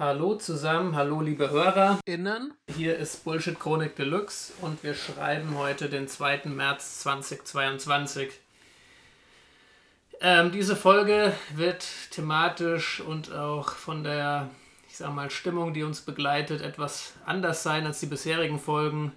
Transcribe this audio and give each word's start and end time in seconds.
Hallo 0.00 0.34
zusammen, 0.36 0.96
hallo 0.96 1.20
liebe 1.20 1.50
HörerInnen. 1.50 2.54
Hier 2.74 2.96
ist 2.96 3.22
Bullshit 3.22 3.60
Chronik 3.60 3.96
Deluxe 3.96 4.50
und 4.62 4.82
wir 4.82 4.94
schreiben 4.94 5.58
heute 5.58 5.90
den 5.90 6.08
2. 6.08 6.44
März 6.46 7.00
2022. 7.00 8.30
Ähm, 10.22 10.52
diese 10.52 10.74
Folge 10.74 11.34
wird 11.54 11.86
thematisch 12.12 13.02
und 13.02 13.34
auch 13.34 13.72
von 13.72 14.02
der, 14.02 14.48
ich 14.88 14.96
sag 14.96 15.12
mal, 15.12 15.28
Stimmung, 15.28 15.74
die 15.74 15.82
uns 15.82 16.00
begleitet, 16.00 16.62
etwas 16.62 17.12
anders 17.26 17.62
sein 17.62 17.84
als 17.84 18.00
die 18.00 18.06
bisherigen 18.06 18.58
Folgen, 18.58 19.12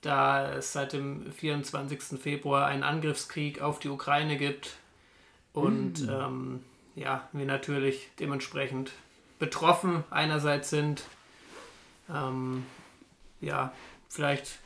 da 0.00 0.50
es 0.50 0.72
seit 0.72 0.94
dem 0.94 1.30
24. 1.30 2.18
Februar 2.18 2.68
einen 2.68 2.84
Angriffskrieg 2.84 3.60
auf 3.60 3.80
die 3.80 3.90
Ukraine 3.90 4.38
gibt 4.38 4.78
und 5.52 6.06
mm. 6.06 6.08
ähm, 6.08 6.64
ja, 6.94 7.28
wir 7.32 7.44
natürlich 7.44 8.08
dementsprechend 8.18 8.92
betroffen 9.40 10.04
einerseits 10.10 10.70
sind. 10.70 11.02
Ähm, 12.08 12.64
ja, 13.40 13.72
vielleicht 14.08 14.58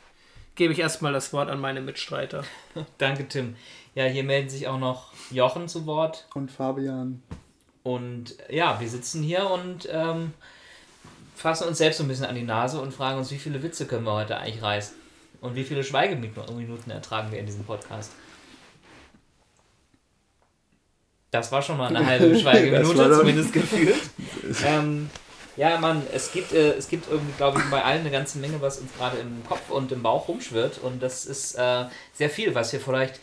gebe 0.53 0.73
ich 0.73 0.79
erstmal 0.79 1.13
das 1.13 1.33
Wort 1.33 1.49
an 1.49 1.59
meine 1.59 1.81
Mitstreiter. 1.81 2.43
Danke, 2.99 3.27
Tim. 3.27 3.55
Ja, 3.95 4.05
hier 4.05 4.23
melden 4.23 4.49
sich 4.49 4.67
auch 4.67 4.77
noch 4.77 5.11
Jochen 5.31 5.67
zu 5.67 5.87
Wort. 5.87 6.27
Und 6.35 6.51
Fabian. 6.51 7.23
Und 7.81 8.35
ja, 8.49 8.79
wir 8.79 8.89
sitzen 8.89 9.23
hier 9.23 9.49
und 9.49 9.87
ähm, 9.91 10.33
fassen 11.35 11.67
uns 11.67 11.77
selbst 11.77 11.97
so 11.97 12.03
ein 12.03 12.07
bisschen 12.07 12.25
an 12.25 12.35
die 12.35 12.43
Nase 12.43 12.79
und 12.81 12.93
fragen 12.93 13.17
uns, 13.17 13.31
wie 13.31 13.37
viele 13.37 13.63
Witze 13.63 13.87
können 13.87 14.05
wir 14.05 14.13
heute 14.13 14.37
eigentlich 14.37 14.61
reißen? 14.61 14.95
Und 15.41 15.55
wie 15.55 15.63
viele 15.63 15.83
Schweigeminuten 15.83 16.91
ertragen 16.91 17.31
wir 17.31 17.39
in 17.39 17.45
diesem 17.45 17.63
Podcast? 17.63 18.11
Das 21.35 21.51
war 21.51 21.61
schon 21.61 21.77
mal 21.77 21.93
eine 21.93 22.05
halbe 22.05 22.35
Schweigeminute, 22.39 23.11
zumindest 23.11 23.53
gefühlt. 23.53 24.09
Ähm, 24.65 25.09
ja, 25.57 25.77
Mann, 25.79 26.03
es 26.13 26.31
gibt, 26.31 26.51
äh, 26.51 26.73
es 26.73 26.89
gibt 26.89 27.09
irgendwie, 27.09 27.33
glaube 27.37 27.59
ich, 27.59 27.69
bei 27.69 27.83
allen 27.83 28.01
eine 28.01 28.11
ganze 28.11 28.39
Menge, 28.39 28.61
was 28.61 28.79
uns 28.79 28.93
gerade 28.97 29.17
im 29.17 29.43
Kopf 29.47 29.69
und 29.69 29.91
im 29.91 30.03
Bauch 30.03 30.27
rumschwirrt. 30.27 30.79
Und 30.79 31.01
das 31.01 31.25
ist 31.25 31.55
äh, 31.55 31.85
sehr 32.13 32.29
viel, 32.29 32.53
was 32.55 32.73
wir 32.73 32.79
vielleicht 32.79 33.19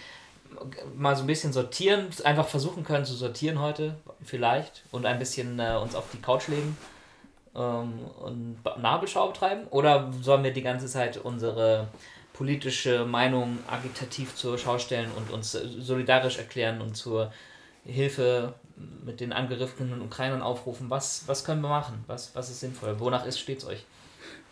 mal 0.96 1.16
so 1.16 1.24
ein 1.24 1.26
bisschen 1.26 1.52
sortieren, 1.52 2.08
einfach 2.24 2.48
versuchen 2.48 2.84
können 2.84 3.04
zu 3.04 3.14
sortieren 3.14 3.60
heute, 3.60 3.96
vielleicht, 4.24 4.82
und 4.90 5.06
ein 5.06 5.18
bisschen 5.18 5.58
äh, 5.58 5.76
uns 5.80 5.94
auf 5.94 6.04
die 6.12 6.20
Couch 6.20 6.48
legen 6.48 6.76
ähm, 7.54 8.00
und 8.20 8.58
Nabelschau 8.80 9.28
betreiben? 9.28 9.66
Oder 9.70 10.12
sollen 10.20 10.44
wir 10.44 10.52
die 10.52 10.62
ganze 10.62 10.86
Zeit 10.86 11.18
unsere 11.18 11.88
politische 12.32 13.04
Meinung 13.04 13.58
agitativ 13.68 14.34
zur 14.34 14.56
Schau 14.58 14.78
stellen 14.78 15.10
und 15.16 15.30
uns 15.30 15.52
solidarisch 15.52 16.38
erklären 16.38 16.80
und 16.80 16.96
zur 16.96 17.32
Hilfe 17.84 18.54
mit 19.04 19.20
den 19.20 19.32
angegriffenen 19.32 20.00
Ukrainern 20.02 20.42
aufrufen. 20.42 20.90
Was, 20.90 21.24
was 21.26 21.44
können 21.44 21.60
wir 21.60 21.68
machen? 21.68 22.04
Was, 22.06 22.34
was 22.34 22.50
ist 22.50 22.60
sinnvoll? 22.60 22.98
Wonach 23.00 23.26
ist 23.26 23.38
stets 23.38 23.64
euch? 23.64 23.84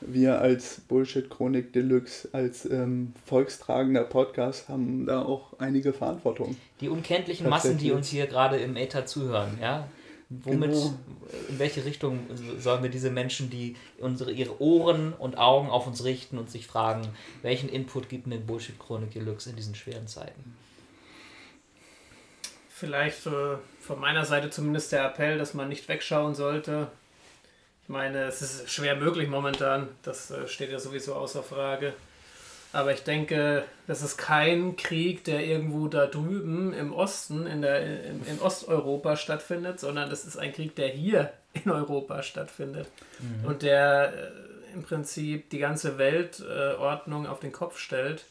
Wir 0.01 0.41
als 0.41 0.81
Bullshit 0.89 1.29
Chronik 1.29 1.73
Deluxe, 1.73 2.29
als 2.33 2.65
ähm, 2.65 3.13
volkstragender 3.27 4.05
Podcast 4.05 4.69
haben 4.69 5.07
da 5.07 5.23
auch 5.23 5.53
einige 5.59 5.93
Verantwortung. 5.93 6.57
Die 6.81 6.89
unkenntlichen 6.89 7.49
Massen, 7.49 7.77
die 7.77 7.93
uns 7.93 8.09
hier 8.09 8.27
gerade 8.27 8.57
im 8.57 8.77
Äther 8.77 9.05
zuhören, 9.05 9.59
ja? 9.61 9.87
Womit, 10.31 10.71
genau. 10.71 10.95
in 11.49 11.59
welche 11.59 11.85
Richtung 11.85 12.21
sollen 12.59 12.85
wir 12.85 12.91
diese 12.91 13.11
Menschen, 13.11 13.51
die 13.51 13.75
unsere, 13.99 14.31
ihre 14.31 14.63
Ohren 14.63 15.13
und 15.13 15.37
Augen 15.37 15.69
auf 15.69 15.89
uns 15.89 16.05
richten 16.05 16.39
und 16.39 16.49
sich 16.49 16.69
fragen, 16.69 17.09
welchen 17.43 17.69
Input 17.69 18.09
gibt 18.09 18.29
mir 18.29 18.39
Bullshit 18.39 18.79
Chronik 18.79 19.11
Deluxe 19.11 19.51
in 19.51 19.57
diesen 19.57 19.75
schweren 19.75 20.07
Zeiten? 20.07 20.57
Vielleicht 22.81 23.27
äh, 23.27 23.59
von 23.83 24.01
meiner 24.01 24.25
Seite 24.25 24.49
zumindest 24.49 24.91
der 24.93 25.05
Appell, 25.05 25.37
dass 25.37 25.53
man 25.53 25.69
nicht 25.69 25.87
wegschauen 25.87 26.35
sollte. 26.35 26.87
Ich 27.83 27.91
meine, 27.91 28.25
es 28.25 28.41
ist 28.41 28.71
schwer 28.71 28.97
möglich 28.97 29.29
momentan, 29.29 29.89
das 30.03 30.31
äh, 30.31 30.49
steht 30.49 30.71
ja 30.71 30.79
sowieso 30.79 31.15
außer 31.15 31.43
Frage. 31.43 31.93
Aber 32.73 32.95
ich 32.95 33.03
denke, 33.03 33.65
das 33.87 34.01
ist 34.01 34.17
kein 34.17 34.77
Krieg, 34.77 35.25
der 35.25 35.45
irgendwo 35.45 35.89
da 35.89 36.07
drüben 36.07 36.73
im 36.73 36.95
Osten, 36.95 37.47
in, 37.47 37.61
der, 37.61 38.07
in, 38.07 38.25
in 38.25 38.41
Osteuropa 38.41 39.17
stattfindet, 39.17 39.79
sondern 39.79 40.09
das 40.09 40.25
ist 40.25 40.39
ein 40.39 40.55
Krieg, 40.55 40.75
der 40.75 40.89
hier 40.89 41.35
in 41.53 41.71
Europa 41.71 42.23
stattfindet. 42.23 42.89
Mhm. 43.19 43.45
Und 43.47 43.61
der 43.61 44.15
äh, 44.15 44.73
im 44.73 44.85
Prinzip 44.85 45.51
die 45.51 45.59
ganze 45.59 45.99
Weltordnung 45.99 47.27
auf 47.27 47.41
den 47.41 47.53
Kopf 47.53 47.79
stellt. 47.79 48.25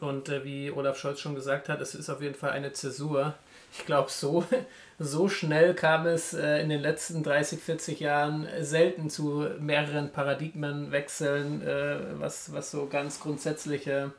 Und 0.00 0.30
äh, 0.30 0.42
wie 0.42 0.70
Olaf 0.70 0.98
Scholz 0.98 1.20
schon 1.20 1.34
gesagt 1.34 1.68
hat, 1.68 1.82
es 1.82 1.94
ist 1.94 2.08
auf 2.08 2.22
jeden 2.22 2.34
Fall 2.34 2.52
eine 2.52 2.72
Zäsur 2.72 3.34
ich 3.76 3.86
glaube, 3.86 4.10
so, 4.10 4.44
so 4.98 5.28
schnell 5.28 5.74
kam 5.74 6.06
es 6.06 6.34
äh, 6.34 6.60
in 6.60 6.68
den 6.68 6.80
letzten 6.80 7.22
30, 7.22 7.60
40 7.60 8.00
Jahren 8.00 8.46
selten 8.60 9.10
zu 9.10 9.46
mehreren 9.58 10.10
Paradigmenwechseln, 10.10 11.62
äh, 11.62 11.96
was, 12.18 12.52
was 12.52 12.70
so 12.70 12.86
ganz 12.86 13.20
grundsätzliche 13.20 14.12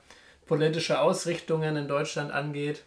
politische 0.45 0.99
Ausrichtungen 0.99 1.75
in 1.75 1.87
Deutschland 1.87 2.31
angeht. 2.31 2.83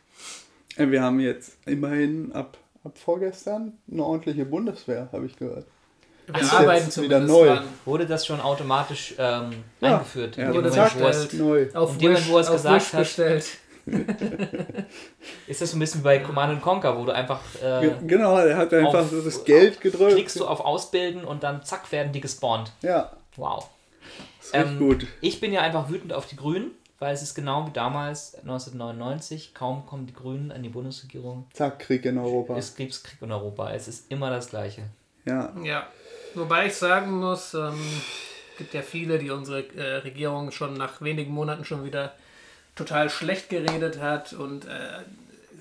Äh, 0.77 0.91
wir 0.91 1.03
haben 1.03 1.21
jetzt 1.21 1.57
immerhin 1.67 2.33
ab, 2.33 2.59
ab 2.85 2.99
vorgestern 2.99 3.73
eine 3.91 4.05
ordentliche 4.05 4.45
Bundeswehr, 4.45 5.09
habe 5.13 5.27
ich 5.27 5.37
gehört. 5.37 5.67
Wir 6.27 6.35
Ach, 6.45 6.61
arbeiten 6.61 7.03
wieder 7.03 7.21
neu. 7.21 7.47
Dran. 7.47 7.65
Wurde 7.87 8.07
das 8.07 8.27
schon 8.27 8.39
automatisch 8.39 9.15
ähm, 9.17 9.65
ja. 9.81 9.95
eingeführt? 9.95 10.37
Ja, 10.37 10.53
wurde 10.53 10.71
das 10.71 11.33
neu. 11.33 11.69
Auf 11.73 11.97
dem 11.97 12.15
wo 12.29 12.39
es 12.39 12.51
gesagt 12.51 12.93
hat, 12.93 13.01
bestellt. 13.01 13.47
ist 15.47 15.61
das 15.61 15.71
so 15.71 15.77
ein 15.77 15.81
bisschen 15.81 16.03
bei 16.03 16.19
Command 16.19 16.61
Conquer, 16.63 16.99
wo 16.99 17.05
du 17.05 17.13
einfach. 17.13 17.41
Äh, 17.63 17.91
genau, 18.07 18.37
er 18.39 18.57
hat 18.57 18.73
einfach 18.75 19.01
auf, 19.01 19.11
so 19.11 19.21
das 19.21 19.45
Geld 19.45 19.81
gedrückt. 19.81 20.15
Klickst 20.15 20.39
du 20.39 20.47
auf 20.47 20.61
Ausbilden 20.61 21.25
und 21.25 21.43
dann 21.43 21.63
zack 21.63 21.91
werden 21.93 22.13
die 22.13 22.21
gespawnt. 22.21 22.73
Ja. 22.83 23.13
Wow. 23.37 23.69
Das 24.39 24.47
ist 24.49 24.55
ähm, 24.55 24.79
gut. 24.79 25.07
Ich 25.21 25.41
bin 25.41 25.53
ja 25.53 25.63
einfach 25.63 25.89
wütend 25.91 26.13
auf 26.13 26.27
die 26.27 26.37
Grünen, 26.37 26.73
weil 26.99 27.15
es 27.15 27.23
ist 27.23 27.35
genau 27.35 27.67
wie 27.67 27.73
damals 27.73 28.35
1999. 28.37 29.55
Kaum 29.55 29.87
kommen 29.87 30.07
die 30.07 30.15
Grünen 30.15 30.53
an 30.53 30.63
die 30.63 30.69
Bundesregierung. 30.69 31.47
Zack, 31.53 31.81
Krieg 31.81 32.05
in 32.05 32.19
Europa. 32.19 32.57
Es 32.57 32.75
gibt 32.75 33.03
Krieg 33.05 33.23
in 33.23 33.33
Europa. 33.33 33.73
Es 33.73 33.89
ist 33.89 34.11
immer 34.11 34.31
das 34.31 34.51
Gleiche. 34.51 34.83
Ja. 35.25 35.53
Ja. 35.63 35.87
Wobei 36.35 36.67
ich 36.67 36.75
sagen 36.75 37.19
muss, 37.19 37.55
ähm, 37.55 37.79
gibt 38.59 38.75
ja 38.75 38.83
viele, 38.83 39.19
die 39.19 39.31
unsere 39.31 39.65
äh, 39.75 39.97
Regierung 39.99 40.51
schon 40.51 40.75
nach 40.75 41.01
wenigen 41.01 41.33
Monaten 41.33 41.65
schon 41.65 41.85
wieder 41.85 42.15
total 42.79 43.11
schlecht 43.11 43.51
geredet 43.51 44.01
hat 44.01 44.33
und 44.33 44.65
äh, 44.65 45.03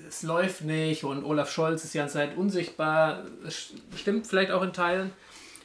es 0.08 0.22
läuft 0.22 0.62
nicht 0.62 1.04
und 1.04 1.24
Olaf 1.24 1.50
Scholz 1.52 1.84
ist 1.84 1.92
die 1.92 1.98
ganze 1.98 2.14
Zeit 2.14 2.36
unsichtbar. 2.36 3.24
Das 3.44 3.72
stimmt 3.96 4.26
vielleicht 4.26 4.52
auch 4.52 4.62
in 4.62 4.72
Teilen, 4.72 5.12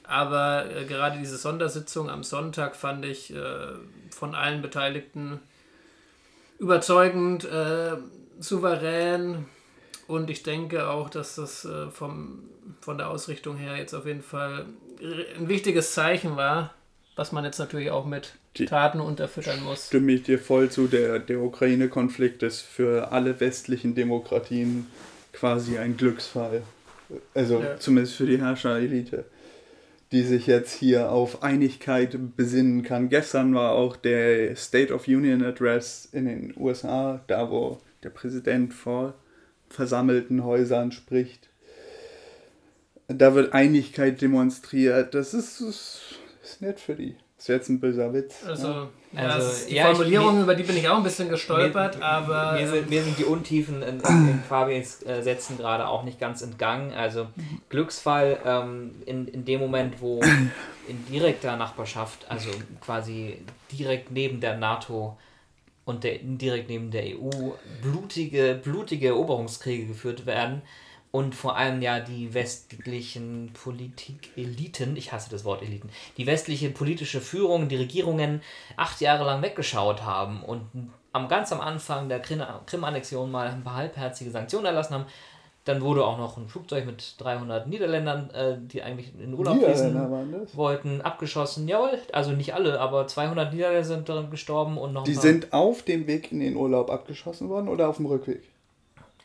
aber 0.03 0.65
äh, 0.69 0.85
gerade 0.85 1.19
diese 1.19 1.37
Sondersitzung 1.37 2.09
am 2.09 2.23
Sonntag 2.23 2.75
fand 2.75 3.05
ich 3.05 3.33
äh, 3.33 3.67
von 4.09 4.35
allen 4.35 4.61
Beteiligten 4.61 5.39
überzeugend, 6.59 7.45
äh, 7.45 7.97
souverän 8.39 9.45
und 10.07 10.29
ich 10.29 10.43
denke 10.43 10.89
auch, 10.89 11.09
dass 11.09 11.35
das 11.35 11.65
äh, 11.65 11.89
vom, 11.89 12.49
von 12.81 12.97
der 12.97 13.09
Ausrichtung 13.09 13.57
her 13.57 13.77
jetzt 13.77 13.93
auf 13.93 14.05
jeden 14.05 14.23
Fall 14.23 14.65
ein 15.37 15.49
wichtiges 15.49 15.93
Zeichen 15.93 16.35
war, 16.35 16.73
was 17.15 17.31
man 17.31 17.45
jetzt 17.45 17.59
natürlich 17.59 17.91
auch 17.91 18.05
mit 18.05 18.33
Taten 18.65 18.99
unterfüttern 18.99 19.63
muss. 19.63 19.87
Stimme 19.87 20.13
ich 20.13 20.23
dir 20.23 20.39
voll 20.39 20.69
zu. 20.69 20.87
Der, 20.87 21.19
der 21.19 21.41
Ukraine-Konflikt 21.41 22.43
ist 22.43 22.61
für 22.61 23.11
alle 23.11 23.39
westlichen 23.39 23.95
Demokratien 23.95 24.87
quasi 25.31 25.77
ein 25.77 25.97
Glücksfall. 25.97 26.63
Also 27.33 27.61
ja. 27.61 27.77
zumindest 27.77 28.15
für 28.15 28.25
die 28.25 28.39
Herrscherelite, 28.39 29.25
die 30.11 30.23
sich 30.23 30.47
jetzt 30.47 30.73
hier 30.73 31.11
auf 31.11 31.43
Einigkeit 31.43 32.17
besinnen 32.35 32.83
kann. 32.83 33.09
Gestern 33.09 33.53
war 33.53 33.73
auch 33.73 33.95
der 33.95 34.55
State 34.55 34.93
of 34.93 35.07
Union 35.07 35.43
Address 35.43 36.07
in 36.11 36.25
den 36.25 36.53
USA, 36.57 37.21
da 37.27 37.49
wo 37.49 37.79
der 38.03 38.09
Präsident 38.09 38.73
vor 38.73 39.15
versammelten 39.69 40.43
Häusern 40.43 40.91
spricht. 40.91 41.49
Da 43.07 43.35
wird 43.35 43.53
Einigkeit 43.53 44.21
demonstriert. 44.21 45.13
Das 45.13 45.33
ist, 45.33 45.61
ist, 45.61 46.19
ist 46.43 46.61
nett 46.61 46.79
für 46.79 46.95
die. 46.95 47.15
Das 47.37 47.45
ist 47.45 47.55
jetzt 47.55 47.69
ein 47.69 47.79
böser 47.79 48.13
Witz. 48.13 48.43
Also, 48.45 48.87
ja. 49.11 49.21
Also 49.21 49.67
die 49.67 49.75
ja, 49.75 49.85
Formulierung, 49.87 50.37
ich, 50.37 50.43
über 50.43 50.55
die 50.55 50.63
bin 50.63 50.77
ich 50.77 50.87
auch 50.87 50.97
ein 50.97 51.03
bisschen 51.03 51.29
gestolpert, 51.29 51.97
mir, 51.97 52.05
aber. 52.05 52.53
Mir 52.53 52.67
sind, 52.67 52.89
mir 52.89 53.03
sind 53.03 53.17
die 53.17 53.25
Untiefen 53.25 53.81
in, 53.81 53.99
in, 53.99 54.27
in 54.29 54.43
Fabians 54.47 55.03
äh, 55.03 55.21
Sätzen 55.21 55.57
gerade 55.57 55.87
auch 55.87 56.03
nicht 56.03 56.19
ganz 56.19 56.41
entgangen. 56.41 56.93
Also 56.93 57.27
Glücksfall 57.69 58.39
ähm, 58.45 58.95
in, 59.05 59.27
in 59.27 59.45
dem 59.45 59.59
Moment, 59.59 60.01
wo 60.01 60.21
in 60.87 61.05
direkter 61.07 61.57
Nachbarschaft, 61.57 62.25
also 62.29 62.49
quasi 62.81 63.39
direkt 63.71 64.11
neben 64.11 64.39
der 64.39 64.57
NATO 64.57 65.17
und 65.85 66.03
der, 66.03 66.19
direkt 66.21 66.69
neben 66.69 66.91
der 66.91 67.03
EU, 67.17 67.29
blutige, 67.81 68.59
blutige 68.63 69.07
Eroberungskriege 69.07 69.87
geführt 69.87 70.25
werden 70.25 70.61
und 71.13 71.35
vor 71.35 71.55
allem 71.55 71.83
ja 71.83 71.99
die 71.99 72.33
westlichen 72.33 73.51
Politikeliten, 73.53 74.97
ich 74.97 75.11
hasse 75.11 75.29
das 75.29 75.45
Wort 75.45 75.61
Eliten, 75.61 75.89
die 76.17 76.25
westliche 76.25 76.71
politische 76.71 77.21
Führung, 77.21 77.69
die 77.69 77.75
Regierungen 77.75 78.41
acht 78.77 78.99
Jahre 78.99 79.23
lang 79.23 79.43
weggeschaut 79.43 80.01
haben 80.01 80.41
und 80.41 80.63
am 81.11 81.27
ganz 81.27 81.51
am 81.51 81.61
Anfang 81.61 82.09
der 82.09 82.19
Krim-Annexion 82.19 83.29
mal 83.29 83.47
ein 83.47 83.63
paar 83.63 83.75
halbherzige 83.75 84.31
Sanktionen 84.31 84.65
erlassen 84.65 84.95
haben, 84.95 85.05
dann 85.65 85.81
wurde 85.81 86.03
auch 86.03 86.17
noch 86.17 86.37
ein 86.37 86.47
Flugzeug 86.47 86.87
mit 86.87 87.13
300 87.19 87.67
Niederländern, 87.67 88.31
äh, 88.31 88.57
die 88.59 88.81
eigentlich 88.81 89.13
in 89.17 89.35
Urlaub 89.35 89.63
fliegen 89.63 90.47
wollten, 90.53 91.01
abgeschossen. 91.01 91.67
Jawohl, 91.67 91.99
also 92.11 92.31
nicht 92.31 92.55
alle, 92.55 92.79
aber 92.79 93.05
200 93.05 93.53
Niederländer 93.53 93.83
sind 93.83 94.09
daran 94.09 94.31
gestorben 94.31 94.79
und 94.79 94.93
noch. 94.93 95.03
Die 95.03 95.13
sind 95.13 95.53
auf 95.53 95.83
dem 95.83 96.07
Weg 96.07 96.31
in 96.31 96.39
den 96.39 96.55
Urlaub 96.55 96.89
abgeschossen 96.89 97.49
worden 97.49 97.67
oder 97.67 97.87
auf 97.87 97.97
dem 97.97 98.07
Rückweg? 98.07 98.41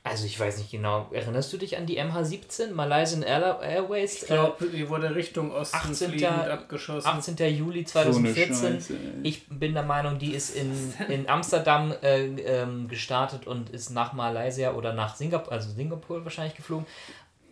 Also 0.09 0.27
ich 0.27 0.39
weiß 0.39 0.59
nicht 0.59 0.71
genau. 0.71 1.09
Erinnerst 1.13 1.53
du 1.53 1.59
dich 1.59 1.77
an 1.77 1.87
die 1.87 2.01
MH17 2.01 2.73
Malaysian 2.73 3.23
Airways? 3.23 4.23
Ich 4.23 4.27
glaube, 4.27 4.67
die 4.67 4.89
wurde 4.89 5.15
Richtung 5.15 5.53
Osten 5.53 5.77
18. 5.77 6.25
abgeschossen. 6.25 7.07
18. 7.07 7.37
Juli 7.57 7.85
2014. 7.85 8.81
So 8.81 8.95
ich 9.23 9.47
bin 9.49 9.75
der 9.75 9.83
Meinung, 9.83 10.19
die 10.19 10.35
ist 10.35 10.57
in, 10.57 10.73
in 11.09 11.29
Amsterdam 11.29 11.93
äh, 12.03 12.27
ähm, 12.27 12.89
gestartet 12.89 13.47
und 13.47 13.71
ist 13.71 13.91
nach 13.91 14.13
Malaysia 14.13 14.73
oder 14.73 14.93
nach 14.93 15.15
Singapur, 15.15 15.53
also 15.53 15.71
Singapur 15.71 16.25
wahrscheinlich 16.25 16.57
geflogen. 16.57 16.87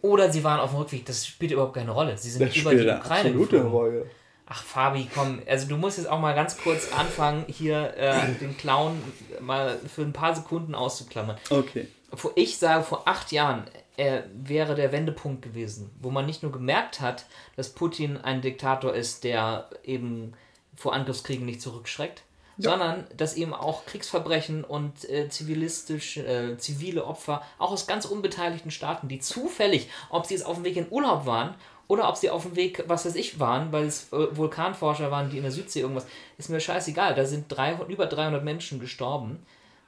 Oder 0.03 0.31
sie 0.31 0.45
waren 0.45 0.61
auf 0.61 0.71
dem 0.71 0.79
Rückweg. 0.79 1.05
Das 1.07 1.27
spielt 1.27 1.53
überhaupt 1.53 1.75
keine 1.75 1.91
Rolle. 1.91 2.17
Sie 2.17 2.31
sind 2.31 2.49
das 2.49 2.57
über 2.57 2.75
die 2.75 2.89
Ukraine 2.89 3.33
geflogen. 3.33 3.69
Rolle. 3.69 4.07
Ach 4.49 4.63
Fabi, 4.63 5.09
komm, 5.13 5.43
also 5.45 5.67
du 5.67 5.77
musst 5.77 5.99
jetzt 5.99 6.07
auch 6.07 6.21
mal 6.21 6.33
ganz 6.33 6.57
kurz 6.57 6.93
anfangen, 6.93 7.45
hier 7.49 7.95
äh, 7.97 8.33
den 8.41 8.57
Clown 8.57 9.03
mal 9.41 9.77
für 9.93 10.03
ein 10.03 10.13
paar 10.13 10.37
Sekunden 10.37 10.73
auszuklammern. 10.77 11.37
Okay 11.51 11.89
ich 12.35 12.59
sage, 12.59 12.85
vor 12.85 13.07
acht 13.07 13.33
Jahren 13.33 13.65
äh, 13.97 14.23
wäre 14.33 14.75
der 14.75 14.93
Wendepunkt 14.93 15.43
gewesen, 15.43 15.91
wo 16.01 16.11
man 16.11 16.27
nicht 16.27 16.43
nur 16.43 16.53
gemerkt 16.53 17.01
hat, 17.01 17.27
dass 17.57 17.71
Putin 17.71 18.17
ein 18.17 18.43
Diktator 18.43 18.95
ist, 18.95 19.25
der 19.25 19.71
eben 19.85 20.35
vor 20.75 20.93
Angriffskriegen 20.95 21.47
nicht 21.47 21.63
zurückschreckt, 21.63 22.23
ja. 22.59 22.71
sondern 22.71 23.07
dass 23.17 23.37
eben 23.37 23.55
auch 23.55 23.87
Kriegsverbrechen 23.87 24.65
und 24.65 25.09
äh, 25.09 25.29
zivilistische, 25.29 26.27
äh, 26.27 26.59
zivile 26.59 27.05
Opfer, 27.05 27.43
auch 27.59 27.73
aus 27.73 27.87
ganz 27.87 28.05
unbeteiligten 28.05 28.71
Staaten, 28.71 29.09
die 29.09 29.19
zufällig, 29.19 29.89
ob 30.11 30.27
sie 30.27 30.35
jetzt 30.35 30.45
auf 30.45 30.57
dem 30.57 30.65
Weg 30.65 30.77
in 30.77 30.91
Urlaub 30.91 31.27
waren 31.27 31.55
oder 31.89 32.09
ob 32.09 32.17
sie 32.17 32.31
auf 32.31 32.43
dem 32.43 32.57
Weg, 32.57 32.85
was 32.89 33.07
weiß 33.07 33.15
ich, 33.15 33.41
waren, 33.41 33.73
weil 33.73 33.87
es 33.87 34.13
äh, 34.13 34.37
Vulkanforscher 34.37 35.11
waren, 35.11 35.31
die 35.31 35.39
in 35.39 35.45
der 35.45 35.53
Südsee 35.53 35.81
irgendwas, 35.81 36.07
ist 36.37 36.51
mir 36.51 36.61
scheißegal. 36.61 37.15
Da 37.15 37.25
sind 37.25 37.47
drei, 37.49 37.79
über 37.89 38.07
300 38.07 38.45
Menschen 38.45 38.81
gestorben 38.81 39.39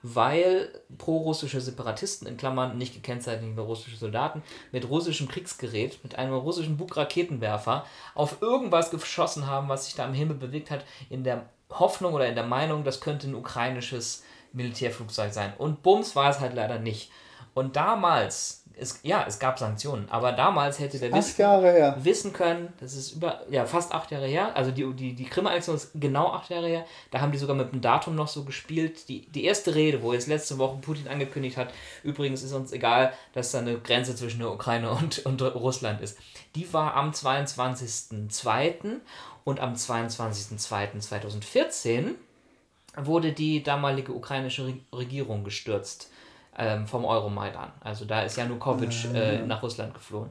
weil 0.02 0.70
pro-russische 0.96 1.60
Separatisten, 1.60 2.28
in 2.28 2.36
Klammern 2.36 2.78
nicht 2.78 2.94
gekennzeichnet 2.94 3.40
gekennzeichnete 3.40 3.60
russische 3.60 3.96
Soldaten, 3.96 4.42
mit 4.72 4.88
russischem 4.88 5.28
Kriegsgerät, 5.28 6.00
mit 6.02 6.16
einem 6.16 6.34
russischen 6.34 6.76
Bug-Raketenwerfer 6.76 7.84
auf 8.14 8.40
irgendwas 8.40 8.90
geschossen 8.90 9.46
haben, 9.46 9.68
was 9.68 9.86
sich 9.86 9.94
da 9.94 10.04
am 10.04 10.14
Himmel 10.14 10.36
bewegt 10.36 10.70
hat, 10.70 10.84
in 11.10 11.24
der 11.24 11.48
Hoffnung 11.70 12.14
oder 12.14 12.28
in 12.28 12.34
der 12.34 12.46
Meinung, 12.46 12.84
das 12.84 13.00
könnte 13.00 13.28
ein 13.28 13.34
ukrainisches 13.34 14.24
Militärflugzeug 14.52 15.32
sein. 15.32 15.52
Und 15.58 15.82
bums 15.82 16.16
war 16.16 16.30
es 16.30 16.40
halt 16.40 16.54
leider 16.54 16.78
nicht. 16.78 17.10
Und 17.54 17.76
damals 17.76 18.64
es, 18.80 19.00
ja, 19.02 19.24
es 19.26 19.38
gab 19.38 19.58
Sanktionen, 19.58 20.08
aber 20.10 20.32
damals 20.32 20.78
hätte 20.78 20.98
der 20.98 21.12
wissen, 21.12 22.04
wissen, 22.04 22.32
können, 22.32 22.72
das 22.80 22.94
ist 22.94 23.12
über, 23.12 23.42
ja, 23.50 23.66
fast 23.66 23.92
acht 23.92 24.10
Jahre 24.10 24.26
her, 24.26 24.56
also 24.56 24.70
die, 24.70 24.90
die, 24.94 25.12
die 25.14 25.24
Krim-Annexion 25.24 25.76
ist 25.76 25.90
genau 25.94 26.32
acht 26.32 26.48
Jahre 26.50 26.68
her, 26.68 26.86
da 27.10 27.20
haben 27.20 27.32
die 27.32 27.38
sogar 27.38 27.56
mit 27.56 27.72
dem 27.72 27.80
Datum 27.80 28.14
noch 28.14 28.28
so 28.28 28.44
gespielt. 28.44 29.08
Die, 29.08 29.26
die 29.26 29.44
erste 29.44 29.74
Rede, 29.74 30.02
wo 30.02 30.12
jetzt 30.12 30.28
letzte 30.28 30.58
Woche 30.58 30.78
Putin 30.80 31.08
angekündigt 31.08 31.56
hat, 31.56 31.72
übrigens 32.02 32.42
ist 32.42 32.52
uns 32.52 32.72
egal, 32.72 33.14
dass 33.32 33.52
da 33.52 33.58
eine 33.58 33.78
Grenze 33.78 34.14
zwischen 34.14 34.40
der 34.40 34.52
Ukraine 34.52 34.90
und, 34.90 35.24
und 35.26 35.40
Russland 35.42 36.00
ist, 36.00 36.18
die 36.54 36.72
war 36.72 36.94
am 36.94 37.10
22.02. 37.10 39.00
und 39.44 39.60
am 39.60 39.74
22.02.2014 39.74 42.14
wurde 42.96 43.32
die 43.32 43.62
damalige 43.62 44.12
ukrainische 44.12 44.74
Regierung 44.92 45.44
gestürzt 45.44 46.10
ähm, 46.58 46.86
vom 46.86 47.04
Euromaidan. 47.04 47.70
Also 47.80 48.04
da 48.04 48.22
ist 48.22 48.36
Janukowitsch 48.36 49.06
ah. 49.12 49.16
äh, 49.16 49.46
nach 49.46 49.62
Russland 49.62 49.94
geflohen. 49.94 50.30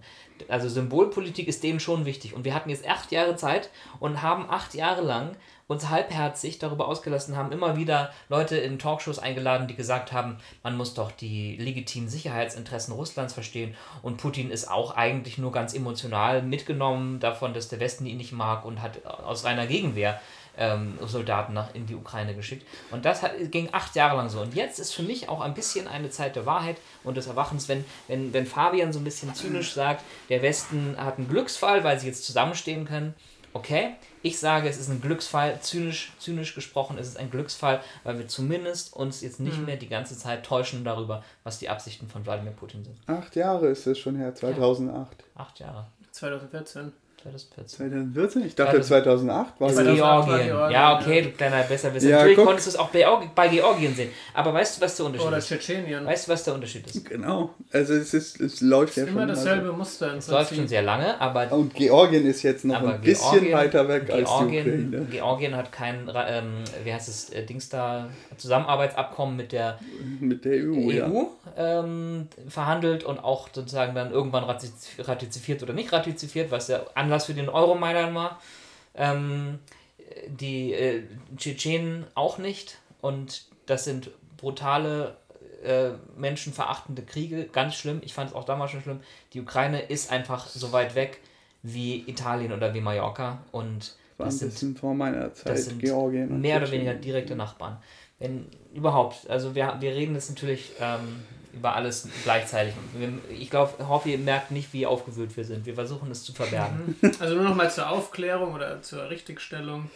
Also 0.50 0.70
Symbolpolitik 0.70 1.48
ist 1.48 1.64
denen 1.64 1.80
schon 1.80 2.06
wichtig. 2.06 2.36
Und 2.36 2.46
wir 2.46 2.54
hatten 2.54 2.70
jetzt 2.70 2.88
acht 2.88 3.12
Jahre 3.12 3.36
Zeit 3.36 3.70
und 4.00 4.22
haben 4.22 4.50
acht 4.50 4.76
Jahre 4.76 5.02
lang 5.02 5.36
uns 5.68 5.90
halbherzig 5.90 6.60
darüber 6.60 6.88
ausgelassen, 6.88 7.36
haben 7.36 7.52
immer 7.52 7.76
wieder 7.76 8.12
Leute 8.30 8.58
in 8.58 8.80
Talkshows 8.80 9.20
eingeladen, 9.20 9.68
die 9.68 9.76
gesagt 9.76 10.14
haben, 10.14 10.38
man 10.64 10.78
muss 10.78 10.94
doch 10.94 11.12
die 11.12 11.58
legitimen 11.58 12.08
Sicherheitsinteressen 12.08 12.94
Russlands 12.94 13.34
verstehen 13.34 13.76
und 14.02 14.18
Putin 14.18 14.50
ist 14.50 14.72
auch 14.72 14.96
eigentlich 14.96 15.38
nur 15.38 15.52
ganz 15.52 15.74
emotional 15.74 16.42
mitgenommen 16.42 17.20
davon, 17.20 17.54
dass 17.54 17.68
der 17.68 17.82
Westen 17.82 18.06
ihn 18.06 18.18
nicht 18.18 18.32
mag 18.32 18.64
und 18.64 18.82
hat 18.82 19.06
aus 19.06 19.44
reiner 19.44 19.68
Gegenwehr 19.68 20.22
ähm, 20.58 20.98
Soldaten 21.06 21.54
nach, 21.54 21.74
in 21.74 21.86
die 21.86 21.96
Ukraine 21.96 22.36
geschickt. 22.36 22.66
Und 22.92 23.06
das 23.06 23.22
hat, 23.22 23.32
ging 23.52 23.70
acht 23.72 23.96
Jahre 23.96 24.18
lang 24.18 24.30
so. 24.30 24.42
Und 24.42 24.56
jetzt 24.56 24.80
ist 24.80 24.94
für 24.94 25.04
mich 25.04 25.30
auch 25.30 25.42
ein 25.42 25.54
bisschen 25.54 25.88
eine 25.88 26.10
Zeit 26.10 26.36
der 26.36 26.46
Wahrheit 26.46 26.78
und 27.04 27.18
des 27.18 27.28
Erwachens, 27.28 27.70
wenn, 27.70 27.86
wenn, 28.08 28.34
wenn 28.34 28.46
Fabian 28.46 28.94
so 28.94 29.00
ein 29.00 29.04
bisschen 29.04 29.34
zynisch 29.34 29.74
sagt, 29.74 30.04
der 30.30 30.42
Westen 30.42 30.96
hat 30.98 31.18
einen 31.18 31.30
Glücksfall, 31.30 31.84
weil 31.84 32.00
sie 32.00 32.08
jetzt 32.08 32.26
zusammenstehen 32.26 32.86
können. 32.86 33.14
Okay, 33.54 33.96
ich 34.22 34.40
sage, 34.40 34.70
es 34.70 34.78
ist 34.78 34.90
ein 34.90 35.02
Glücksfall, 35.02 35.60
zynisch, 35.62 36.12
zynisch 36.20 36.54
gesprochen, 36.54 36.98
es 37.00 37.08
ist 37.08 37.18
ein 37.18 37.32
Glücksfall, 37.32 37.82
weil 38.04 38.20
wir 38.20 38.28
zumindest 38.28 38.94
uns 38.94 39.22
jetzt 39.22 39.40
nicht 39.40 39.58
mhm. 39.58 39.66
mehr 39.66 39.78
die 39.78 39.88
ganze 39.88 40.18
Zeit 40.18 40.46
täuschen 40.46 40.84
darüber, 40.84 41.24
was 41.44 41.58
die 41.58 41.70
Absichten 41.70 42.08
von 42.08 42.26
Wladimir 42.26 42.52
Putin 42.52 42.84
sind. 42.84 42.98
Acht 43.08 43.36
Jahre 43.36 43.68
ist 43.68 43.88
es 43.88 43.98
schon 43.98 44.16
her, 44.16 44.36
2008. 44.36 45.22
Ja, 45.22 45.42
acht 45.42 45.60
Jahre. 45.60 45.88
2014. 46.12 46.92
2014. 47.24 47.68
2014? 47.68 48.46
Ich 48.46 48.56
dachte 48.56 48.82
2008 48.82 49.60
war 49.60 49.70
es. 49.70 49.78
Georgien. 49.78 50.48
Ja, 50.72 51.00
okay, 51.00 51.22
du 51.24 51.32
kleiner 51.32 51.64
Besserwisser. 51.64 52.10
Ja, 52.10 52.18
Natürlich 52.18 52.38
guck. 52.38 52.46
konntest 52.46 52.68
du 52.68 52.72
es 52.72 52.76
auch 52.78 52.90
bei 52.90 53.48
Georgien 53.48 53.96
sehen. 53.96 54.12
Aber 54.34 54.54
weißt 54.54 54.78
du, 54.78 54.82
was 54.82 54.96
der 54.96 55.06
Unterschied 55.08 55.28
Oder 55.28 55.38
ist? 55.38 55.52
Oder 55.52 55.60
Tschetschenien. 55.60 56.06
Weißt 56.06 56.28
du, 56.28 56.32
was 56.32 56.44
der 56.44 56.54
Unterschied 56.54 56.86
ist? 56.88 57.06
Genau. 57.06 57.56
Also 57.72 57.96
es, 57.96 58.14
ist, 58.14 58.40
es 58.40 58.62
läuft 58.62 58.92
es 58.92 58.98
ist 58.98 59.06
ja 59.06 59.12
immer 59.12 59.26
dasselbe 59.26 59.66
also. 59.66 59.74
Muster. 59.74 60.16
Es 60.16 60.28
läuft 60.28 60.56
schon 60.56 60.68
sehr 60.68 60.84
lange, 60.84 61.20
aber... 61.20 61.52
Und 61.52 61.74
Georgien 61.74 62.26
ist 62.28 62.44
jetzt 62.44 62.66
noch 62.66 62.82
ein 62.82 63.02
bisschen 63.02 63.32
Georgien, 63.32 63.54
weiter 63.54 63.88
weg 63.88 64.06
Georgien, 64.06 64.28
als 64.28 64.38
die 64.38 64.46
Ukraine. 64.46 65.08
Georgien 65.10 65.56
hat 65.56 65.72
kein, 65.72 66.12
ähm, 66.16 66.64
wie 66.84 66.94
heißt 66.94 67.10
es, 67.10 67.30
äh, 67.32 67.44
Dings 67.44 67.70
da, 67.70 68.10
Zusammenarbeitsabkommen 68.38 69.36
mit 69.36 69.52
der, 69.52 69.80
mit 70.20 70.46
der 70.46 70.64
EU, 70.64 70.88
EU 70.88 70.92
ja. 70.92 71.28
ähm, 71.58 72.28
verhandelt 72.48 73.04
und 73.04 73.20
auch 73.20 73.50
sozusagen 73.52 73.96
dann 73.96 74.12
irgendwann 74.12 74.44
ratifiziert 74.44 75.64
oder 75.64 75.74
nicht 75.74 75.92
ratifiziert, 75.92 76.52
was 76.52 76.68
der 76.68 76.86
Anlass 77.08 77.26
für 77.26 77.34
den 77.34 77.50
Euro 77.50 77.76
Myanmar. 77.76 78.40
Ähm, 78.96 79.60
die 80.28 80.74
äh, 80.74 81.04
Tschetschenen 81.36 82.06
auch 82.16 82.38
nicht. 82.38 82.78
Und 83.02 83.46
das 83.66 83.86
sind 83.86 84.12
brutale, 84.38 85.18
äh, 85.64 85.92
menschenverachtende 86.18 87.04
Kriege. 87.04 87.46
Ganz 87.46 87.76
schlimm. 87.76 88.02
Ich 88.04 88.14
fand 88.14 88.32
es 88.32 88.36
auch 88.36 88.44
damals 88.44 88.72
schon 88.72 88.82
schlimm. 88.82 89.00
Die 89.34 89.42
Ukraine 89.42 89.82
ist 89.82 90.12
einfach 90.12 90.48
so 90.48 90.72
weit 90.72 90.96
weg 90.96 91.22
wie 91.64 92.04
Italien 92.08 92.52
oder 92.52 92.74
wie 92.74 92.82
Mallorca. 92.82 93.40
Und 93.52 93.96
das 94.18 94.40
sind, 94.40 94.80
vor 94.80 94.94
meiner 94.94 95.34
Zeit 95.34 95.54
das 95.54 95.66
sind 95.66 95.80
Georgien. 95.80 96.42
Mehr 96.42 96.58
oder 96.58 96.72
weniger 96.72 96.94
direkte 96.94 97.36
Nachbarn. 97.36 97.78
Wenn 98.20 98.48
überhaupt, 98.74 99.30
also 99.30 99.54
wir, 99.54 99.78
wir 99.80 99.94
reden 99.94 100.16
jetzt 100.16 100.30
natürlich 100.30 100.72
ähm, 100.80 101.24
über 101.58 101.76
alles 101.76 102.08
gleichzeitig. 102.24 102.74
Ich 103.30 103.50
glaube, 103.50 103.88
hoffe, 103.88 104.10
ihr 104.10 104.18
merkt 104.18 104.52
nicht, 104.52 104.74
wie 104.74 104.86
aufgewühlt 104.86 105.36
wir 105.36 105.44
sind. 105.44 105.66
Wir 105.66 105.76
versuchen 105.76 106.10
es 106.12 106.24
zu 106.24 106.34
verbergen. 106.34 106.96
Also 107.20 107.36
nur 107.36 107.44
noch 107.44 107.56
mal 107.56 107.72
zur 107.72 107.90
Aufklärung 107.90 108.54
oder 108.54 108.82
zur 108.82 109.10
Richtigstellung. 109.10 109.90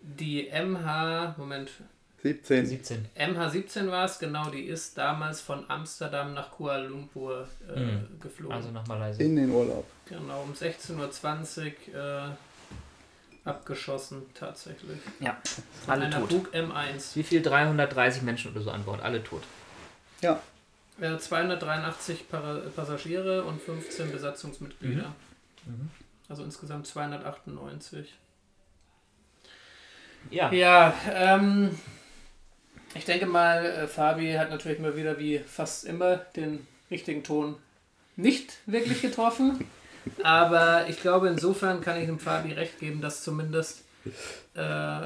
Die 0.00 0.50
MH, 0.50 1.34
Moment. 1.38 1.70
17. 2.22 2.66
17. 2.66 3.06
MH17 3.18 3.90
war 3.90 4.06
es, 4.06 4.18
genau, 4.18 4.48
die 4.48 4.62
ist 4.62 4.96
damals 4.96 5.42
von 5.42 5.68
Amsterdam 5.68 6.32
nach 6.32 6.50
Kuala 6.52 6.84
Lumpur 6.84 7.46
äh, 7.74 7.78
mhm. 7.78 8.20
geflogen. 8.20 8.56
Also 8.56 8.70
nach 8.70 8.86
Malaysia. 8.86 9.22
In 9.22 9.36
den 9.36 9.50
Urlaub. 9.50 9.84
Genau, 10.06 10.42
um 10.42 10.54
16.20 10.54 11.72
Uhr 11.92 12.32
äh, 13.44 13.48
abgeschossen, 13.48 14.22
tatsächlich. 14.32 14.98
Ja, 15.20 15.36
von 15.84 15.94
alle 15.94 16.06
einer 16.06 16.20
tot. 16.20 16.30
Bug 16.30 16.54
M1. 16.54 17.14
Wie 17.14 17.22
viel? 17.22 17.42
330 17.42 18.22
Menschen 18.22 18.52
oder 18.52 18.62
so 18.62 18.70
an 18.70 18.84
Bord, 18.84 19.02
alle 19.02 19.22
tot. 19.22 19.42
Ja. 20.22 20.40
283 20.98 22.26
Passagiere 22.28 23.44
und 23.44 23.60
15 23.60 24.12
Besatzungsmitglieder. 24.12 25.14
Mhm. 25.66 25.72
Mhm. 25.72 25.90
Also 26.28 26.44
insgesamt 26.44 26.86
298. 26.86 28.14
Ja. 30.30 30.50
Ja, 30.52 30.94
ähm, 31.10 31.78
ich 32.94 33.04
denke 33.04 33.26
mal, 33.26 33.64
äh, 33.64 33.86
Fabi 33.86 34.32
hat 34.32 34.50
natürlich 34.50 34.78
mal 34.78 34.96
wieder 34.96 35.18
wie 35.18 35.38
fast 35.38 35.84
immer 35.84 36.16
den 36.16 36.66
richtigen 36.90 37.24
Ton 37.24 37.56
nicht 38.16 38.58
wirklich 38.66 39.02
getroffen. 39.02 39.66
Aber 40.22 40.86
ich 40.88 41.00
glaube, 41.00 41.28
insofern 41.28 41.80
kann 41.80 41.98
ich 41.98 42.06
dem 42.06 42.18
Fabi 42.18 42.52
recht 42.52 42.78
geben, 42.78 43.00
dass 43.00 43.22
zumindest 43.22 43.84
äh, 44.54 45.00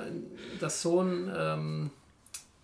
das 0.60 0.82
so 0.82 1.00
ein 1.02 1.32
ähm, 1.36 1.90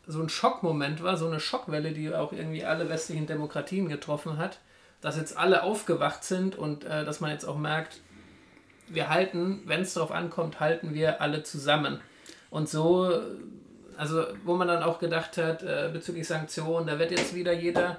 so 0.06 0.20
ein 0.20 0.28
Schockmoment 0.28 1.02
war, 1.02 1.16
so 1.16 1.26
eine 1.26 1.40
Schockwelle, 1.40 1.92
die 1.92 2.12
auch 2.14 2.32
irgendwie 2.32 2.64
alle 2.64 2.88
westlichen 2.88 3.26
Demokratien 3.26 3.88
getroffen 3.88 4.38
hat, 4.38 4.58
dass 5.00 5.16
jetzt 5.16 5.36
alle 5.36 5.62
aufgewacht 5.62 6.24
sind 6.24 6.56
und 6.56 6.84
äh, 6.84 7.04
dass 7.04 7.20
man 7.20 7.30
jetzt 7.30 7.44
auch 7.44 7.58
merkt, 7.58 8.00
wir 8.88 9.08
halten, 9.08 9.62
wenn 9.64 9.80
es 9.80 9.94
darauf 9.94 10.12
ankommt, 10.12 10.60
halten 10.60 10.94
wir 10.94 11.20
alle 11.20 11.42
zusammen. 11.42 12.00
Und 12.50 12.68
so, 12.68 13.20
also 13.96 14.24
wo 14.44 14.54
man 14.54 14.68
dann 14.68 14.82
auch 14.82 14.98
gedacht 14.98 15.38
hat, 15.38 15.62
äh, 15.62 15.90
bezüglich 15.92 16.26
Sanktionen, 16.26 16.86
da 16.86 16.98
wird 16.98 17.10
jetzt 17.10 17.34
wieder 17.34 17.52
jeder 17.52 17.98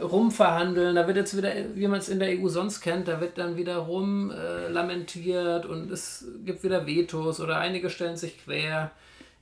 rumverhandeln. 0.00 0.96
Da 0.96 1.06
wird 1.06 1.16
jetzt 1.16 1.36
wieder, 1.36 1.52
wie 1.74 1.88
man 1.88 2.00
es 2.00 2.08
in 2.08 2.18
der 2.18 2.28
EU 2.30 2.48
sonst 2.48 2.80
kennt, 2.80 3.08
da 3.08 3.20
wird 3.20 3.38
dann 3.38 3.56
wieder 3.56 3.76
rum 3.76 4.30
äh, 4.30 4.68
lamentiert 4.68 5.66
und 5.66 5.90
es 5.90 6.26
gibt 6.44 6.64
wieder 6.64 6.86
Vetos 6.86 7.40
oder 7.40 7.58
einige 7.58 7.90
stellen 7.90 8.16
sich 8.16 8.42
quer. 8.44 8.90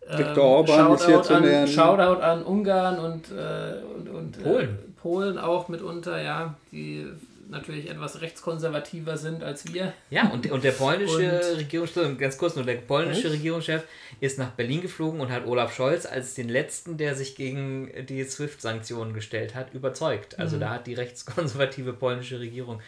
Viktor 0.09 0.44
ähm, 0.44 0.50
Orban 0.50 0.76
Shoutout 0.76 0.94
ist 0.94 1.06
hier 1.06 1.23
zu 1.23 1.35
an, 1.35 1.68
Shoutout 1.68 2.23
an 2.23 2.42
Ungarn 2.42 2.99
und, 2.99 3.30
äh, 3.30 3.75
und, 3.94 4.09
und 4.09 4.42
Polen. 4.42 4.68
Äh, 4.68 5.00
Polen 5.00 5.38
auch 5.38 5.68
mitunter, 5.68 6.21
ja, 6.23 6.54
die 6.71 7.06
natürlich 7.52 7.88
etwas 7.88 8.21
rechtskonservativer 8.21 9.16
sind 9.16 9.44
als 9.44 9.73
wir. 9.73 9.92
Ja, 10.11 10.28
und, 10.30 10.50
und 10.50 10.64
der 10.64 10.73
polnische 10.73 11.40
Regierungschef, 11.56 12.18
ganz 12.18 12.38
kurz 12.38 12.56
nur, 12.56 12.64
der 12.64 12.76
polnische 12.76 13.28
echt? 13.28 13.37
Regierungschef 13.37 13.85
ist 14.21 14.38
nach 14.38 14.50
Berlin 14.50 14.80
geflogen 14.80 15.21
und 15.21 15.30
hat 15.30 15.47
Olaf 15.47 15.75
Scholz 15.75 16.06
als 16.06 16.35
den 16.35 16.49
letzten, 16.49 16.97
der 16.97 17.14
sich 17.14 17.37
gegen 17.37 17.90
die 18.09 18.25
SWIFT-Sanktionen 18.25 19.12
gestellt 19.14 19.54
hat, 19.54 19.75
überzeugt. 19.75 20.38
Also 20.38 20.56
mhm. 20.56 20.61
da 20.61 20.71
hat 20.71 20.87
die 20.87 20.94
rechtskonservative 20.94 21.92
polnische 21.92 22.40
Regierung 22.40 22.80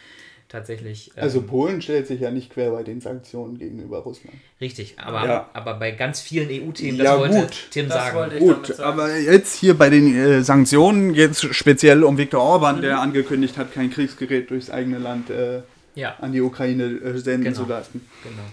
tatsächlich. 0.49 1.11
Ähm, 1.15 1.23
also 1.23 1.41
Polen 1.41 1.81
stellt 1.81 2.07
sich 2.07 2.21
ja 2.21 2.31
nicht 2.31 2.51
quer 2.51 2.71
bei 2.71 2.83
den 2.83 3.01
Sanktionen 3.01 3.57
gegenüber 3.57 3.99
Russland. 3.99 4.37
Richtig, 4.61 4.95
aber, 4.97 5.25
ja. 5.25 5.49
aber 5.53 5.75
bei 5.75 5.91
ganz 5.91 6.21
vielen 6.21 6.49
EU-Themen, 6.49 6.97
das 6.97 7.05
ja, 7.05 7.19
wollte 7.19 7.41
gut. 7.41 7.67
Tim 7.71 7.89
das 7.89 7.97
sagen. 7.97 8.39
Gut, 8.39 8.67
sagen. 8.67 8.83
aber 8.83 9.17
jetzt 9.17 9.55
hier 9.55 9.73
bei 9.75 9.89
den 9.89 10.15
äh, 10.15 10.41
Sanktionen, 10.43 11.13
jetzt 11.13 11.53
speziell 11.53 12.03
um 12.03 12.17
Viktor 12.17 12.41
Orban, 12.41 12.77
mhm. 12.77 12.81
der 12.81 12.99
angekündigt 12.99 13.57
hat, 13.57 13.73
kein 13.73 13.89
Kriegsgerät 13.89 14.49
durchs 14.49 14.69
eigene 14.69 14.97
Land 14.97 15.29
äh, 15.29 15.61
ja. 15.95 16.15
an 16.19 16.31
die 16.31 16.41
Ukraine 16.41 16.85
äh, 16.85 17.17
senden 17.17 17.53
genau. 17.53 17.63
zu 17.63 17.69
lassen. 17.69 18.07
Genau. 18.23 18.43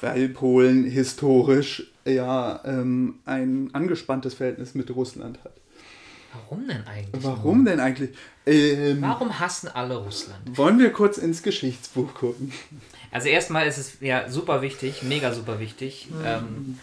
Weil 0.00 0.28
Polen 0.28 0.84
historisch 0.84 1.90
ja 2.04 2.60
ähm, 2.64 3.16
ein 3.24 3.70
angespanntes 3.72 4.34
Verhältnis 4.34 4.74
mit 4.74 4.94
Russland 4.94 5.38
hat. 5.44 5.52
Warum 6.32 6.68
denn 6.68 6.86
eigentlich? 6.86 7.24
Warum 7.24 7.64
denn 7.64 7.80
eigentlich? 7.80 8.10
Ähm, 8.46 9.00
Warum 9.00 9.38
hassen 9.38 9.68
alle 9.68 9.96
Russland? 9.96 10.56
Wollen 10.56 10.78
wir 10.78 10.92
kurz 10.92 11.18
ins 11.18 11.42
Geschichtsbuch 11.42 12.14
gucken? 12.14 12.52
Also 13.10 13.28
erstmal 13.28 13.66
ist 13.66 13.78
es 13.78 14.00
ja 14.00 14.28
super 14.28 14.60
wichtig, 14.60 15.02
mega 15.02 15.32
super 15.32 15.58
wichtig. 15.58 16.08
Mhm. 16.10 16.24
Ähm, 16.24 16.78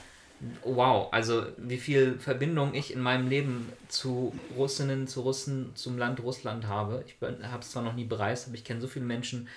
wow, 0.64 1.08
also 1.12 1.46
wie 1.58 1.78
viel 1.78 2.18
Verbindung 2.20 2.74
ich 2.74 2.94
in 2.94 3.00
meinem 3.00 3.30
Leben 3.30 3.72
zu 3.88 4.34
Russinnen, 4.56 5.08
zu 5.08 5.22
Russen, 5.22 5.72
zum 5.76 5.98
Land 5.98 6.22
Russland 6.22 6.68
habe. 6.68 7.04
Ich 7.06 7.16
habe 7.22 7.62
es 7.62 7.72
zwar 7.72 7.84
noch 7.84 7.94
nie 7.94 8.06
bereist, 8.06 8.48
aber 8.48 8.56
ich 8.56 8.64
kenne 8.64 8.82
so 8.82 8.88
viele 8.88 9.06
Menschen, 9.06 9.48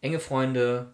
enge 0.00 0.18
Freunde, 0.18 0.92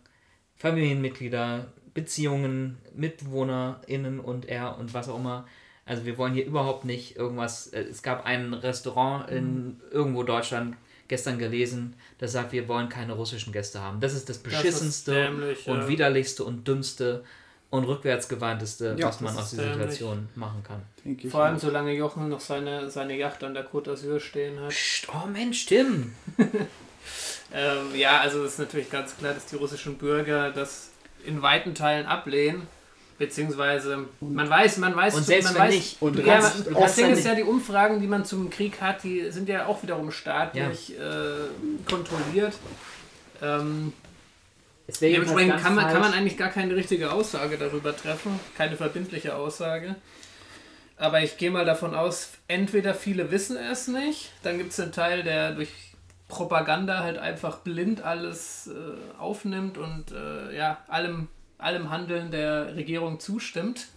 Familienmitglieder, 0.57 1.73
Beziehungen, 1.95 2.79
MitbewohnerInnen 2.95 4.21
und 4.21 4.47
er 4.47 4.79
und 4.79 4.95
was 4.95 5.09
auch 5.09 5.19
immer. 5.19 5.47
Also 5.85 6.05
wir 6.05 6.17
wollen 6.19 6.35
hier 6.35 6.47
überhaupt 6.47 6.85
nicht 6.85 7.17
irgendwas. 7.17 7.69
Äh, 7.69 7.83
es 7.83 8.03
gab 8.03 8.25
ein 8.25 8.55
Restaurant 8.55 9.31
in 9.31 9.65
mhm. 9.65 9.81
irgendwo 9.91 10.23
Deutschland 10.23 10.77
gestern 11.09 11.39
gelesen, 11.39 11.95
das 12.17 12.33
sagt, 12.33 12.53
wir 12.53 12.69
wollen 12.69 12.89
keine 12.89 13.13
russischen 13.13 13.53
Gäste 13.53 13.83
haben. 13.83 14.01
Das 14.01 14.15
ist 14.15 14.31
das 14.31 14.39
beschissenste 14.39 15.13
das 15.13 15.27
dämlich, 15.27 15.69
und 15.69 15.81
ja. 15.81 15.89
widerlichste 15.89 16.43
und 16.43 16.67
dümmste 16.67 17.23
und 17.69 17.85
rückwärtsgewandteste, 17.85 18.97
ja, 18.99 19.09
was 19.09 19.21
man 19.21 19.37
aus 19.37 19.51
dieser 19.51 19.75
Situation 19.75 20.29
machen 20.35 20.63
kann. 20.63 21.31
Vor 21.31 21.45
allem, 21.45 21.59
solange 21.59 21.93
Jochen 21.93 22.31
noch 22.31 22.41
seine, 22.41 22.89
seine 22.91 23.17
Yacht 23.17 23.45
an 23.45 23.53
der 23.53 23.69
Côte 23.69 23.91
d'Azur 23.91 24.21
stehen 24.21 24.59
hat. 24.61 24.71
Psst, 24.71 25.09
oh 25.13 25.27
Mensch, 25.27 25.67
Tim! 25.67 26.15
ähm, 27.53 27.95
ja, 27.95 28.21
also 28.21 28.45
es 28.45 28.53
ist 28.53 28.59
natürlich 28.61 28.91
ganz 28.91 29.17
klar, 29.17 29.35
dass 29.35 29.47
die 29.47 29.57
russischen 29.57 29.99
Bürger 29.99 30.51
das 30.51 30.93
in 31.27 31.43
weiten 31.43 31.75
Teilen 31.75 32.07
ablehnen. 32.07 32.67
Beziehungsweise, 33.23 34.07
man 34.21 34.51
weiß, 34.51 34.79
man 34.79 34.97
weiß, 34.97 35.15
und 35.15 35.23
selbst 35.23 35.45
man 35.45 35.55
wenn 35.55 35.63
weiß, 35.63 35.75
nicht. 35.77 36.03
Und 36.03 36.19
ja, 36.19 36.41
kannst, 36.41 36.67
das 36.75 36.97
Ding 36.97 37.13
ist 37.13 37.25
ja, 37.25 37.37
die 37.37 37.45
Umfragen, 37.45 38.01
die 38.01 38.09
man 38.09 38.25
zum 38.25 38.51
Krieg 38.51 38.81
hat, 38.81 39.05
die 39.05 39.31
sind 39.31 39.49
ja 39.49 39.67
auch 39.67 39.81
wiederum 39.85 40.11
staatlich 40.11 40.89
ja. 40.89 41.35
äh, 41.35 41.37
kontrolliert. 41.89 42.55
Ähm, 43.41 43.93
dementsprechend 45.01 45.63
kann 45.63 45.77
man, 45.77 45.85
kann 45.85 46.01
man 46.01 46.13
eigentlich 46.13 46.37
gar 46.37 46.49
keine 46.49 46.75
richtige 46.75 47.13
Aussage 47.13 47.59
darüber 47.59 47.97
treffen, 47.97 48.41
keine 48.57 48.75
verbindliche 48.75 49.37
Aussage. 49.37 49.95
Aber 50.97 51.23
ich 51.23 51.37
gehe 51.37 51.53
mal 51.53 51.65
davon 51.65 51.95
aus, 51.95 52.31
entweder 52.49 52.93
viele 52.93 53.31
wissen 53.31 53.57
es 53.57 53.87
nicht, 53.87 54.33
dann 54.43 54.59
gibt 54.59 54.73
es 54.73 54.81
einen 54.81 54.91
Teil, 54.91 55.23
der 55.23 55.53
durch 55.53 55.71
Propaganda 56.27 57.05
halt 57.05 57.19
einfach 57.19 57.59
blind 57.59 58.03
alles 58.03 58.67
äh, 58.67 59.21
aufnimmt 59.21 59.79
und 59.79 60.11
äh, 60.11 60.57
ja, 60.57 60.79
allem 60.89 61.29
allem 61.63 61.91
Handeln 61.91 62.31
der 62.31 62.75
Regierung 62.77 63.21
zustimmt. 63.21 63.89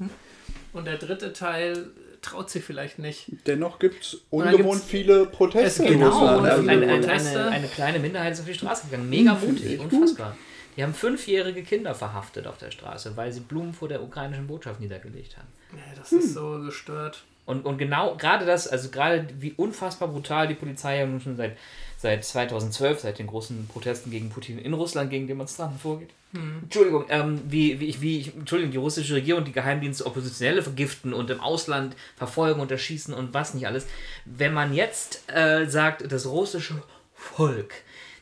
Und 0.73 0.85
der 0.85 0.97
dritte 0.97 1.33
Teil 1.33 1.87
traut 2.21 2.49
sich 2.49 2.63
vielleicht 2.63 2.99
nicht. 2.99 3.27
Dennoch 3.45 3.79
gibt 3.79 4.03
es 4.03 4.21
ungewohnt 4.29 4.83
viele 4.83 5.25
Proteste. 5.25 5.83
Es 5.83 5.91
genau, 5.91 6.39
eine, 6.39 6.53
eine, 6.53 7.09
eine, 7.09 7.47
eine, 7.47 7.67
kleine 7.67 7.99
Minderheit 7.99 8.33
ist 8.33 8.41
auf 8.41 8.45
die 8.45 8.53
Straße 8.53 8.87
gegangen. 8.87 9.09
Mega 9.09 9.39
hm, 9.39 9.49
mutig, 9.49 9.79
unfassbar. 9.79 10.31
Gut. 10.31 10.39
Die 10.75 10.83
haben 10.83 10.93
fünfjährige 10.93 11.63
Kinder 11.63 11.95
verhaftet 11.95 12.47
auf 12.47 12.57
der 12.57 12.71
Straße, 12.71 13.15
weil 13.15 13.31
sie 13.31 13.39
Blumen 13.39 13.73
vor 13.73 13.87
der 13.87 14.03
ukrainischen 14.03 14.47
Botschaft 14.47 14.81
niedergelegt 14.81 15.37
haben. 15.37 15.47
Ja, 15.71 15.97
das 15.97 16.11
hm. 16.11 16.19
ist 16.19 16.33
so 16.33 16.59
gestört. 16.59 17.23
Und, 17.45 17.65
und 17.65 17.77
genau, 17.77 18.15
gerade 18.15 18.45
das, 18.45 18.67
also 18.67 18.89
gerade 18.89 19.27
wie 19.39 19.53
unfassbar 19.53 20.09
brutal 20.09 20.47
die 20.47 20.55
Polizei 20.55 20.99
ja 20.99 21.05
nun 21.05 21.21
schon 21.21 21.37
seit, 21.37 21.55
seit 22.05 22.23
2012, 22.23 22.99
seit 22.99 23.17
den 23.17 23.25
großen 23.25 23.67
Protesten 23.67 24.11
gegen 24.11 24.29
Putin 24.29 24.59
in 24.59 24.73
Russland 24.73 25.09
gegen 25.09 25.25
Demonstranten 25.25 25.79
vorgeht. 25.79 26.11
Hm. 26.33 26.59
Entschuldigung, 26.61 27.05
ähm, 27.09 27.41
wie, 27.47 27.79
wie, 27.79 27.99
wie, 27.99 28.31
Entschuldigung, 28.37 28.71
die 28.71 28.77
russische 28.77 29.15
Regierung, 29.15 29.43
die 29.43 29.51
Geheimdienste 29.51 30.05
Oppositionelle 30.05 30.61
vergiften 30.61 31.15
und 31.15 31.31
im 31.31 31.39
Ausland 31.39 31.95
verfolgen 32.15 32.61
und 32.61 32.69
erschießen 32.69 33.11
und 33.11 33.33
was 33.33 33.55
nicht 33.55 33.65
alles. 33.65 33.87
Wenn 34.23 34.53
man 34.53 34.75
jetzt 34.75 35.23
äh, 35.33 35.65
sagt, 35.65 36.11
das 36.11 36.27
russische 36.27 36.75
Volk 37.15 37.73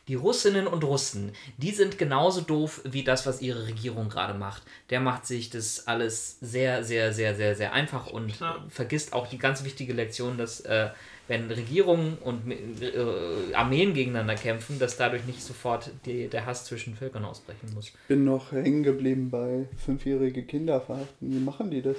die 0.07 0.15
Russinnen 0.15 0.67
und 0.67 0.83
Russen, 0.83 1.31
die 1.57 1.71
sind 1.71 1.97
genauso 1.97 2.41
doof 2.41 2.81
wie 2.83 3.03
das, 3.03 3.25
was 3.25 3.41
ihre 3.41 3.67
Regierung 3.67 4.09
gerade 4.09 4.33
macht. 4.33 4.63
Der 4.89 4.99
macht 4.99 5.25
sich 5.25 5.49
das 5.49 5.87
alles 5.87 6.37
sehr, 6.41 6.83
sehr, 6.83 7.13
sehr, 7.13 7.35
sehr, 7.35 7.55
sehr 7.55 7.73
einfach 7.73 8.07
und 8.07 8.39
ja. 8.39 8.63
vergisst 8.69 9.13
auch 9.13 9.27
die 9.27 9.37
ganz 9.37 9.63
wichtige 9.63 9.93
Lektion, 9.93 10.37
dass 10.37 10.59
äh, 10.61 10.89
wenn 11.29 11.49
Regierungen 11.49 12.17
und 12.17 12.51
äh, 12.51 13.53
Armeen 13.53 13.93
gegeneinander 13.93 14.35
kämpfen, 14.35 14.77
dass 14.77 14.97
dadurch 14.97 15.25
nicht 15.25 15.41
sofort 15.41 15.89
die, 16.05 16.27
der 16.27 16.45
Hass 16.45 16.65
zwischen 16.65 16.95
Völkern 16.95 17.23
ausbrechen 17.23 17.69
muss. 17.73 17.87
Ich 17.87 17.93
bin 18.09 18.25
noch 18.25 18.51
hängen 18.51 18.83
geblieben 18.83 19.29
bei 19.29 19.67
fünfjährige 19.77 20.43
Kinder 20.43 20.81
verhaften. 20.81 21.33
Wie 21.33 21.39
machen 21.39 21.71
die 21.71 21.81
das? 21.81 21.97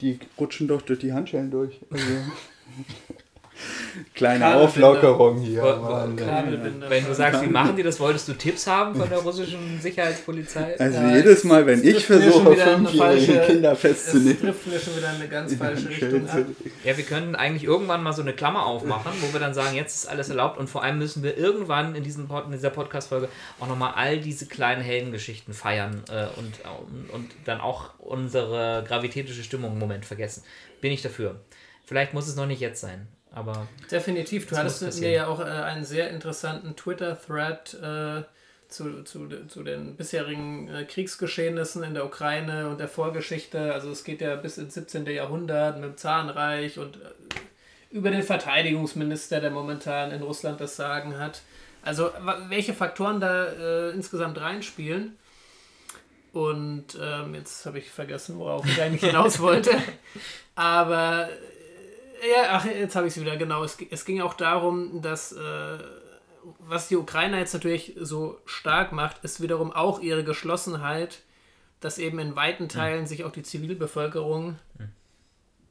Die 0.00 0.18
rutschen 0.38 0.66
doch 0.66 0.80
durch 0.80 1.00
die 1.00 1.12
Handschellen 1.12 1.50
durch. 1.50 1.78
Also 1.90 2.06
Kleine 4.14 4.54
Auflockerung 4.56 5.40
hier. 5.40 5.62
Mann. 5.62 6.18
Wenn 6.88 7.06
du 7.06 7.14
sagst, 7.14 7.42
wie 7.42 7.48
machen 7.48 7.76
die 7.76 7.82
das, 7.82 7.98
wolltest 8.00 8.28
du 8.28 8.34
Tipps 8.34 8.66
haben 8.66 8.94
von 8.94 9.08
der 9.08 9.18
russischen 9.18 9.80
Sicherheitspolizei? 9.80 10.78
Also 10.78 10.98
ja, 10.98 11.16
jedes 11.16 11.44
Mal, 11.44 11.66
wenn 11.66 11.82
ich 11.82 12.06
versuche, 12.06 12.56
fünfjährige 12.56 13.40
Kinder 13.46 13.76
festzunehmen. 13.76 14.38
Das 14.40 14.40
trifft 14.40 14.66
mir 14.66 14.80
schon 14.80 14.96
wieder 14.96 15.08
eine 15.08 15.28
ganz 15.28 15.54
falsche 15.54 15.88
Richtung 15.88 16.28
ab. 16.28 16.44
Ja, 16.84 16.96
wir 16.96 17.04
können 17.04 17.34
eigentlich 17.34 17.64
irgendwann 17.64 18.02
mal 18.02 18.12
so 18.12 18.22
eine 18.22 18.32
Klammer 18.32 18.66
aufmachen, 18.66 19.12
wo 19.20 19.32
wir 19.32 19.40
dann 19.40 19.54
sagen, 19.54 19.74
jetzt 19.74 19.94
ist 19.96 20.08
alles 20.08 20.28
erlaubt 20.28 20.58
und 20.58 20.68
vor 20.68 20.82
allem 20.82 20.98
müssen 20.98 21.22
wir 21.22 21.36
irgendwann 21.36 21.94
in, 21.94 22.02
diesem 22.02 22.28
Pod, 22.28 22.46
in 22.46 22.52
dieser 22.52 22.70
Podcast-Folge 22.70 23.28
auch 23.58 23.68
nochmal 23.68 23.92
all 23.96 24.18
diese 24.18 24.46
kleinen 24.46 24.82
Heldengeschichten 24.82 25.54
feiern 25.54 26.02
äh, 26.10 26.26
und, 26.38 26.54
und 27.12 27.30
dann 27.44 27.60
auch 27.60 27.90
unsere 27.98 28.84
gravitätische 28.86 29.42
Stimmung 29.42 29.72
im 29.72 29.78
Moment 29.78 30.04
vergessen. 30.04 30.42
Bin 30.80 30.92
ich 30.92 31.02
dafür. 31.02 31.40
Vielleicht 31.84 32.14
muss 32.14 32.28
es 32.28 32.36
noch 32.36 32.46
nicht 32.46 32.60
jetzt 32.60 32.80
sein. 32.80 33.08
Aber 33.32 33.68
Definitiv. 33.90 34.46
Du 34.48 34.56
hattest 34.56 35.00
mir 35.00 35.10
ja 35.10 35.26
auch 35.28 35.40
äh, 35.40 35.44
einen 35.44 35.84
sehr 35.84 36.10
interessanten 36.10 36.74
Twitter-Thread 36.76 37.74
äh, 37.74 38.22
zu, 38.68 39.02
zu, 39.04 39.28
zu 39.46 39.62
den 39.62 39.96
bisherigen 39.96 40.68
äh, 40.68 40.84
Kriegsgeschehnissen 40.84 41.82
in 41.82 41.94
der 41.94 42.04
Ukraine 42.04 42.68
und 42.68 42.80
der 42.80 42.88
Vorgeschichte. 42.88 43.72
Also 43.72 43.90
es 43.90 44.04
geht 44.04 44.20
ja 44.20 44.36
bis 44.36 44.58
ins 44.58 44.74
17. 44.74 45.06
Jahrhundert 45.06 45.76
mit 45.80 45.90
dem 45.90 45.96
Zahnreich 45.96 46.78
und 46.78 46.96
äh, 46.96 47.00
über 47.90 48.10
den 48.10 48.22
Verteidigungsminister, 48.22 49.40
der 49.40 49.50
momentan 49.50 50.12
in 50.12 50.22
Russland 50.22 50.60
das 50.60 50.76
Sagen 50.76 51.18
hat. 51.18 51.42
Also 51.82 52.10
welche 52.48 52.74
Faktoren 52.74 53.20
da 53.20 53.46
äh, 53.46 53.90
insgesamt 53.90 54.40
reinspielen. 54.40 55.16
Und 56.32 56.96
ähm, 57.00 57.34
jetzt 57.34 57.66
habe 57.66 57.78
ich 57.78 57.90
vergessen, 57.90 58.38
worauf 58.38 58.64
ich 58.66 58.80
eigentlich 58.80 59.00
hinaus 59.10 59.40
wollte. 59.40 59.72
Aber 60.54 61.28
ja, 62.20 62.48
ach, 62.50 62.64
jetzt 62.64 62.96
habe 62.96 63.06
ich 63.06 63.16
es 63.16 63.20
wieder, 63.20 63.36
genau. 63.36 63.64
Es, 63.64 63.76
es 63.90 64.04
ging 64.04 64.20
auch 64.20 64.34
darum, 64.34 65.02
dass, 65.02 65.32
äh, 65.32 65.78
was 66.58 66.88
die 66.88 66.96
Ukrainer 66.96 67.38
jetzt 67.38 67.54
natürlich 67.54 67.94
so 67.98 68.38
stark 68.44 68.92
macht, 68.92 69.24
ist 69.24 69.40
wiederum 69.40 69.72
auch 69.72 70.00
ihre 70.00 70.24
Geschlossenheit, 70.24 71.20
dass 71.80 71.98
eben 71.98 72.18
in 72.18 72.36
weiten 72.36 72.64
hm. 72.64 72.68
Teilen 72.68 73.00
mhm. 73.02 73.06
sich 73.06 73.24
auch 73.24 73.32
die 73.32 73.42
Zivilbevölkerung 73.42 74.58
mhm. 74.78 74.88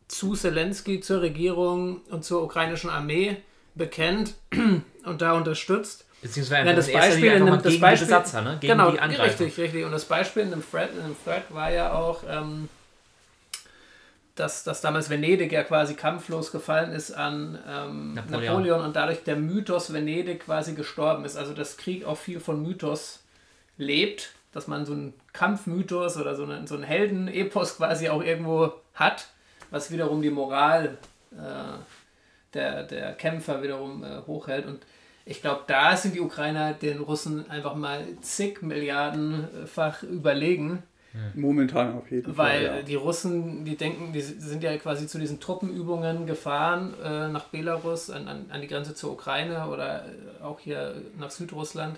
zu 0.08 0.34
Zelensky, 0.34 1.02
zur 1.02 1.22
Regierung 1.22 2.02
und 2.10 2.24
zur 2.24 2.44
ukrainischen 2.44 2.90
Armee 2.90 3.38
bekennt 3.76 4.36
und 5.06 5.22
da 5.22 5.34
unterstützt. 5.34 6.06
Beziehungsweise 6.22 6.68
ja, 6.68 6.76
das 6.76 6.92
Beispiel 6.92 7.32
in 7.32 7.44
einem, 7.44 7.62
das 7.62 7.80
Beispiel, 7.80 8.08
Besatzer, 8.08 8.42
ne? 8.42 8.58
gegen 8.60 8.74
genau, 8.74 8.92
die 8.92 9.00
Angreifer. 9.00 9.40
Richtig, 9.40 9.58
richtig. 9.58 9.86
Und 9.86 9.92
das 9.92 10.06
Beispiel 10.06 10.44
in 10.44 10.52
dem 10.52 10.64
Thread, 10.70 10.92
in 10.92 11.04
dem 11.04 11.16
Thread 11.24 11.44
war 11.54 11.72
ja 11.72 11.94
auch, 11.94 12.24
ähm, 12.28 12.68
dass, 14.40 14.64
dass 14.64 14.82
damals 14.82 15.10
Venedig 15.10 15.52
ja 15.52 15.64
quasi 15.64 15.96
kampflos 15.96 16.52
gefallen 16.52 16.92
ist 16.92 17.12
an 17.12 17.60
ähm, 17.68 18.14
Napoleon. 18.14 18.44
Napoleon. 18.46 18.82
und 18.82 18.96
dadurch 18.96 19.24
der 19.24 19.36
Mythos 19.36 19.92
Venedig 19.92 20.46
quasi 20.46 20.74
gestorben 20.74 21.26
ist. 21.26 21.36
Also 21.36 21.54
dass 21.54 21.78
Krieg 21.78 22.06
auch 22.06 22.18
viel 22.18 22.40
von 22.40 22.64
Mythos 22.64 23.24
lebt, 23.78 24.32
dass 24.52 24.68
man 24.68 24.86
so 24.86 24.94
einen 24.94 25.14
Kampfmythos 25.34 26.18
oder 26.18 26.36
so 26.36 26.44
einen, 26.44 26.68
so 26.68 26.76
einen 26.76 26.84
Heldenepos 26.84 27.78
quasi 27.78 28.10
auch 28.10 28.24
irgendwo 28.24 28.74
hat, 28.94 29.28
was 29.72 29.92
wiederum 29.92 30.22
die 30.22 30.30
Moral 30.30 30.98
äh, 31.32 31.78
der, 32.54 32.84
der 32.84 33.14
Kämpfer 33.14 33.62
wiederum 33.62 34.04
äh, 34.04 34.22
hochhält. 34.26 34.66
Und 34.66 34.80
ich 35.26 35.42
glaube, 35.42 35.64
da 35.68 35.96
sind 35.96 36.16
die 36.16 36.22
Ukrainer 36.22 36.74
den 36.74 37.00
Russen 37.02 37.50
einfach 37.52 37.76
mal 37.76 38.06
zig 38.22 38.62
Milliardenfach 38.62 40.02
überlegen. 40.04 40.84
Momentan 41.34 41.94
auf 41.96 42.12
jeden 42.12 42.28
Weil 42.28 42.34
Fall. 42.36 42.70
Weil 42.70 42.78
ja. 42.78 42.82
die 42.84 42.96
Russen, 42.96 43.66
die 43.66 43.76
denken, 43.76 44.14
die 44.14 44.22
sind 44.22 44.64
ja 44.64 44.78
quasi 44.78 45.08
zu 45.08 45.18
diesen 45.18 45.40
Truppenübungen 45.40 46.28
gefahren 46.28 46.94
äh, 47.04 47.30
nach 47.30 47.46
Belarus, 47.46 48.10
an, 48.12 48.28
an, 48.28 48.46
an 48.50 48.62
die 48.62 48.68
Grenze 48.68 48.94
zur 48.94 49.14
Ukraine 49.14 49.68
oder 49.68 50.06
äh, 50.06 50.44
auch 50.44 50.60
hier 50.60 51.02
nach 51.18 51.32
Südrussland, 51.32 51.98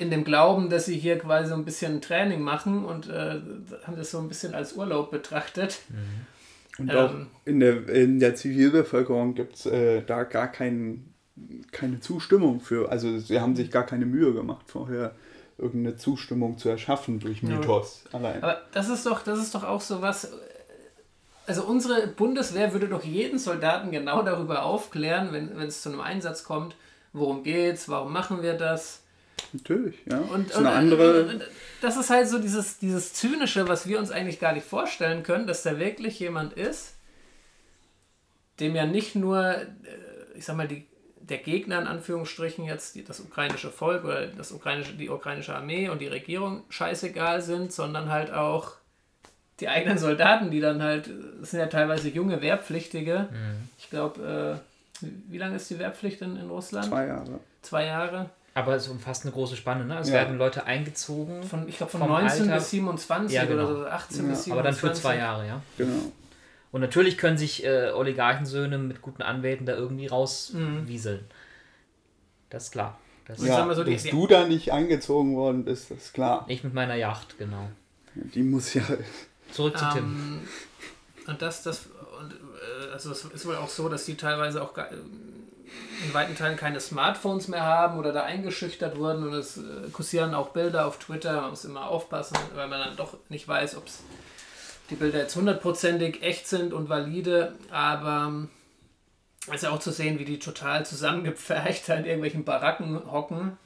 in 0.00 0.10
dem 0.10 0.24
Glauben, 0.24 0.70
dass 0.70 0.86
sie 0.86 0.96
hier 0.96 1.18
quasi 1.18 1.50
so 1.50 1.54
ein 1.54 1.64
bisschen 1.64 2.00
Training 2.00 2.40
machen 2.40 2.84
und 2.84 3.08
äh, 3.08 3.40
haben 3.84 3.96
das 3.96 4.10
so 4.10 4.18
ein 4.18 4.28
bisschen 4.28 4.54
als 4.54 4.72
Urlaub 4.72 5.10
betrachtet. 5.10 5.78
Mhm. 5.88 6.82
Und 6.82 6.94
auch 6.94 7.12
ähm. 7.12 7.26
in, 7.44 7.60
der, 7.60 7.88
in 7.88 8.20
der 8.20 8.34
Zivilbevölkerung 8.34 9.34
gibt 9.34 9.56
es 9.56 9.66
äh, 9.66 10.02
da 10.02 10.24
gar 10.24 10.48
kein, 10.48 11.12
keine 11.70 12.00
Zustimmung 12.00 12.60
für. 12.60 12.90
Also 12.90 13.18
sie 13.18 13.40
haben 13.40 13.54
sich 13.54 13.70
gar 13.70 13.86
keine 13.86 14.06
Mühe 14.06 14.32
gemacht 14.32 14.66
vorher 14.66 15.14
irgendeine 15.58 15.96
Zustimmung 15.96 16.56
zu 16.56 16.68
erschaffen 16.68 17.18
durch 17.18 17.42
Mythos 17.42 18.04
ja. 18.12 18.18
allein. 18.18 18.42
Aber 18.42 18.62
das 18.72 18.88
ist 18.88 19.04
doch, 19.04 19.22
das 19.22 19.40
ist 19.40 19.54
doch 19.54 19.64
auch 19.64 19.80
so 19.80 20.00
was. 20.00 20.32
Also 21.46 21.64
unsere 21.64 22.06
Bundeswehr 22.06 22.72
würde 22.72 22.88
doch 22.88 23.04
jeden 23.04 23.38
Soldaten 23.38 23.90
genau 23.90 24.22
darüber 24.22 24.64
aufklären, 24.64 25.32
wenn, 25.32 25.58
es 25.66 25.82
zu 25.82 25.88
einem 25.88 26.00
Einsatz 26.00 26.44
kommt, 26.44 26.76
worum 27.12 27.42
geht's, 27.42 27.88
warum 27.88 28.12
machen 28.12 28.42
wir 28.42 28.54
das. 28.54 29.02
Natürlich, 29.52 29.96
ja. 30.10 30.18
Und, 30.18 30.50
das 30.50 30.56
ist 30.56 30.58
eine 30.58 30.70
andere. 30.72 31.40
Das 31.80 31.96
ist 31.96 32.10
halt 32.10 32.28
so 32.28 32.38
dieses, 32.38 32.78
dieses 32.78 33.14
Zynische, 33.14 33.66
was 33.66 33.86
wir 33.86 33.98
uns 33.98 34.10
eigentlich 34.10 34.40
gar 34.40 34.52
nicht 34.52 34.66
vorstellen 34.66 35.22
können, 35.22 35.46
dass 35.46 35.62
da 35.62 35.78
wirklich 35.78 36.20
jemand 36.20 36.52
ist, 36.52 36.94
dem 38.60 38.74
ja 38.74 38.84
nicht 38.84 39.14
nur, 39.14 39.54
äh, 39.54 39.66
ich 40.34 40.44
sag 40.44 40.56
mal, 40.56 40.68
die 40.68 40.86
der 41.28 41.38
Gegner 41.38 41.80
in 41.80 41.86
Anführungsstrichen 41.86 42.64
jetzt 42.64 42.94
die, 42.94 43.04
das 43.04 43.20
ukrainische 43.20 43.70
Volk 43.70 44.04
oder 44.04 44.26
das 44.26 44.52
ukrainische, 44.52 44.94
die 44.94 45.08
ukrainische 45.08 45.54
Armee 45.54 45.88
und 45.88 46.00
die 46.00 46.06
Regierung 46.06 46.62
scheißegal 46.68 47.42
sind, 47.42 47.72
sondern 47.72 48.10
halt 48.10 48.32
auch 48.32 48.72
die 49.60 49.68
eigenen 49.68 49.98
Soldaten, 49.98 50.50
die 50.50 50.60
dann 50.60 50.82
halt, 50.82 51.10
das 51.40 51.50
sind 51.50 51.60
ja 51.60 51.66
teilweise 51.66 52.08
junge 52.08 52.40
Wehrpflichtige. 52.40 53.28
Mhm. 53.30 53.68
Ich 53.78 53.90
glaube, 53.90 54.60
äh, 55.02 55.06
wie 55.28 55.38
lange 55.38 55.56
ist 55.56 55.68
die 55.70 55.78
Wehrpflicht 55.78 56.22
in, 56.22 56.36
in 56.36 56.48
Russland? 56.48 56.86
Zwei 56.86 57.06
Jahre. 57.06 57.40
Zwei 57.62 57.84
Jahre. 57.86 58.30
Aber 58.54 58.74
es 58.74 58.88
umfasst 58.88 59.24
eine 59.24 59.32
große 59.32 59.56
Spanne, 59.56 59.84
ne? 59.84 59.98
Es 59.98 60.08
ja. 60.08 60.14
werden 60.14 60.36
Leute 60.36 60.64
eingezogen. 60.64 61.42
Von, 61.44 61.68
ich 61.68 61.76
glaube, 61.76 61.92
von 61.92 62.00
19 62.00 62.42
Alter. 62.42 62.54
bis 62.54 62.70
27 62.70 63.36
ja, 63.36 63.44
genau. 63.44 63.64
oder 63.64 63.74
so, 63.74 63.86
18 63.86 64.24
ja. 64.24 64.30
bis 64.30 64.44
27. 64.44 64.52
Aber 64.52 64.62
dann 64.62 64.74
für 64.74 64.92
zwei 64.92 65.16
Jahre, 65.16 65.46
ja. 65.46 65.62
Genau. 65.76 66.12
Und 66.70 66.80
natürlich 66.80 67.16
können 67.16 67.38
sich 67.38 67.64
äh, 67.64 67.90
Oligarchensöhne 67.90 68.78
mit 68.78 69.00
guten 69.00 69.22
Anwälten 69.22 69.66
da 69.66 69.74
irgendwie 69.74 70.06
rauswieseln. 70.06 71.20
Mhm. 71.20 71.26
Das 72.50 72.64
ist 72.64 72.70
klar. 72.72 72.98
Das 73.26 73.44
ja, 73.44 73.74
so, 73.74 73.84
dass 73.84 74.04
du 74.04 74.26
da 74.26 74.46
nicht 74.46 74.72
angezogen 74.72 75.36
worden 75.36 75.64
bist, 75.64 75.90
ist 75.90 76.14
klar. 76.14 76.46
Ich 76.48 76.64
mit 76.64 76.72
meiner 76.72 76.94
Yacht, 76.94 77.38
genau. 77.38 77.68
Die 78.14 78.42
muss 78.42 78.72
ja. 78.72 78.82
Zurück 79.52 79.76
zu 79.76 79.84
um, 79.84 79.92
Tim. 79.92 80.04
Ähm, 80.04 80.40
und 81.26 81.42
das, 81.42 81.62
das, 81.62 81.88
und, 82.18 82.32
äh, 82.32 82.92
also 82.92 83.12
es 83.12 83.24
ist 83.24 83.46
wohl 83.46 83.56
auch 83.56 83.68
so, 83.68 83.88
dass 83.88 84.06
die 84.06 84.16
teilweise 84.16 84.62
auch 84.62 84.72
in 84.76 86.14
weiten 86.14 86.34
Teilen 86.36 86.56
keine 86.56 86.80
Smartphones 86.80 87.48
mehr 87.48 87.64
haben 87.64 87.98
oder 87.98 88.12
da 88.12 88.22
eingeschüchtert 88.22 88.96
wurden 88.96 89.26
und 89.26 89.34
es 89.34 89.58
äh, 89.58 89.90
kursieren 89.92 90.34
auch 90.34 90.50
Bilder 90.50 90.86
auf 90.86 90.98
Twitter, 90.98 91.40
man 91.40 91.50
muss 91.50 91.64
immer 91.64 91.88
aufpassen, 91.88 92.36
weil 92.54 92.68
man 92.68 92.80
dann 92.80 92.96
doch 92.96 93.16
nicht 93.28 93.46
weiß, 93.46 93.76
ob 93.76 93.86
es 93.86 94.02
die 94.90 94.94
Bilder 94.94 95.18
jetzt 95.20 95.36
hundertprozentig 95.36 96.22
echt 96.22 96.48
sind 96.48 96.72
und 96.72 96.88
valide, 96.88 97.54
aber 97.70 98.48
es 99.48 99.56
ist 99.56 99.62
ja 99.62 99.70
auch 99.70 99.80
zu 99.80 99.90
sehen, 99.90 100.18
wie 100.18 100.24
die 100.24 100.38
total 100.38 100.84
zusammengepfercht 100.84 101.88
in 101.88 102.04
irgendwelchen 102.04 102.44
Baracken 102.44 103.10
hocken. 103.10 103.58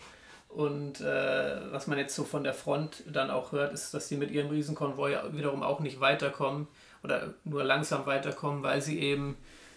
Und 0.49 1.01
äh, 1.01 1.73
was 1.73 1.87
man 1.87 1.97
jetzt 1.97 2.15
so 2.15 2.25
von 2.25 2.45
der 2.45 2.53
Front 2.53 3.05
dann 3.11 3.31
auch 3.31 3.53
hört, 3.53 3.73
ist, 3.73 3.95
dass 3.95 4.09
sie 4.09 4.17
mit 4.17 4.31
ihrem 4.31 4.51
Riesenkonvoi 4.51 5.17
wiederum 5.31 5.63
auch 5.63 5.81
nicht 5.81 6.01
weiterkommen 6.01 6.69
oder 7.03 7.35
nur 7.45 7.65
langsam 7.65 8.05
weiterkommen, 8.05 8.63
weil 8.63 8.83
sie 8.83 9.01
eben 9.01 9.37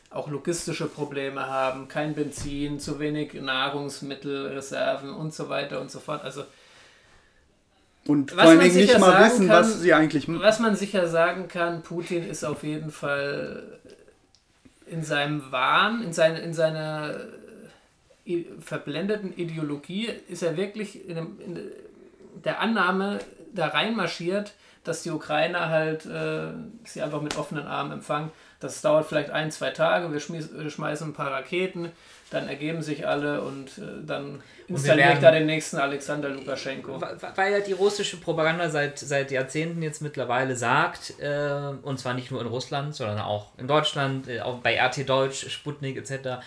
auch 0.10 0.28
logistische 0.28 0.88
Probleme 0.88 1.48
haben, 1.48 1.88
kein 1.88 2.14
Benzin, 2.14 2.80
zu 2.80 3.00
wenig 3.00 3.34
Nahrungsmittelreserven 3.34 5.12
und 5.12 5.34
so 5.34 5.50
weiter 5.50 5.80
und 5.80 5.92
so 5.92 6.00
fort. 6.00 6.24
Also 6.24 6.44
und 8.08 8.32
vor 8.32 8.42
allen 8.42 8.60
Dingen 8.60 8.76
nicht 8.76 9.00
mal 9.00 9.26
wissen, 9.26 9.48
kann, 9.48 9.58
was 9.58 9.82
sie 9.82 9.94
eigentlich 9.94 10.28
machen. 10.28 10.44
Was 10.44 10.60
man 10.60 10.76
sicher 10.76 11.08
sagen 11.08 11.48
kann, 11.48 11.82
Putin 11.82 12.28
ist 12.28 12.44
auf 12.44 12.64
jeden 12.64 12.92
Fall 12.92 13.64
in 14.86 15.04
seinem 15.04 15.52
Wahn, 15.52 16.04
in, 16.04 16.14
seine, 16.14 16.40
in 16.40 16.54
seiner 16.54 17.16
äh, 18.26 18.46
verblendeten 18.60 19.36
Ideologie, 19.36 20.10
ist 20.28 20.44
er 20.44 20.56
wirklich 20.58 21.08
in, 21.08 21.16
dem, 21.16 21.40
in 21.40 21.72
der 22.44 22.60
Annahme 22.60 23.20
da 23.54 23.68
reinmarschiert, 23.68 24.54
dass 24.84 25.02
die 25.02 25.10
Ukrainer 25.10 25.70
halt 25.70 26.06
äh, 26.06 26.54
sie 26.84 27.02
einfach 27.02 27.22
mit 27.22 27.38
offenen 27.38 27.66
Armen 27.66 27.92
empfangen. 27.92 28.32
Das 28.60 28.82
dauert 28.82 29.08
vielleicht 29.08 29.32
ein, 29.32 29.50
zwei 29.50 29.72
Tage, 29.72 30.14
wir, 30.14 30.22
wir 30.62 30.70
schmeißen 30.70 31.10
ein 31.10 31.14
paar 31.14 31.32
Raketen, 31.32 31.92
dann 32.32 32.48
ergeben 32.50 32.82
sich 32.82 33.08
alle 33.08 33.42
und 33.42 33.78
äh, 33.78 34.06
dann 34.06 34.42
installiert 34.68 35.22
da 35.22 35.32
den 35.32 35.46
nächsten 35.46 35.78
Alexander 35.78 36.30
Lukaschenko. 36.30 37.00
Weil 37.36 37.52
ja 37.52 37.60
die 37.60 37.74
russische 37.74 38.18
Propaganda 38.18 38.70
seit, 38.70 38.98
seit 38.98 39.32
Jahrzehnten 39.32 39.82
jetzt 39.82 40.02
mittlerweile 40.02 40.56
sagt, 40.56 41.20
äh, 41.20 41.74
und 41.84 42.00
zwar 42.00 42.16
nicht 42.16 42.32
nur 42.32 42.42
in 42.42 42.48
Russland, 42.48 42.96
sondern 42.96 43.20
auch 43.20 43.52
in 43.58 43.68
Deutschland, 43.68 44.28
äh, 44.28 44.42
auch 44.42 44.60
bei 44.60 44.80
RT 44.80 45.08
Deutsch, 45.08 45.50
Sputnik 45.50 45.98
etc., 45.98 46.42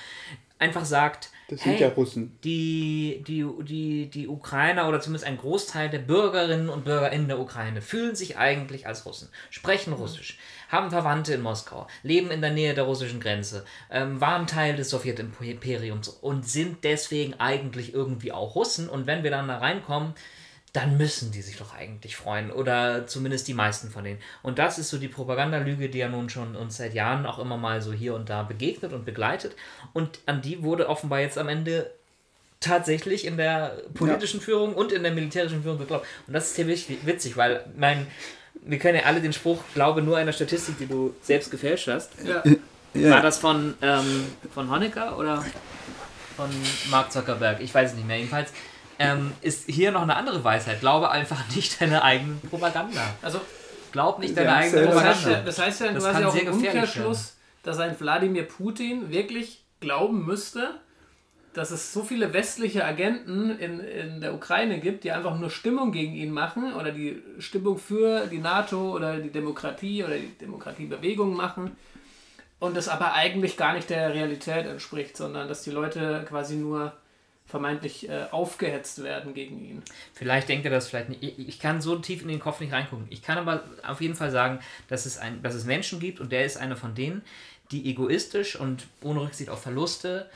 einfach 0.59 0.85
sagt, 0.85 1.31
das 1.49 1.61
sind 1.61 1.75
hey, 1.75 1.83
ja 1.83 1.89
Russen. 1.89 2.37
Die, 2.45 3.25
die, 3.27 3.47
die, 3.63 4.11
die 4.11 4.29
Ukrainer 4.29 4.89
oder 4.89 5.01
zumindest 5.01 5.27
ein 5.27 5.39
Großteil 5.39 5.89
der 5.89 6.01
Bürgerinnen 6.01 6.69
und 6.69 6.85
Bürger 6.85 7.11
in 7.11 7.27
der 7.27 7.39
Ukraine 7.39 7.81
fühlen 7.81 8.15
sich 8.15 8.37
eigentlich 8.37 8.87
als 8.87 9.07
Russen, 9.07 9.31
sprechen 9.49 9.95
Russisch, 9.95 10.39
haben 10.69 10.91
Verwandte 10.91 11.35
in 11.35 11.43
Moskau, 11.43 11.87
leben 12.03 12.31
in 12.31 12.41
der 12.41 12.53
Nähe 12.53 12.75
der 12.75 12.85
russischen 12.85 13.21
Grenze, 13.21 13.65
ähm, 13.91 14.21
waren 14.21 14.47
Teil 14.47 14.77
des 14.77 14.91
Sowjetimperiums 14.91 16.09
und 16.09 16.49
sind 16.49 16.85
deswegen 16.85 17.35
eigentlich 17.41 17.95
irgendwie 17.95 18.33
auch 18.33 18.55
Russen. 18.55 18.89
Und 18.89 19.07
wenn 19.07 19.23
wir 19.23 19.31
dann 19.31 19.49
da 19.49 19.59
reinkommen, 19.59 20.15
dann 20.75 20.99
müssen 20.99 21.33
die 21.33 21.43
sich 21.43 21.57
doch 21.57 21.75
eigentlich 21.75 22.17
freuen. 22.17 22.51
Oder 22.51 23.07
zumindest 23.07 23.49
die 23.49 23.55
meisten 23.55 23.91
von 23.91 24.05
denen. 24.05 24.21
Und 24.43 24.59
das 24.59 24.79
ist 24.79 24.91
so 24.91 24.99
die 24.99 25.09
Propagandalüge, 25.09 25.89
die 25.89 25.99
ja 25.99 26.09
nun 26.09 26.29
schon 26.29 26.55
uns 26.55 26.77
seit 26.77 26.95
Jahren 26.95 27.27
auch 27.27 27.39
immer 27.39 27.57
mal 27.57 27.81
so 27.81 27.93
hier 27.93 28.15
und 28.15 28.29
da 28.29 28.43
begegnet 28.43 28.93
und 28.93 29.05
begleitet. 29.05 29.57
Und 29.95 30.21
an 30.27 30.43
die 30.43 30.63
wurde 30.63 30.89
offenbar 30.89 31.21
jetzt 31.21 31.39
am 31.39 31.49
Ende 31.49 31.91
tatsächlich 32.61 33.25
in 33.25 33.37
der 33.37 33.83
politischen 33.95 34.41
ja. 34.41 34.45
Führung 34.45 34.75
und 34.75 34.93
in 34.93 35.03
der 35.03 35.13
militärischen 35.13 35.63
Führung 35.63 35.79
geglaubt. 35.79 36.07
Und 36.27 36.35
das 36.35 36.51
ist 36.51 36.57
hier 36.57 36.67
witzig, 37.07 37.37
weil 37.37 37.65
mein, 37.77 38.07
wir 38.55 38.79
können 38.79 38.99
ja 38.99 39.05
alle 39.05 39.21
den 39.21 39.33
Spruch, 39.33 39.63
glaube 39.75 40.03
nur 40.03 40.17
einer 40.17 40.33
Statistik, 40.33 40.79
die 40.79 40.87
du 40.87 41.15
selbst 41.23 41.51
gefälscht 41.51 41.89
hast. 41.89 42.13
Ja. 42.25 42.43
Ja. 42.95 43.11
War 43.11 43.23
das 43.23 43.39
von, 43.39 43.75
ähm, 43.83 44.27
von 44.53 44.71
Honecker 44.71 45.19
oder 45.19 45.45
von 46.37 46.49
Mark 46.91 47.13
Zuckerberg? 47.13 47.61
Ich 47.61 47.75
weiß 47.75 47.91
es 47.91 47.97
nicht 47.97 48.07
mehr. 48.07 48.17
Jedenfalls 48.17 48.53
ähm, 48.99 49.33
ist 49.41 49.69
hier 49.69 49.93
noch 49.93 50.03
eine 50.03 50.17
andere 50.17 50.43
Weisheit. 50.43 50.81
Glaube 50.81 51.11
einfach 51.11 51.45
nicht 51.55 51.81
deine 51.81 52.03
eigene 52.03 52.37
Propaganda. 52.49 53.03
Also, 53.23 53.41
glaub 53.93 54.19
nicht 54.19 54.37
deine 54.37 54.55
eigene 54.55 54.87
Propaganda. 54.87 55.11
Das 55.13 55.19
heißt 55.19 55.27
ja, 55.27 55.43
das 55.43 55.59
heißt 55.59 55.81
ja 55.81 55.93
das 55.93 56.05
quasi 56.05 56.25
auch 56.25 56.35
im 56.35 56.53
Umkehrschluss, 56.53 57.37
dass 57.63 57.79
ein 57.79 57.99
Wladimir 57.99 58.45
Putin 58.45 59.11
wirklich 59.11 59.65
glauben 59.81 60.25
müsste, 60.25 60.81
dass 61.59 61.73
es 61.73 61.93
so 61.93 62.05
viele 62.05 62.33
westliche 62.33 62.85
Agenten 62.85 63.51
in, 63.59 63.81
in 63.81 64.21
der 64.21 64.33
Ukraine 64.33 64.79
gibt, 64.79 65.03
die 65.03 65.11
einfach 65.11 65.37
nur 65.39 65.51
Stimmung 65.51 65.91
gegen 65.91 66.15
ihn 66.15 66.31
machen 66.31 66.73
oder 66.73 66.93
die 66.93 67.21
Stimmung 67.41 67.79
für 67.79 68.27
die 68.29 68.39
NATO 68.39 68.95
oder 68.95 69.19
die 69.19 69.31
Demokratie 69.31 70.05
oder 70.05 70.17
die 70.17 70.39
Demokratiebewegung 70.41 71.35
machen 71.35 71.77
und 72.61 72.77
das 72.77 72.89
aber 72.89 73.15
eigentlich 73.15 73.57
gar 73.57 73.75
nicht 73.75 73.91
der 73.91 74.15
Realität 74.15 74.67
entspricht, 74.67 75.17
sondern 75.17 75.49
dass 75.49 75.63
die 75.63 75.71
Leute 75.71 76.25
quasi 76.29 76.55
nur 76.55 76.93
vermeintlich 77.47 78.09
äh, 78.09 78.27
aufgehetzt 78.31 79.03
werden 79.03 79.35
gegen 79.35 79.59
ihn. 79.59 79.83
Vielleicht 80.13 80.49
denkt 80.49 80.65
er 80.65 80.71
das 80.71 80.89
vielleicht 80.89 81.09
nicht. 81.09 81.23
Ich, 81.23 81.49
ich, 81.49 81.59
kann 81.59 81.81
so 81.81 81.97
tief 81.97 82.23
in 82.23 82.29
den 82.29 82.41
Kopf 82.41 82.61
nicht 82.61 82.73
reingucken. 82.73 83.07
Ich 83.11 83.23
kann 83.23 83.39
aber 83.39 83.65
auf 83.87 84.01
jeden 84.01 84.15
Fall 84.15 84.31
sagen, 84.31 84.61
dass 84.89 85.07
es, 85.07 85.19
ein, 85.19 85.43
dass 85.43 85.55
es 85.55 85.65
Menschen 85.65 85.99
gibt 85.99 86.21
und 86.21 86.31
der 86.31 86.45
ist 86.45 86.59
einer 86.59 86.77
von 86.77 86.95
denen, 86.95 87.23
die 87.71 87.91
egoistisch 87.91 88.55
und 88.55 88.87
ohne 89.03 89.23
Rücksicht 89.23 89.51
auf 89.51 89.63
Verluste 89.63 90.29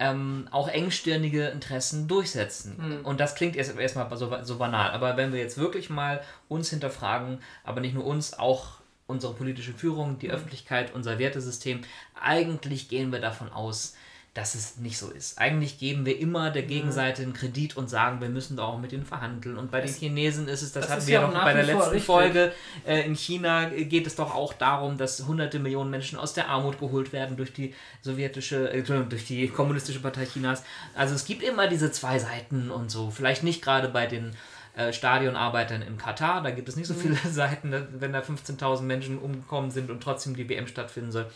ähm, 0.00 0.48
auch 0.50 0.66
engstirnige 0.68 1.48
Interessen 1.48 2.08
durchsetzen. 2.08 2.76
Mhm. 2.78 3.04
Und 3.04 3.20
das 3.20 3.34
klingt 3.34 3.54
erst 3.54 3.78
erstmal 3.78 4.16
so, 4.16 4.34
so 4.42 4.56
banal. 4.56 4.90
Aber 4.92 5.16
wenn 5.18 5.32
wir 5.32 5.38
jetzt 5.38 5.58
wirklich 5.58 5.90
mal 5.90 6.22
uns 6.48 6.70
hinterfragen, 6.70 7.40
aber 7.62 7.80
nicht 7.80 7.94
nur 7.94 8.06
uns, 8.06 8.36
auch 8.36 8.80
unsere 9.06 9.34
politische 9.34 9.74
Führung, 9.74 10.18
die 10.18 10.28
mhm. 10.28 10.34
Öffentlichkeit, 10.34 10.94
unser 10.94 11.18
Wertesystem. 11.18 11.82
Eigentlich 12.18 12.88
gehen 12.88 13.12
wir 13.12 13.20
davon 13.20 13.52
aus, 13.52 13.94
dass 14.34 14.54
es 14.54 14.76
nicht 14.76 14.96
so 14.96 15.10
ist. 15.10 15.38
Eigentlich 15.38 15.80
geben 15.80 16.06
wir 16.06 16.16
immer 16.18 16.50
der 16.50 16.62
Gegenseite 16.62 17.22
einen 17.22 17.32
Kredit 17.32 17.76
und 17.76 17.90
sagen, 17.90 18.20
wir 18.20 18.28
müssen 18.28 18.56
da 18.56 18.62
auch 18.62 18.78
mit 18.78 18.92
ihnen 18.92 19.04
verhandeln. 19.04 19.58
Und 19.58 19.72
bei 19.72 19.80
den 19.80 19.92
Chinesen 19.92 20.46
ist 20.46 20.62
es, 20.62 20.70
das, 20.72 20.86
das 20.86 20.92
hatten 20.92 21.06
wir 21.08 21.14
ja 21.14 21.26
noch 21.26 21.42
bei 21.42 21.52
der 21.52 21.64
letzten 21.64 21.82
richtig. 21.82 22.04
Folge, 22.04 22.52
äh, 22.86 23.04
in 23.04 23.16
China 23.16 23.64
geht 23.70 24.06
es 24.06 24.14
doch 24.14 24.32
auch 24.32 24.52
darum, 24.52 24.98
dass 24.98 25.26
hunderte 25.26 25.58
Millionen 25.58 25.90
Menschen 25.90 26.16
aus 26.16 26.32
der 26.32 26.48
Armut 26.48 26.78
geholt 26.78 27.12
werden 27.12 27.36
durch 27.36 27.52
die 27.52 27.74
sowjetische, 28.02 28.72
äh, 28.72 28.82
durch 28.82 29.26
die 29.26 29.48
kommunistische 29.48 29.98
Partei 29.98 30.26
Chinas. 30.26 30.62
Also 30.94 31.16
es 31.16 31.24
gibt 31.24 31.42
immer 31.42 31.66
diese 31.66 31.90
zwei 31.90 32.20
Seiten 32.20 32.70
und 32.70 32.88
so. 32.88 33.10
Vielleicht 33.10 33.42
nicht 33.42 33.62
gerade 33.62 33.88
bei 33.88 34.06
den 34.06 34.36
äh, 34.80 34.92
Stadionarbeitern 34.92 35.82
in 35.82 35.98
Katar. 35.98 36.42
Da 36.42 36.50
gibt 36.50 36.68
es 36.68 36.76
nicht 36.76 36.86
so 36.86 36.94
mhm. 36.94 37.00
viele 37.00 37.16
Seiten, 37.30 37.74
wenn 37.98 38.12
da 38.12 38.20
15.000 38.20 38.82
Menschen 38.82 39.18
umgekommen 39.18 39.70
sind 39.70 39.90
und 39.90 40.02
trotzdem 40.02 40.34
die 40.34 40.48
WM 40.48 40.66
stattfinden 40.66 41.12
soll. 41.12 41.26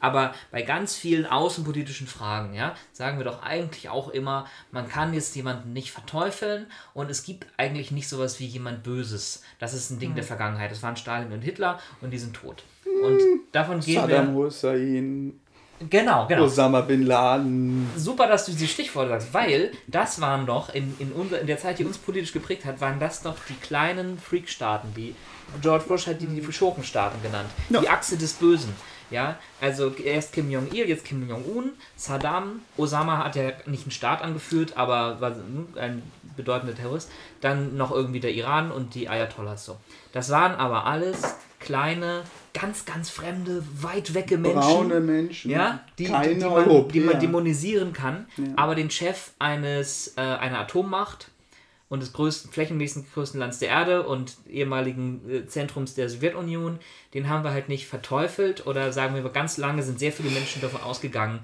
Aber 0.00 0.34
bei 0.50 0.62
ganz 0.62 0.94
vielen 0.94 1.26
außenpolitischen 1.26 2.06
Fragen, 2.06 2.54
ja, 2.54 2.74
sagen 2.92 3.18
wir 3.18 3.24
doch 3.24 3.42
eigentlich 3.42 3.88
auch 3.88 4.08
immer, 4.08 4.46
man 4.70 4.88
kann 4.88 5.14
jetzt 5.14 5.34
jemanden 5.36 5.72
nicht 5.72 5.90
verteufeln 5.90 6.66
und 6.94 7.10
es 7.10 7.24
gibt 7.24 7.46
eigentlich 7.56 7.90
nicht 7.90 8.08
sowas 8.08 8.40
wie 8.40 8.46
jemand 8.46 8.82
Böses. 8.82 9.42
Das 9.58 9.74
ist 9.74 9.90
ein 9.90 9.98
Ding 9.98 10.10
mhm. 10.10 10.16
der 10.16 10.24
Vergangenheit. 10.24 10.70
Das 10.70 10.82
waren 10.82 10.96
Stalin 10.96 11.32
und 11.32 11.42
Hitler 11.42 11.78
und 12.00 12.10
die 12.10 12.18
sind 12.18 12.34
tot. 12.34 12.62
Und 13.02 13.20
davon 13.52 13.80
gehen 13.80 14.00
Saddam 14.00 14.34
wir. 14.34 14.44
Hussein. 14.44 15.40
Genau, 15.90 16.26
genau. 16.26 16.44
Osama 16.44 16.80
Bin 16.80 17.04
Laden. 17.04 17.90
Super, 17.96 18.26
dass 18.26 18.46
du 18.46 18.52
diese 18.52 18.66
Stichworte 18.66 19.10
sagst, 19.10 19.34
weil 19.34 19.72
das 19.86 20.20
waren 20.20 20.46
doch 20.46 20.74
in, 20.74 20.94
in, 20.98 21.12
unser, 21.12 21.40
in 21.40 21.46
der 21.46 21.58
Zeit, 21.58 21.78
die 21.78 21.84
uns 21.84 21.98
politisch 21.98 22.32
geprägt 22.32 22.64
hat, 22.64 22.80
waren 22.80 22.98
das 22.98 23.22
doch 23.22 23.36
die 23.48 23.54
kleinen 23.54 24.18
Freak-Staaten, 24.18 24.94
die 24.96 25.14
George 25.60 25.84
Bush 25.86 26.06
hat 26.06 26.20
die, 26.20 26.26
die 26.26 26.52
Schurkenstaaten 26.52 27.22
genannt. 27.22 27.48
Ja. 27.70 27.80
Die 27.80 27.88
Achse 27.88 28.16
des 28.16 28.32
Bösen. 28.34 28.74
Ja, 29.08 29.38
also 29.60 29.94
erst 29.94 30.32
Kim 30.32 30.50
Jong-il, 30.50 30.88
jetzt 30.88 31.04
Kim 31.04 31.28
Jong-un, 31.28 31.70
Saddam, 31.94 32.62
Osama 32.76 33.18
hat 33.18 33.36
ja 33.36 33.52
nicht 33.66 33.84
einen 33.84 33.92
Staat 33.92 34.20
angeführt, 34.20 34.76
aber 34.76 35.20
war 35.20 35.36
ein 35.76 36.02
bedeutender 36.36 36.74
Terrorist. 36.74 37.08
Dann 37.40 37.76
noch 37.76 37.92
irgendwie 37.92 38.18
der 38.18 38.32
Iran 38.32 38.72
und 38.72 38.96
die 38.96 39.08
Ayatollahs 39.08 39.64
so. 39.64 39.76
Das 40.12 40.30
waren 40.30 40.56
aber 40.56 40.86
alles 40.86 41.36
kleine, 41.66 42.22
ganz, 42.54 42.84
ganz 42.84 43.10
fremde, 43.10 43.62
weit 43.80 44.14
wecke 44.14 44.38
Menschen. 44.38 44.60
Braune 44.60 45.00
Menschen. 45.00 45.50
Ja, 45.50 45.84
die, 45.98 46.04
die, 46.04 46.38
die, 46.38 46.44
man, 46.44 46.88
die 46.88 47.00
man 47.00 47.20
dämonisieren 47.20 47.92
kann. 47.92 48.26
Ja. 48.36 48.44
Aber 48.56 48.74
den 48.74 48.88
Chef 48.90 49.32
eines, 49.38 50.14
äh, 50.16 50.20
einer 50.20 50.60
Atommacht 50.60 51.28
und 51.88 52.00
des 52.00 52.12
größten, 52.12 52.52
flächenmäßig 52.52 53.12
größten 53.12 53.40
Landes 53.40 53.58
der 53.58 53.68
Erde 53.68 54.06
und 54.06 54.36
ehemaligen 54.48 55.28
äh, 55.28 55.46
Zentrums 55.46 55.94
der 55.94 56.08
Sowjetunion, 56.08 56.78
den 57.14 57.28
haben 57.28 57.42
wir 57.42 57.50
halt 57.50 57.68
nicht 57.68 57.86
verteufelt 57.86 58.66
oder 58.66 58.92
sagen 58.92 59.14
wir 59.14 59.28
ganz 59.30 59.58
lange 59.58 59.82
sind 59.82 59.98
sehr 59.98 60.12
viele 60.12 60.30
Menschen 60.30 60.62
davon 60.62 60.82
ausgegangen, 60.82 61.40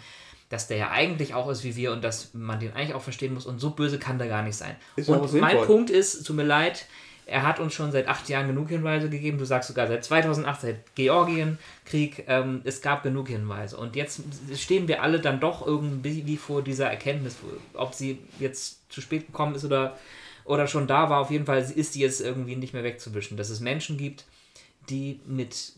dass 0.50 0.68
der 0.68 0.76
ja 0.76 0.90
eigentlich 0.90 1.34
auch 1.34 1.50
ist 1.50 1.64
wie 1.64 1.74
wir 1.74 1.92
und 1.92 2.04
dass 2.04 2.32
man 2.32 2.60
den 2.60 2.72
eigentlich 2.74 2.94
auch 2.94 3.02
verstehen 3.02 3.34
muss 3.34 3.46
und 3.46 3.58
so 3.58 3.70
böse 3.70 3.98
kann 3.98 4.18
der 4.18 4.28
gar 4.28 4.42
nicht 4.42 4.56
sein. 4.56 4.76
Ist 4.96 5.08
und 5.08 5.32
mein 5.34 5.62
Punkt 5.62 5.90
ist, 5.90 6.24
tut 6.24 6.36
mir 6.36 6.44
leid, 6.44 6.86
er 7.26 7.42
hat 7.44 7.60
uns 7.60 7.74
schon 7.74 7.92
seit 7.92 8.08
acht 8.08 8.28
Jahren 8.28 8.48
genug 8.48 8.68
Hinweise 8.68 9.08
gegeben. 9.08 9.38
Du 9.38 9.44
sagst 9.44 9.68
sogar 9.68 9.86
seit 9.86 10.04
2008, 10.04 10.60
seit 10.60 10.94
Georgienkrieg, 10.94 12.24
ähm, 12.26 12.62
es 12.64 12.82
gab 12.82 13.02
genug 13.02 13.28
Hinweise. 13.28 13.76
Und 13.76 13.96
jetzt 13.96 14.22
stehen 14.56 14.88
wir 14.88 15.02
alle 15.02 15.20
dann 15.20 15.40
doch 15.40 15.66
irgendwie 15.66 16.36
vor 16.36 16.62
dieser 16.62 16.90
Erkenntnis, 16.90 17.36
ob 17.74 17.94
sie 17.94 18.18
jetzt 18.38 18.90
zu 18.90 19.00
spät 19.00 19.26
gekommen 19.26 19.54
ist 19.54 19.64
oder, 19.64 19.96
oder 20.44 20.66
schon 20.66 20.86
da 20.86 21.10
war. 21.10 21.20
Auf 21.20 21.30
jeden 21.30 21.46
Fall 21.46 21.60
ist 21.60 21.92
sie 21.92 22.00
jetzt 22.00 22.20
irgendwie 22.20 22.56
nicht 22.56 22.74
mehr 22.74 22.84
wegzuwischen. 22.84 23.36
Dass 23.36 23.50
es 23.50 23.60
Menschen 23.60 23.96
gibt, 23.96 24.24
die 24.90 25.20
mit 25.24 25.74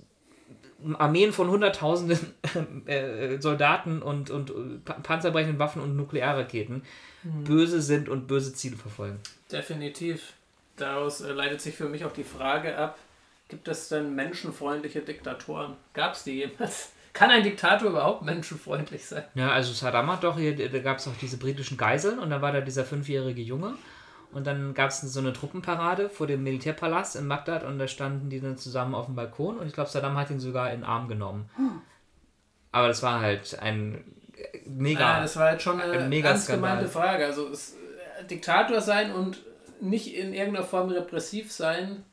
Armeen 0.98 1.32
von 1.32 1.48
Hunderttausenden 1.50 2.18
äh, 2.86 3.38
Soldaten 3.40 4.00
und, 4.00 4.30
und 4.30 4.84
panzerbrechenden 4.84 5.58
Waffen 5.58 5.82
und 5.82 5.94
Nuklearraketen 5.94 6.82
mhm. 7.22 7.44
böse 7.44 7.82
sind 7.82 8.08
und 8.08 8.26
böse 8.26 8.54
Ziele 8.54 8.76
verfolgen. 8.76 9.18
Definitiv 9.52 10.32
daraus 10.76 11.20
äh, 11.20 11.32
leitet 11.32 11.60
sich 11.60 11.74
für 11.74 11.88
mich 11.88 12.04
auch 12.04 12.12
die 12.12 12.24
Frage 12.24 12.76
ab, 12.76 12.98
gibt 13.48 13.68
es 13.68 13.88
denn 13.88 14.14
menschenfreundliche 14.14 15.00
Diktatoren? 15.00 15.76
Gab 15.92 16.14
es 16.14 16.24
die 16.24 16.38
jemals? 16.38 16.92
Kann 17.12 17.30
ein 17.30 17.44
Diktator 17.44 17.90
überhaupt 17.90 18.22
menschenfreundlich 18.22 19.06
sein? 19.06 19.22
Ja, 19.34 19.50
also 19.50 19.72
Saddam 19.72 20.10
hat 20.10 20.24
doch 20.24 20.36
hier, 20.36 20.56
da 20.68 20.78
gab 20.80 20.98
es 20.98 21.06
auch 21.06 21.16
diese 21.20 21.36
britischen 21.36 21.76
Geiseln 21.76 22.18
und 22.18 22.30
dann 22.30 22.42
war 22.42 22.50
da 22.50 22.60
dieser 22.60 22.84
fünfjährige 22.84 23.40
Junge 23.40 23.74
und 24.32 24.48
dann 24.48 24.74
gab 24.74 24.90
es 24.90 25.00
so 25.00 25.20
eine 25.20 25.32
Truppenparade 25.32 26.08
vor 26.08 26.26
dem 26.26 26.42
Militärpalast 26.42 27.14
in 27.14 27.28
Bagdad 27.28 27.62
und 27.62 27.78
da 27.78 27.86
standen 27.86 28.30
die 28.30 28.40
dann 28.40 28.56
zusammen 28.56 28.96
auf 28.96 29.06
dem 29.06 29.14
Balkon 29.14 29.58
und 29.58 29.68
ich 29.68 29.72
glaube, 29.72 29.90
Saddam 29.90 30.16
hat 30.16 30.30
ihn 30.30 30.40
sogar 30.40 30.72
in 30.72 30.80
den 30.80 30.84
Arm 30.84 31.06
genommen. 31.06 31.48
Aber 32.72 32.88
das 32.88 33.04
war 33.04 33.20
halt 33.20 33.56
ein 33.60 34.04
mega. 34.66 35.00
Ja, 35.00 35.20
das 35.20 35.36
war 35.36 35.50
halt 35.50 35.62
schon 35.62 35.80
eine 35.80 35.92
ein 35.92 36.08
mega 36.08 36.30
ernst 36.30 36.48
gemeinte 36.48 36.88
Frage. 36.88 37.24
Also 37.24 37.48
es, 37.48 37.76
äh, 38.18 38.24
Diktator 38.24 38.80
sein 38.80 39.12
und 39.12 39.40
nicht 39.84 40.14
in 40.14 40.32
irgendeiner 40.32 40.66
Form 40.66 40.88
repressiv 40.88 41.52
sein. 41.52 42.04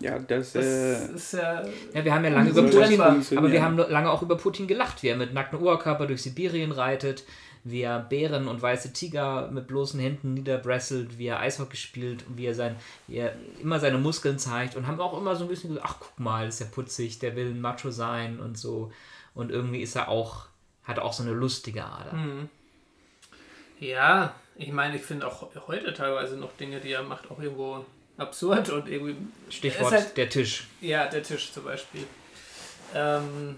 Ja, 0.00 0.18
das, 0.18 0.52
das 0.52 0.64
äh, 0.64 1.14
ist 1.14 1.32
ja. 1.34 1.62
Ja, 1.92 2.04
wir 2.04 2.14
haben 2.14 2.24
ja 2.24 2.30
lange 2.30 2.50
über 2.50 2.62
Putin, 2.62 3.00
aber 3.00 3.52
wir 3.52 3.62
haben 3.62 3.76
lange 3.76 4.10
auch 4.10 4.22
über 4.22 4.36
Putin 4.36 4.66
gelacht, 4.66 5.02
wie 5.02 5.08
er 5.08 5.16
mit 5.16 5.34
nacktem 5.34 5.60
Oberkörper 5.60 6.06
durch 6.06 6.22
Sibirien 6.22 6.72
reitet, 6.72 7.24
wie 7.64 7.82
er 7.82 8.00
Bären 8.00 8.48
und 8.48 8.60
weiße 8.60 8.92
Tiger 8.92 9.50
mit 9.50 9.66
bloßen 9.66 10.00
Händen 10.00 10.34
niederbresselt, 10.34 11.18
wie 11.18 11.26
er 11.26 11.40
Eishockey 11.40 11.76
spielt 11.76 12.26
und 12.26 12.38
wie 12.38 12.46
er, 12.46 12.54
sein, 12.54 12.76
wie 13.06 13.16
er 13.16 13.34
immer 13.62 13.80
seine 13.80 13.98
Muskeln 13.98 14.38
zeigt 14.38 14.76
und 14.76 14.86
haben 14.86 15.00
auch 15.00 15.18
immer 15.18 15.36
so 15.36 15.44
ein 15.44 15.48
bisschen 15.48 15.70
gesagt, 15.70 15.86
ach 15.88 15.96
guck 16.00 16.18
mal, 16.18 16.48
ist 16.48 16.60
ja 16.60 16.66
putzig, 16.66 17.18
der 17.18 17.36
will 17.36 17.50
ein 17.50 17.60
Macho 17.60 17.90
sein 17.90 18.40
und 18.40 18.58
so. 18.58 18.92
Und 19.34 19.50
irgendwie 19.50 19.82
ist 19.82 19.96
er 19.96 20.08
auch, 20.08 20.46
hat 20.84 20.98
auch 20.98 21.12
so 21.12 21.22
eine 21.22 21.32
lustige 21.32 21.84
Ader. 21.84 22.12
Mhm. 22.12 22.48
Ja, 23.80 24.34
ich 24.56 24.72
meine, 24.72 24.96
ich 24.96 25.02
finde 25.02 25.26
auch 25.26 25.48
heute 25.66 25.92
teilweise 25.92 26.36
noch 26.36 26.56
Dinge, 26.56 26.80
die 26.80 26.92
er 26.92 27.02
macht, 27.02 27.30
auch 27.30 27.40
irgendwo 27.40 27.84
absurd 28.16 28.70
und 28.70 28.88
irgendwie. 28.88 29.16
Stichwort 29.50 29.92
halt, 29.92 30.16
der 30.16 30.28
Tisch. 30.28 30.66
Ja, 30.80 31.06
der 31.06 31.22
Tisch 31.22 31.52
zum 31.52 31.64
Beispiel. 31.64 32.04
Ähm, 32.94 33.56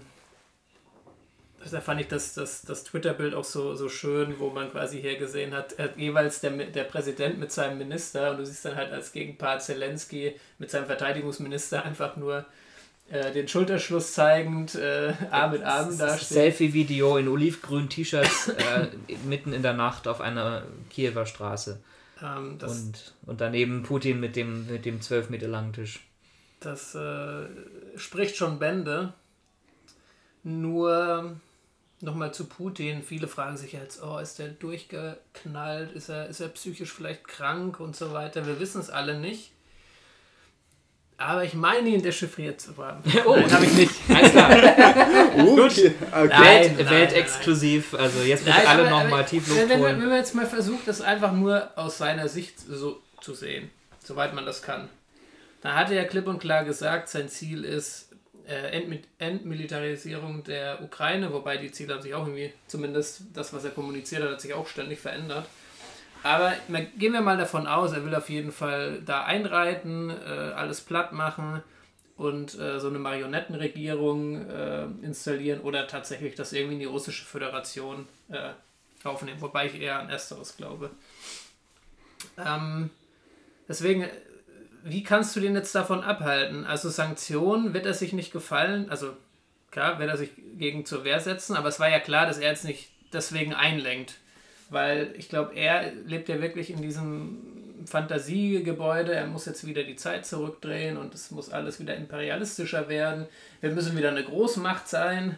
da 1.71 1.81
fand 1.81 2.01
ich 2.01 2.07
das, 2.07 2.33
das, 2.33 2.61
das 2.61 2.83
Twitter-Bild 2.83 3.35
auch 3.35 3.43
so, 3.43 3.75
so 3.75 3.89
schön, 3.89 4.39
wo 4.39 4.49
man 4.49 4.71
quasi 4.71 5.01
hier 5.01 5.17
gesehen 5.17 5.53
hat, 5.53 5.77
hat 5.77 5.97
jeweils 5.97 6.39
der, 6.39 6.51
der 6.51 6.83
Präsident 6.83 7.39
mit 7.39 7.51
seinem 7.51 7.77
Minister 7.77 8.31
und 8.31 8.37
du 8.37 8.45
siehst 8.45 8.65
dann 8.65 8.75
halt 8.75 8.91
als 8.91 9.11
Gegenpart 9.11 9.61
Zelensky 9.61 10.39
mit 10.59 10.71
seinem 10.71 10.85
Verteidigungsminister 10.85 11.83
einfach 11.83 12.15
nur 12.15 12.45
äh, 13.09 13.31
den 13.31 13.47
Schulterschluss 13.47 14.13
zeigend, 14.13 14.75
äh, 14.75 15.13
Arm 15.31 15.55
in 15.55 15.63
Arm 15.63 15.97
da 15.97 16.17
Selfie-Video 16.17 17.17
in 17.17 17.27
olivgrünen 17.27 17.89
T-Shirts 17.89 18.49
äh, 18.49 18.87
mitten 19.25 19.53
in 19.53 19.61
der 19.61 19.73
Nacht 19.73 20.07
auf 20.07 20.21
einer 20.21 20.63
Kiewer 20.89 21.25
Straße. 21.25 21.79
Ähm, 22.21 22.57
und, 22.61 23.13
und 23.25 23.41
daneben 23.41 23.83
Putin 23.83 24.19
mit 24.19 24.35
dem, 24.35 24.67
mit 24.67 24.85
dem 24.85 25.01
12 25.01 25.29
Meter 25.29 25.47
langen 25.47 25.73
Tisch. 25.73 26.01
Das 26.59 26.95
äh, 26.95 27.45
spricht 27.95 28.35
schon 28.35 28.59
Bände. 28.59 29.13
Nur 30.43 31.37
nochmal 32.01 32.33
zu 32.33 32.45
Putin. 32.45 33.03
Viele 33.03 33.27
fragen 33.27 33.57
sich 33.57 33.73
jetzt, 33.73 34.01
oh, 34.03 34.17
ist 34.17 34.39
der 34.39 34.49
durchgeknallt? 34.49 35.91
Ist 35.91 36.09
er, 36.09 36.27
ist 36.27 36.39
er 36.39 36.49
psychisch 36.49 36.91
vielleicht 36.91 37.27
krank 37.27 37.79
und 37.79 37.95
so 37.95 38.13
weiter? 38.13 38.45
Wir 38.45 38.59
wissen 38.59 38.81
es 38.81 38.89
alle 38.89 39.19
nicht. 39.19 39.51
Aber 41.19 41.43
ich 41.43 41.55
meine 41.55 41.89
ihn 41.89 42.01
dechiffriert 42.01 42.61
zu 42.61 42.77
haben. 42.77 43.01
Oh, 43.25 43.35
Nein, 43.35 43.51
habe 43.51 43.65
ich 43.65 43.73
nicht. 43.73 43.91
Alles 44.13 44.31
klar. 44.31 44.55
Gut. 45.37 45.71
Okay. 45.71 45.93
Welt, 46.11 46.77
nein, 46.77 46.89
Weltexklusiv. 46.89 47.95
Also 47.95 48.21
jetzt 48.21 48.45
bitte 48.45 48.57
nein, 48.57 48.67
alle 48.67 48.89
nochmal 48.89 49.25
tief 49.25 49.49
wenn, 49.55 49.67
wenn, 49.69 49.81
wenn 49.83 50.09
wir 50.09 50.17
jetzt 50.17 50.35
mal 50.35 50.45
versuchen, 50.45 50.81
das 50.85 51.01
einfach 51.01 51.31
nur 51.31 51.71
aus 51.75 51.97
seiner 51.97 52.27
Sicht 52.27 52.59
so 52.59 53.01
zu 53.19 53.33
sehen, 53.33 53.71
soweit 54.03 54.35
man 54.35 54.45
das 54.45 54.61
kann. 54.61 54.89
Da 55.61 55.73
hat 55.73 55.89
er 55.89 55.95
ja 55.97 56.03
klipp 56.03 56.27
und 56.27 56.39
klar 56.39 56.63
gesagt, 56.63 57.09
sein 57.09 57.29
Ziel 57.29 57.63
ist 57.63 58.09
äh, 58.47 58.83
Entmilitarisierung 59.17 60.43
der 60.43 60.81
Ukraine, 60.83 61.33
wobei 61.33 61.57
die 61.57 61.71
Ziele 61.71 61.95
haben 61.95 62.01
sich 62.01 62.13
auch 62.13 62.25
irgendwie, 62.25 62.53
zumindest 62.67 63.23
das, 63.33 63.53
was 63.53 63.65
er 63.65 63.71
kommuniziert 63.71 64.23
hat, 64.23 64.31
hat 64.31 64.41
sich 64.41 64.53
auch 64.53 64.67
ständig 64.67 64.99
verändert. 64.99 65.47
Aber 66.27 66.53
gehen 66.97 67.13
wir 67.13 67.21
mal 67.21 67.37
davon 67.37 67.67
aus, 67.67 67.93
er 67.93 68.03
will 68.03 68.13
auf 68.13 68.29
jeden 68.29 68.51
Fall 68.51 69.01
da 69.05 69.23
einreiten, 69.23 70.09
äh, 70.09 70.51
alles 70.55 70.81
platt 70.81 71.13
machen 71.13 71.63
und 72.17 72.59
äh, 72.59 72.81
so 72.81 72.89
eine 72.89 72.99
Marionettenregierung 72.99 74.49
äh, 74.49 74.83
installieren 75.03 75.61
oder 75.61 75.87
tatsächlich 75.87 76.35
das 76.35 76.51
irgendwie 76.51 76.73
in 76.73 76.79
die 76.81 76.85
russische 76.85 77.23
Föderation 77.23 78.09
äh, 78.27 78.49
aufnehmen, 79.05 79.39
wobei 79.39 79.67
ich 79.67 79.79
eher 79.79 79.99
an 79.99 80.09
Ersteres 80.09 80.57
glaube. 80.57 80.89
Ähm, 82.37 82.89
deswegen, 83.69 84.09
wie 84.83 85.03
kannst 85.03 85.33
du 85.33 85.39
den 85.39 85.55
jetzt 85.55 85.73
davon 85.75 86.03
abhalten? 86.03 86.65
Also 86.65 86.89
Sanktionen 86.89 87.73
wird 87.73 87.85
er 87.85 87.93
sich 87.93 88.11
nicht 88.11 88.33
gefallen, 88.33 88.89
also 88.89 89.15
klar, 89.71 89.97
wird 89.97 90.09
er 90.09 90.17
sich 90.17 90.31
gegen 90.57 90.85
zur 90.85 91.05
Wehr 91.05 91.21
setzen, 91.21 91.55
aber 91.55 91.69
es 91.69 91.79
war 91.79 91.89
ja 91.89 92.01
klar, 92.01 92.25
dass 92.25 92.37
er 92.37 92.49
jetzt 92.49 92.65
nicht 92.65 92.89
deswegen 93.13 93.53
einlenkt 93.53 94.15
weil 94.69 95.13
ich 95.17 95.29
glaube, 95.29 95.55
er 95.55 95.91
lebt 96.05 96.29
ja 96.29 96.41
wirklich 96.41 96.69
in 96.69 96.81
diesem 96.81 97.37
Fantasiegebäude, 97.85 99.13
er 99.13 99.27
muss 99.27 99.45
jetzt 99.45 99.65
wieder 99.65 99.83
die 99.83 99.95
Zeit 99.95 100.25
zurückdrehen 100.25 100.97
und 100.97 101.13
es 101.13 101.31
muss 101.31 101.49
alles 101.49 101.79
wieder 101.79 101.95
imperialistischer 101.95 102.89
werden. 102.89 103.27
Wir 103.61 103.71
müssen 103.71 103.97
wieder 103.97 104.09
eine 104.09 104.23
Großmacht 104.23 104.87
sein. 104.87 105.37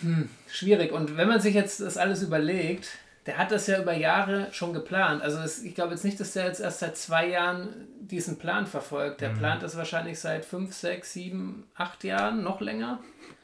Hm, 0.00 0.28
schwierig. 0.50 0.92
Und 0.92 1.16
wenn 1.16 1.28
man 1.28 1.40
sich 1.40 1.54
jetzt 1.54 1.80
das 1.80 1.96
alles 1.96 2.22
überlegt, 2.22 2.88
der 3.26 3.38
hat 3.38 3.52
das 3.52 3.66
ja 3.66 3.80
über 3.80 3.94
Jahre 3.94 4.48
schon 4.52 4.72
geplant. 4.72 5.22
Also 5.22 5.38
es, 5.38 5.62
ich 5.62 5.74
glaube 5.74 5.92
jetzt 5.92 6.04
nicht, 6.04 6.18
dass 6.18 6.32
der 6.32 6.46
jetzt 6.46 6.60
erst 6.60 6.80
seit 6.80 6.96
zwei 6.96 7.28
Jahren 7.28 7.68
diesen 8.00 8.38
Plan 8.38 8.66
verfolgt. 8.66 9.20
Der 9.20 9.30
mhm. 9.30 9.38
plant 9.38 9.62
das 9.62 9.76
wahrscheinlich 9.76 10.18
seit 10.18 10.44
fünf, 10.44 10.74
sechs, 10.74 11.12
sieben, 11.12 11.64
acht 11.76 12.04
Jahren, 12.04 12.42
noch 12.42 12.60
länger. 12.60 12.98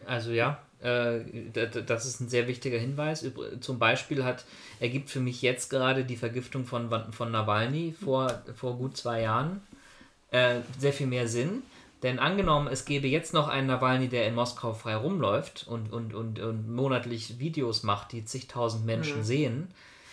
Also 0.04 0.32
ja, 0.32 0.60
das 0.80 2.06
ist 2.06 2.20
ein 2.20 2.28
sehr 2.28 2.46
wichtiger 2.46 2.78
Hinweis. 2.78 3.24
Zum 3.60 3.78
Beispiel 3.78 4.24
hat, 4.24 4.44
ergibt 4.78 5.10
für 5.10 5.20
mich 5.20 5.42
jetzt 5.42 5.70
gerade 5.70 6.04
die 6.04 6.16
Vergiftung 6.16 6.64
von, 6.66 6.90
von 7.12 7.30
Nawalny 7.32 7.94
vor, 8.00 8.42
vor 8.54 8.76
gut 8.76 8.96
zwei 8.96 9.22
Jahren 9.22 9.60
äh, 10.30 10.60
sehr 10.78 10.92
viel 10.92 11.08
mehr 11.08 11.26
Sinn. 11.26 11.62
Denn 12.02 12.20
angenommen, 12.20 12.68
es 12.68 12.84
gäbe 12.84 13.08
jetzt 13.08 13.34
noch 13.34 13.48
einen 13.48 13.66
Nawalny, 13.66 14.08
der 14.08 14.26
in 14.28 14.36
Moskau 14.36 14.72
frei 14.72 14.94
rumläuft 14.94 15.66
und, 15.66 15.92
und, 15.92 16.14
und, 16.14 16.38
und 16.38 16.72
monatlich 16.72 17.40
Videos 17.40 17.82
macht, 17.82 18.12
die 18.12 18.24
zigtausend 18.24 18.86
Menschen 18.86 19.18
mhm. 19.18 19.24
sehen, 19.24 19.68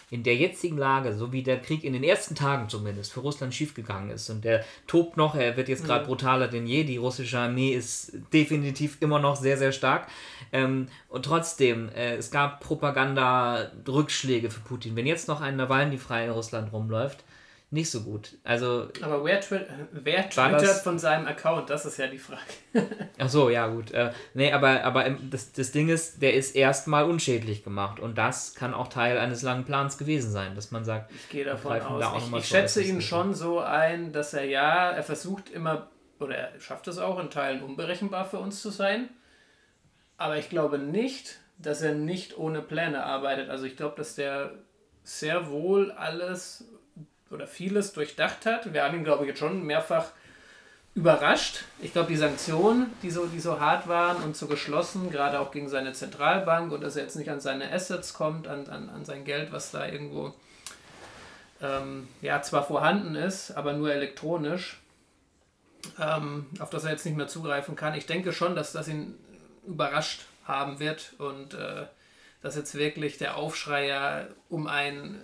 in 0.09 0.23
der 0.23 0.35
jetzigen 0.35 0.77
Lage, 0.77 1.13
so 1.13 1.31
wie 1.31 1.43
der 1.43 1.59
Krieg 1.61 1.83
in 1.83 1.93
den 1.93 2.03
ersten 2.03 2.35
Tagen 2.35 2.69
zumindest 2.69 3.13
für 3.13 3.21
Russland 3.21 3.53
schiefgegangen 3.53 4.11
ist 4.11 4.29
und 4.29 4.45
der 4.45 4.63
tobt 4.87 5.17
noch, 5.17 5.35
er 5.35 5.57
wird 5.57 5.67
jetzt 5.67 5.85
gerade 5.85 6.03
mhm. 6.03 6.07
brutaler 6.09 6.47
denn 6.47 6.67
je, 6.67 6.83
die 6.83 6.97
russische 6.97 7.39
Armee 7.39 7.71
ist 7.71 8.13
definitiv 8.33 8.97
immer 9.01 9.19
noch 9.19 9.35
sehr, 9.35 9.57
sehr 9.57 9.71
stark. 9.71 10.07
Ähm, 10.51 10.87
und 11.09 11.25
trotzdem, 11.25 11.89
äh, 11.89 12.15
es 12.15 12.31
gab 12.31 12.61
Propaganda-Rückschläge 12.61 14.49
für 14.49 14.61
Putin. 14.61 14.95
Wenn 14.95 15.07
jetzt 15.07 15.27
noch 15.27 15.41
ein 15.41 15.55
Nawalny 15.55 15.97
frei 15.97 16.25
in 16.25 16.31
Russland 16.31 16.71
rumläuft, 16.71 17.23
nicht 17.71 17.89
so 17.89 18.01
gut. 18.01 18.37
Also, 18.43 18.89
Aber 19.01 19.25
wer, 19.25 19.41
twi 19.41 19.59
wer 19.91 20.29
twittert 20.29 20.81
von 20.83 20.99
seinem 20.99 21.27
Account? 21.27 21.69
Das 21.69 21.85
ist 21.85 21.97
ja 21.97 22.07
die 22.07 22.19
Frage. 22.19 22.41
Ach 23.17 23.29
so, 23.29 23.49
ja 23.49 23.67
gut. 23.67 23.91
Äh, 23.91 24.11
nee, 24.33 24.51
aber, 24.51 24.83
aber 24.83 25.09
das, 25.09 25.51
das 25.51 25.71
Ding 25.71 25.89
ist, 25.89 26.21
der 26.21 26.35
ist 26.35 26.55
erstmal 26.55 27.05
unschädlich 27.05 27.63
gemacht. 27.63 27.99
Und 27.99 28.17
das 28.17 28.53
kann 28.53 28.73
auch 28.73 28.87
Teil 28.87 29.17
eines 29.17 29.41
langen 29.41 29.65
Plans 29.65 29.97
gewesen 29.97 30.31
sein, 30.31 30.55
dass 30.55 30.71
man 30.71 30.85
sagt, 30.85 31.11
ich 31.11 31.29
gehe 31.29 31.43
davon 31.43 31.81
aus. 31.81 32.01
Da 32.01 32.17
ich, 32.17 32.33
ich 32.33 32.47
schätze 32.47 32.83
ihn 32.83 33.01
schon 33.01 33.33
so 33.33 33.59
ein, 33.59 34.13
dass 34.13 34.33
er 34.33 34.45
ja, 34.45 34.91
er 34.91 35.03
versucht 35.03 35.49
immer, 35.49 35.89
oder 36.19 36.35
er 36.35 36.59
schafft 36.59 36.87
es 36.87 36.99
auch 36.99 37.19
in 37.19 37.31
Teilen 37.31 37.63
unberechenbar 37.63 38.25
für 38.25 38.37
uns 38.37 38.61
zu 38.61 38.69
sein. 38.69 39.09
Aber 40.17 40.37
ich 40.37 40.49
glaube 40.49 40.77
nicht, 40.77 41.39
dass 41.57 41.81
er 41.81 41.93
nicht 41.93 42.37
ohne 42.37 42.61
Pläne 42.61 43.03
arbeitet. 43.03 43.49
Also 43.49 43.65
ich 43.65 43.75
glaube, 43.75 43.95
dass 43.97 44.15
der 44.15 44.51
sehr 45.03 45.49
wohl 45.49 45.91
alles 45.91 46.65
oder 47.31 47.47
vieles 47.47 47.93
durchdacht 47.93 48.45
hat. 48.45 48.73
Wir 48.73 48.83
haben 48.83 48.95
ihn, 48.95 49.03
glaube 49.03 49.23
ich, 49.23 49.29
jetzt 49.29 49.39
schon 49.39 49.63
mehrfach 49.63 50.11
überrascht. 50.95 51.65
Ich 51.81 51.91
glaube, 51.91 52.07
die 52.07 52.17
Sanktionen, 52.17 52.93
die 53.03 53.11
so, 53.11 53.25
die 53.25 53.41
so 53.41 53.59
hart 53.59 53.87
waren 53.87 54.23
und 54.23 54.37
so 54.37 54.47
geschlossen, 54.47 55.11
gerade 55.11 55.39
auch 55.39 55.51
gegen 55.51 55.67
seine 55.67 55.91
Zentralbank 55.91 56.71
und 56.71 56.81
dass 56.81 56.95
er 56.95 57.03
jetzt 57.03 57.17
nicht 57.17 57.29
an 57.29 57.41
seine 57.41 57.71
Assets 57.71 58.13
kommt, 58.13 58.47
an, 58.47 58.67
an, 58.67 58.89
an 58.89 59.03
sein 59.03 59.25
Geld, 59.25 59.51
was 59.51 59.71
da 59.71 59.85
irgendwo 59.85 60.33
ähm, 61.61 62.07
ja 62.21 62.41
zwar 62.41 62.63
vorhanden 62.63 63.15
ist, 63.15 63.51
aber 63.51 63.73
nur 63.73 63.91
elektronisch, 63.91 64.81
ähm, 65.99 66.45
auf 66.59 66.69
das 66.69 66.85
er 66.85 66.91
jetzt 66.91 67.05
nicht 67.05 67.17
mehr 67.17 67.27
zugreifen 67.27 67.75
kann. 67.75 67.93
Ich 67.93 68.05
denke 68.05 68.31
schon, 68.31 68.55
dass 68.55 68.71
das 68.71 68.87
ihn 68.87 69.15
überrascht 69.67 70.21
haben 70.45 70.79
wird 70.79 71.13
und 71.17 71.55
äh, 71.55 71.87
dass 72.41 72.55
jetzt 72.55 72.75
wirklich 72.75 73.17
der 73.17 73.35
Aufschrei 73.35 74.27
um 74.49 74.67
ein 74.67 75.19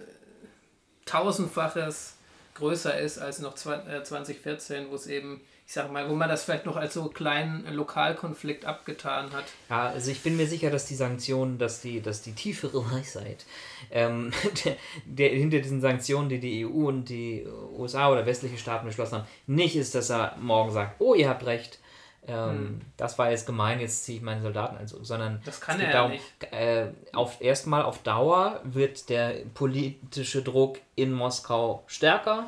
tausendfaches 1.06 2.16
größer 2.56 3.00
ist 3.00 3.18
als 3.18 3.40
noch 3.40 3.56
2014, 3.56 4.84
äh, 4.86 4.90
wo 4.90 4.96
es 4.96 5.08
eben, 5.08 5.42
ich 5.66 5.74
sag 5.74 5.92
mal, 5.92 6.10
wo 6.10 6.16
man 6.16 6.30
das 6.30 6.44
vielleicht 6.44 6.66
noch 6.66 6.76
als 6.76 6.94
so 6.94 7.06
kleinen 7.06 7.66
Lokalkonflikt 7.74 8.66
abgetan 8.66 9.32
hat. 9.32 9.46
Ja, 9.70 9.90
also 9.90 10.12
ich 10.12 10.22
bin 10.22 10.38
mir 10.38 10.48
sicher, 10.48 10.70
dass 10.70 10.86
die 10.86 10.96
Sanktionen, 10.96 11.58
dass 11.58 11.82
die, 11.82 12.02
dass 12.02 12.22
die 12.22 12.34
tiefere 12.34 12.84
Weisheit 12.92 13.46
ähm, 13.90 14.32
der, 14.64 14.76
der, 15.06 15.30
hinter 15.30 15.60
diesen 15.60 15.82
Sanktionen, 15.82 16.30
die 16.30 16.40
die 16.40 16.66
EU 16.66 16.88
und 16.88 17.06
die 17.06 17.48
USA 17.78 18.12
oder 18.12 18.26
westliche 18.26 18.58
Staaten 18.58 18.86
beschlossen 18.86 19.20
haben, 19.20 19.28
nicht 19.48 19.76
ist, 19.76 19.96
dass 19.96 20.10
er 20.10 20.36
morgen 20.40 20.72
sagt, 20.72 21.00
oh, 21.00 21.16
ihr 21.16 21.30
habt 21.30 21.46
recht, 21.46 21.80
ähm, 22.28 22.50
hm. 22.50 22.82
Das 22.98 23.18
war 23.18 23.32
jetzt 23.32 23.46
gemein, 23.46 23.80
jetzt 23.80 24.06
ziehe 24.06 24.18
ich 24.18 24.24
meine 24.24 24.42
Soldaten 24.42 24.78
also, 24.78 25.04
sondern 25.04 25.42
das 25.44 25.60
kann 25.60 25.80
er 25.80 25.92
darum, 25.92 26.12
nicht. 26.12 26.24
Äh, 26.52 26.90
auf, 27.14 27.42
erstmal 27.42 27.82
auf 27.82 28.04
Dauer 28.04 28.62
wird 28.64 29.10
der 29.10 29.38
politische 29.54 30.44
Druck 30.44 30.80
in 30.96 31.12
Moskau 31.12 31.84
stärker 31.88 32.46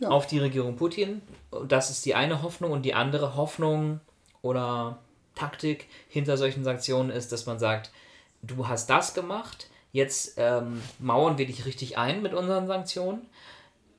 ja. 0.00 0.08
auf 0.08 0.26
die 0.26 0.38
Regierung 0.38 0.76
Putin. 0.76 1.22
Das 1.66 1.90
ist 1.90 2.04
die 2.04 2.14
eine 2.14 2.42
Hoffnung 2.42 2.72
und 2.72 2.82
die 2.82 2.94
andere 2.94 3.36
Hoffnung 3.36 4.00
oder 4.42 4.98
Taktik 5.34 5.88
hinter 6.08 6.36
solchen 6.36 6.62
Sanktionen 6.62 7.10
ist, 7.10 7.32
dass 7.32 7.46
man 7.46 7.58
sagt, 7.58 7.90
du 8.42 8.68
hast 8.68 8.90
das 8.90 9.14
gemacht, 9.14 9.68
jetzt 9.92 10.34
ähm, 10.36 10.82
mauern 10.98 11.38
wir 11.38 11.46
dich 11.46 11.64
richtig 11.64 11.96
ein 11.96 12.20
mit 12.20 12.34
unseren 12.34 12.66
Sanktionen 12.66 13.26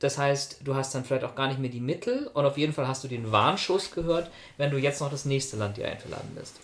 das 0.01 0.17
heißt, 0.17 0.57
du 0.63 0.75
hast 0.75 0.95
dann 0.95 1.05
vielleicht 1.05 1.23
auch 1.23 1.35
gar 1.35 1.47
nicht 1.47 1.59
mehr 1.59 1.69
die 1.69 1.79
Mittel 1.79 2.29
und 2.33 2.43
auf 2.43 2.57
jeden 2.57 2.73
Fall 2.73 2.87
hast 2.87 3.03
du 3.03 3.07
den 3.07 3.31
Warnschuss 3.31 3.91
gehört, 3.91 4.31
wenn 4.57 4.71
du 4.71 4.77
jetzt 4.77 4.99
noch 4.99 5.11
das 5.11 5.25
nächste 5.25 5.57
Land 5.57 5.77
dir 5.77 5.87
einverladen 5.87 6.31
lässt. 6.35 6.55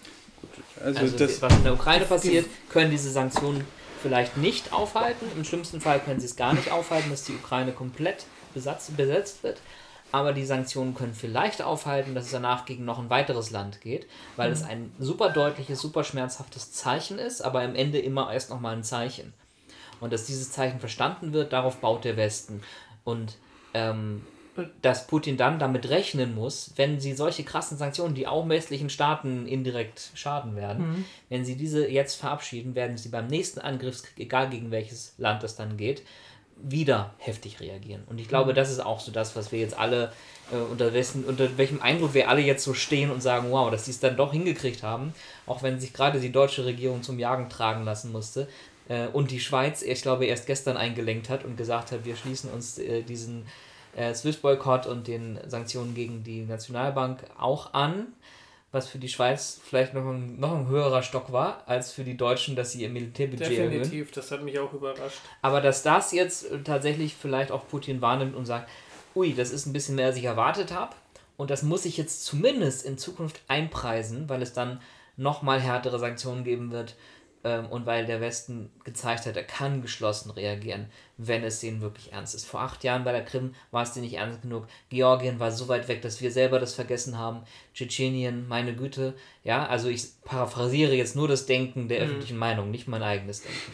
Also, 0.83 0.99
also 0.99 1.17
das, 1.17 1.41
was 1.41 1.55
in 1.55 1.63
der 1.63 1.73
Ukraine 1.73 2.05
passiert, 2.05 2.47
können 2.69 2.89
diese 2.89 3.11
Sanktionen 3.11 3.63
vielleicht 4.01 4.37
nicht 4.37 4.73
aufhalten. 4.73 5.27
Im 5.35 5.43
schlimmsten 5.43 5.81
Fall 5.81 5.99
können 5.99 6.19
sie 6.19 6.25
es 6.25 6.35
gar 6.35 6.53
nicht 6.53 6.71
aufhalten, 6.71 7.11
dass 7.11 7.25
die 7.25 7.33
Ukraine 7.33 7.73
komplett 7.73 8.25
besatz, 8.55 8.89
besetzt 8.89 9.43
wird. 9.43 9.59
Aber 10.11 10.33
die 10.33 10.45
Sanktionen 10.45 10.95
können 10.95 11.13
vielleicht 11.13 11.61
aufhalten, 11.61 12.15
dass 12.15 12.25
es 12.25 12.31
danach 12.31 12.65
gegen 12.65 12.85
noch 12.85 12.97
ein 12.97 13.09
weiteres 13.11 13.51
Land 13.51 13.81
geht, 13.81 14.07
weil 14.35 14.47
mhm. 14.47 14.53
es 14.53 14.63
ein 14.63 14.91
super 14.97 15.29
deutliches, 15.29 15.79
super 15.79 16.03
schmerzhaftes 16.03 16.71
Zeichen 16.71 17.19
ist, 17.19 17.41
aber 17.41 17.61
am 17.61 17.75
Ende 17.75 17.99
immer 17.99 18.33
erst 18.33 18.49
nochmal 18.49 18.75
ein 18.75 18.83
Zeichen. 18.83 19.33
Und 19.99 20.13
dass 20.13 20.25
dieses 20.25 20.51
Zeichen 20.51 20.79
verstanden 20.79 21.33
wird, 21.33 21.53
darauf 21.53 21.77
baut 21.77 22.03
der 22.03 22.17
Westen. 22.17 22.61
Und 23.07 23.37
ähm, 23.73 24.23
dass 24.81 25.07
Putin 25.07 25.37
dann 25.37 25.59
damit 25.59 25.87
rechnen 25.87 26.35
muss, 26.35 26.73
wenn 26.75 26.99
sie 26.99 27.13
solche 27.13 27.43
krassen 27.43 27.77
Sanktionen, 27.77 28.15
die 28.15 28.27
auch 28.27 28.49
westlichen 28.49 28.89
Staaten 28.89 29.47
indirekt 29.47 30.11
schaden 30.13 30.57
werden, 30.57 30.89
mhm. 30.89 31.05
wenn 31.29 31.45
sie 31.45 31.55
diese 31.55 31.87
jetzt 31.87 32.15
verabschieden, 32.15 32.75
werden 32.75 32.97
sie 32.97 33.07
beim 33.07 33.27
nächsten 33.27 33.61
Angriffskrieg, 33.61 34.19
egal 34.19 34.49
gegen 34.49 34.71
welches 34.71 35.13
Land 35.17 35.41
das 35.41 35.55
dann 35.55 35.77
geht, 35.77 36.01
wieder 36.61 37.13
heftig 37.19 37.61
reagieren. 37.61 38.03
Und 38.07 38.19
ich 38.19 38.27
glaube, 38.27 38.51
mhm. 38.51 38.55
das 38.55 38.71
ist 38.71 38.81
auch 38.81 38.99
so 38.99 39.13
das, 39.13 39.37
was 39.37 39.53
wir 39.53 39.59
jetzt 39.59 39.79
alle, 39.79 40.11
äh, 40.51 40.57
unter, 40.57 40.93
wessen, 40.93 41.23
unter 41.23 41.57
welchem 41.57 41.81
Eindruck 41.81 42.13
wir 42.13 42.27
alle 42.27 42.41
jetzt 42.41 42.65
so 42.65 42.73
stehen 42.73 43.09
und 43.09 43.21
sagen, 43.21 43.51
wow, 43.51 43.71
dass 43.71 43.85
sie 43.85 43.91
es 43.91 44.01
dann 44.01 44.17
doch 44.17 44.33
hingekriegt 44.33 44.83
haben, 44.83 45.13
auch 45.45 45.63
wenn 45.63 45.79
sich 45.79 45.93
gerade 45.93 46.19
die 46.19 46.31
deutsche 46.33 46.65
Regierung 46.65 47.03
zum 47.03 47.19
Jagen 47.19 47.47
tragen 47.47 47.85
lassen 47.85 48.11
musste, 48.11 48.49
äh, 48.89 49.07
und 49.07 49.31
die 49.31 49.39
Schweiz, 49.39 49.81
ich 49.81 50.01
glaube, 50.01 50.25
erst 50.25 50.47
gestern 50.47 50.77
eingelenkt 50.77 51.29
hat 51.29 51.43
und 51.43 51.57
gesagt 51.57 51.91
hat, 51.91 52.05
wir 52.05 52.15
schließen 52.15 52.49
uns 52.51 52.77
äh, 52.77 53.03
diesen 53.03 53.45
äh, 53.95 54.13
Swiss-Boykott 54.13 54.87
und 54.87 55.07
den 55.07 55.39
Sanktionen 55.47 55.93
gegen 55.93 56.23
die 56.23 56.43
Nationalbank 56.43 57.23
auch 57.37 57.73
an, 57.73 58.07
was 58.71 58.87
für 58.87 58.99
die 58.99 59.09
Schweiz 59.09 59.59
vielleicht 59.63 59.93
noch 59.93 60.05
ein, 60.05 60.39
noch 60.39 60.53
ein 60.53 60.67
höherer 60.67 61.01
Stock 61.01 61.31
war, 61.31 61.63
als 61.65 61.91
für 61.91 62.03
die 62.03 62.17
Deutschen, 62.17 62.55
dass 62.55 62.73
sie 62.73 62.81
ihr 62.81 62.89
Militärbudget 62.89 63.47
Definitiv, 63.47 63.59
erhöhen. 63.59 63.83
Definitiv, 63.83 64.11
das 64.11 64.31
hat 64.31 64.43
mich 64.43 64.59
auch 64.59 64.73
überrascht. 64.73 65.19
Aber 65.41 65.61
dass 65.61 65.83
das 65.83 66.11
jetzt 66.11 66.47
tatsächlich 66.63 67.15
vielleicht 67.15 67.51
auch 67.51 67.67
Putin 67.67 68.01
wahrnimmt 68.01 68.35
und 68.35 68.45
sagt, 68.45 68.69
ui, 69.15 69.33
das 69.33 69.51
ist 69.51 69.65
ein 69.65 69.73
bisschen 69.73 69.95
mehr, 69.95 70.07
als 70.07 70.17
ich 70.17 70.25
erwartet 70.25 70.73
habe. 70.73 70.95
Und 71.37 71.49
das 71.49 71.63
muss 71.63 71.85
ich 71.85 71.97
jetzt 71.97 72.25
zumindest 72.25 72.85
in 72.85 72.97
Zukunft 72.97 73.41
einpreisen, 73.47 74.27
weil 74.27 74.41
es 74.41 74.53
dann 74.53 74.81
nochmal 75.15 75.59
härtere 75.59 75.97
Sanktionen 75.97 76.43
geben 76.43 76.71
wird 76.71 76.95
und 77.43 77.85
weil 77.85 78.05
der 78.05 78.19
Westen 78.19 78.69
gezeigt 78.83 79.25
hat, 79.25 79.37
er 79.37 79.43
kann 79.43 79.81
geschlossen 79.81 80.31
reagieren, 80.31 80.87
wenn 81.17 81.43
es 81.43 81.59
denen 81.59 81.81
wirklich 81.81 82.11
ernst 82.11 82.35
ist. 82.35 82.45
Vor 82.45 82.61
acht 82.61 82.83
Jahren 82.83 83.03
bei 83.03 83.11
der 83.11 83.23
Krim 83.23 83.53
war 83.71 83.83
es 83.83 83.93
denen 83.93 84.05
nicht 84.05 84.15
ernst 84.15 84.41
genug. 84.41 84.67
Georgien 84.89 85.39
war 85.39 85.51
so 85.51 85.67
weit 85.67 85.87
weg, 85.87 86.01
dass 86.01 86.21
wir 86.21 86.31
selber 86.31 86.59
das 86.59 86.73
vergessen 86.73 87.17
haben. 87.17 87.43
Tschetschenien, 87.73 88.47
meine 88.47 88.75
Güte. 88.75 89.13
Ja, 89.43 89.65
also 89.65 89.87
ich 89.87 90.07
paraphrasiere 90.25 90.93
jetzt 90.93 91.15
nur 91.15 91.27
das 91.27 91.45
Denken 91.45 91.87
der 91.87 91.99
mhm. 91.99 92.05
öffentlichen 92.05 92.37
Meinung, 92.37 92.71
nicht 92.71 92.87
mein 92.87 93.03
eigenes 93.03 93.41
Denken. 93.41 93.71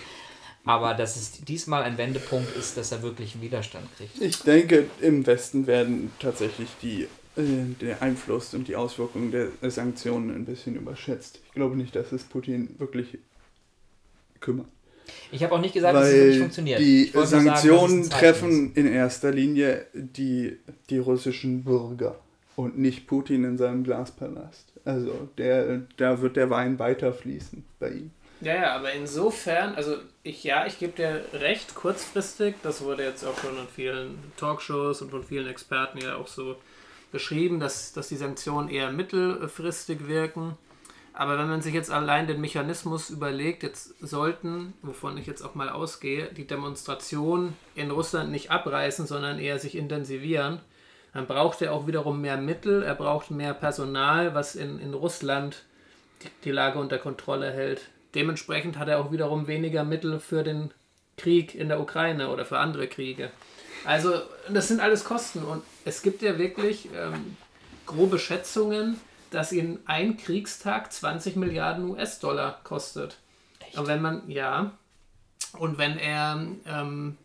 Aber 0.65 0.93
dass 0.93 1.15
es 1.15 1.31
diesmal 1.43 1.83
ein 1.83 1.97
Wendepunkt 1.97 2.55
ist, 2.55 2.77
dass 2.77 2.91
er 2.91 3.01
wirklich 3.01 3.33
einen 3.33 3.43
Widerstand 3.43 3.85
kriegt. 3.97 4.21
Ich 4.21 4.39
denke, 4.43 4.85
im 5.01 5.25
Westen 5.25 5.67
werden 5.67 6.11
tatsächlich 6.19 6.69
die 6.81 7.07
äh, 7.35 7.73
der 7.81 8.01
Einfluss 8.01 8.53
und 8.53 8.67
die 8.67 8.75
Auswirkungen 8.75 9.31
der 9.31 9.49
Sanktionen 9.69 10.33
ein 10.33 10.45
bisschen 10.45 10.75
überschätzt. 10.75 11.41
Ich 11.45 11.53
glaube 11.53 11.75
nicht, 11.75 11.95
dass 11.95 12.11
es 12.11 12.23
Putin 12.23 12.75
wirklich 12.77 13.17
kümmern. 14.43 14.67
Ich 15.31 15.43
habe 15.43 15.55
auch 15.55 15.61
nicht 15.61 15.73
gesagt, 15.73 15.95
Weil 15.95 16.03
dass 16.03 16.11
es 16.11 16.17
wirklich 16.17 16.39
funktioniert. 16.39 16.79
Die 16.79 17.11
Sanktionen 17.13 18.03
sagen, 18.03 18.19
treffen 18.19 18.73
in 18.75 18.85
erster 18.85 19.31
Linie 19.31 19.87
die, 19.93 20.57
die 20.91 20.99
russischen 20.99 21.63
Bürger 21.63 22.19
und 22.55 22.77
nicht 22.77 23.07
Putin 23.07 23.43
in 23.43 23.57
seinem 23.57 23.83
Glaspalast. 23.83 24.71
Also 24.85 25.29
der, 25.37 25.81
da 25.97 26.21
wird 26.21 26.35
der 26.35 26.49
Wein 26.49 26.77
weiterfließen 26.77 27.63
bei 27.79 27.89
ihm. 27.89 28.11
Ja, 28.41 28.55
ja, 28.55 28.75
aber 28.75 28.91
insofern, 28.91 29.73
also 29.75 29.95
ich 30.21 30.43
ja, 30.43 30.65
ich 30.65 30.77
gebe 30.77 30.91
dir 30.93 31.23
recht, 31.33 31.75
kurzfristig, 31.75 32.55
das 32.61 32.83
wurde 32.83 33.03
jetzt 33.03 33.23
auch 33.23 33.37
schon 33.39 33.57
in 33.57 33.67
vielen 33.73 34.17
Talkshows 34.35 35.01
und 35.01 35.11
von 35.11 35.23
vielen 35.23 35.47
Experten 35.47 35.99
ja 35.99 36.17
auch 36.17 36.27
so 36.27 36.57
beschrieben, 37.11 37.61
dass, 37.61 37.93
dass 37.93 38.09
die 38.09 38.17
Sanktionen 38.17 38.69
eher 38.69 38.91
mittelfristig 38.91 40.07
wirken. 40.07 40.57
Aber 41.13 41.37
wenn 41.37 41.47
man 41.47 41.61
sich 41.61 41.75
jetzt 41.75 41.91
allein 41.91 42.25
den 42.25 42.41
Mechanismus 42.41 43.11
überlegt, 43.11 43.61
jetzt 43.61 43.93
sollten, 44.01 44.73
wovon 44.81 45.17
ich 45.17 45.27
jetzt 45.27 45.43
auch 45.43 45.53
mal 45.53 45.69
ausgehe, 45.69 46.29
die 46.33 46.47
Demonstrationen 46.47 47.55
in 47.75 47.91
Russland 47.91 48.31
nicht 48.31 48.49
abreißen, 48.49 49.05
sondern 49.05 49.37
eher 49.37 49.59
sich 49.59 49.75
intensivieren, 49.75 50.59
dann 51.13 51.27
braucht 51.27 51.61
er 51.61 51.73
auch 51.73 51.85
wiederum 51.85 52.21
mehr 52.21 52.37
Mittel, 52.37 52.81
er 52.81 52.95
braucht 52.95 53.29
mehr 53.29 53.53
Personal, 53.53 54.33
was 54.33 54.55
in, 54.55 54.79
in 54.79 54.95
Russland 54.95 55.63
die, 56.23 56.29
die 56.45 56.51
Lage 56.51 56.79
unter 56.79 56.97
Kontrolle 56.97 57.51
hält. 57.51 57.89
Dementsprechend 58.15 58.79
hat 58.79 58.87
er 58.87 58.99
auch 58.99 59.11
wiederum 59.11 59.45
weniger 59.45 59.83
Mittel 59.83 60.19
für 60.19 60.43
den 60.43 60.71
Krieg 61.17 61.53
in 61.53 61.67
der 61.67 61.79
Ukraine 61.79 62.29
oder 62.29 62.45
für 62.45 62.57
andere 62.57 62.87
Kriege. 62.87 63.29
Also 63.85 64.13
das 64.49 64.67
sind 64.67 64.79
alles 64.79 65.03
Kosten 65.03 65.43
und 65.43 65.61
es 65.85 66.01
gibt 66.01 66.23
ja 66.23 66.39
wirklich 66.39 66.89
ähm, 66.95 67.37
grobe 67.85 68.17
Schätzungen, 68.17 68.99
dass 69.33 69.51
ihn 69.51 69.79
ein 69.85 70.17
Kriegstag 70.17 70.91
20 70.91 71.35
Milliarden 71.35 71.89
US-Dollar 71.89 72.59
kostet. 72.63 73.17
Echt? 73.59 73.77
Und 73.77 73.87
wenn 73.87 74.01
man, 74.01 74.29
ja, 74.29 74.71
und 75.57 75.77
wenn 75.77 75.97
er, 75.97 76.39
ähm, 76.67 77.17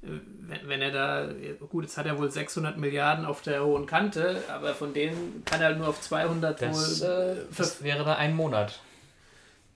wenn, 0.00 0.68
wenn 0.68 0.82
er 0.82 0.90
da, 0.90 1.28
gut, 1.68 1.84
jetzt 1.84 1.96
hat 1.98 2.06
er 2.06 2.18
wohl 2.18 2.30
600 2.30 2.76
Milliarden 2.76 3.24
auf 3.24 3.42
der 3.42 3.64
hohen 3.64 3.86
Kante, 3.86 4.42
aber 4.48 4.74
von 4.74 4.94
denen 4.94 5.42
kann 5.44 5.60
er 5.60 5.74
nur 5.74 5.88
auf 5.88 6.00
200 6.00 6.60
das, 6.60 7.00
wohl. 7.02 7.08
Äh, 7.08 7.36
das 7.56 7.82
wäre 7.82 8.04
da 8.04 8.14
ein 8.14 8.34
Monat. 8.36 8.80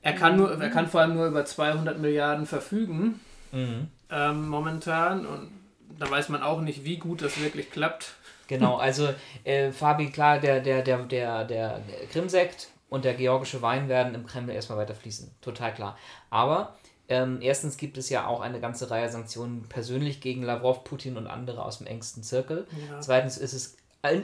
Er 0.02 0.14
kann, 0.14 0.36
nur, 0.36 0.60
er 0.60 0.70
kann 0.70 0.88
vor 0.88 1.00
allem 1.00 1.14
nur 1.14 1.26
über 1.26 1.44
200 1.44 1.98
Milliarden 1.98 2.46
verfügen, 2.46 3.20
mhm. 3.52 3.88
ähm, 4.10 4.48
momentan. 4.48 5.24
Und 5.26 5.50
da 5.98 6.10
weiß 6.10 6.28
man 6.28 6.42
auch 6.42 6.60
nicht, 6.60 6.84
wie 6.84 6.96
gut 6.96 7.22
das 7.22 7.40
wirklich 7.40 7.70
klappt. 7.70 8.14
Genau, 8.52 8.76
also 8.76 9.08
äh, 9.44 9.72
Fabi, 9.72 10.10
klar, 10.10 10.38
der, 10.38 10.60
der, 10.60 10.82
der, 10.82 11.04
der, 11.06 11.44
der 11.44 11.80
Krimsekt 12.10 12.68
und 12.90 13.06
der 13.06 13.14
georgische 13.14 13.62
Wein 13.62 13.88
werden 13.88 14.14
im 14.14 14.26
Kreml 14.26 14.50
erstmal 14.50 14.76
weiter 14.76 14.94
fließen. 14.94 15.30
Total 15.40 15.72
klar. 15.72 15.96
Aber 16.28 16.74
ähm, 17.08 17.38
erstens 17.40 17.78
gibt 17.78 17.96
es 17.96 18.10
ja 18.10 18.26
auch 18.26 18.42
eine 18.42 18.60
ganze 18.60 18.90
Reihe 18.90 19.08
Sanktionen 19.08 19.62
persönlich 19.70 20.20
gegen 20.20 20.42
Lavrov, 20.42 20.84
Putin 20.84 21.16
und 21.16 21.28
andere 21.28 21.64
aus 21.64 21.78
dem 21.78 21.86
engsten 21.86 22.22
Zirkel. 22.22 22.66
Ja. 22.90 23.00
Zweitens 23.00 23.38
ist 23.38 23.54
es 23.54 23.76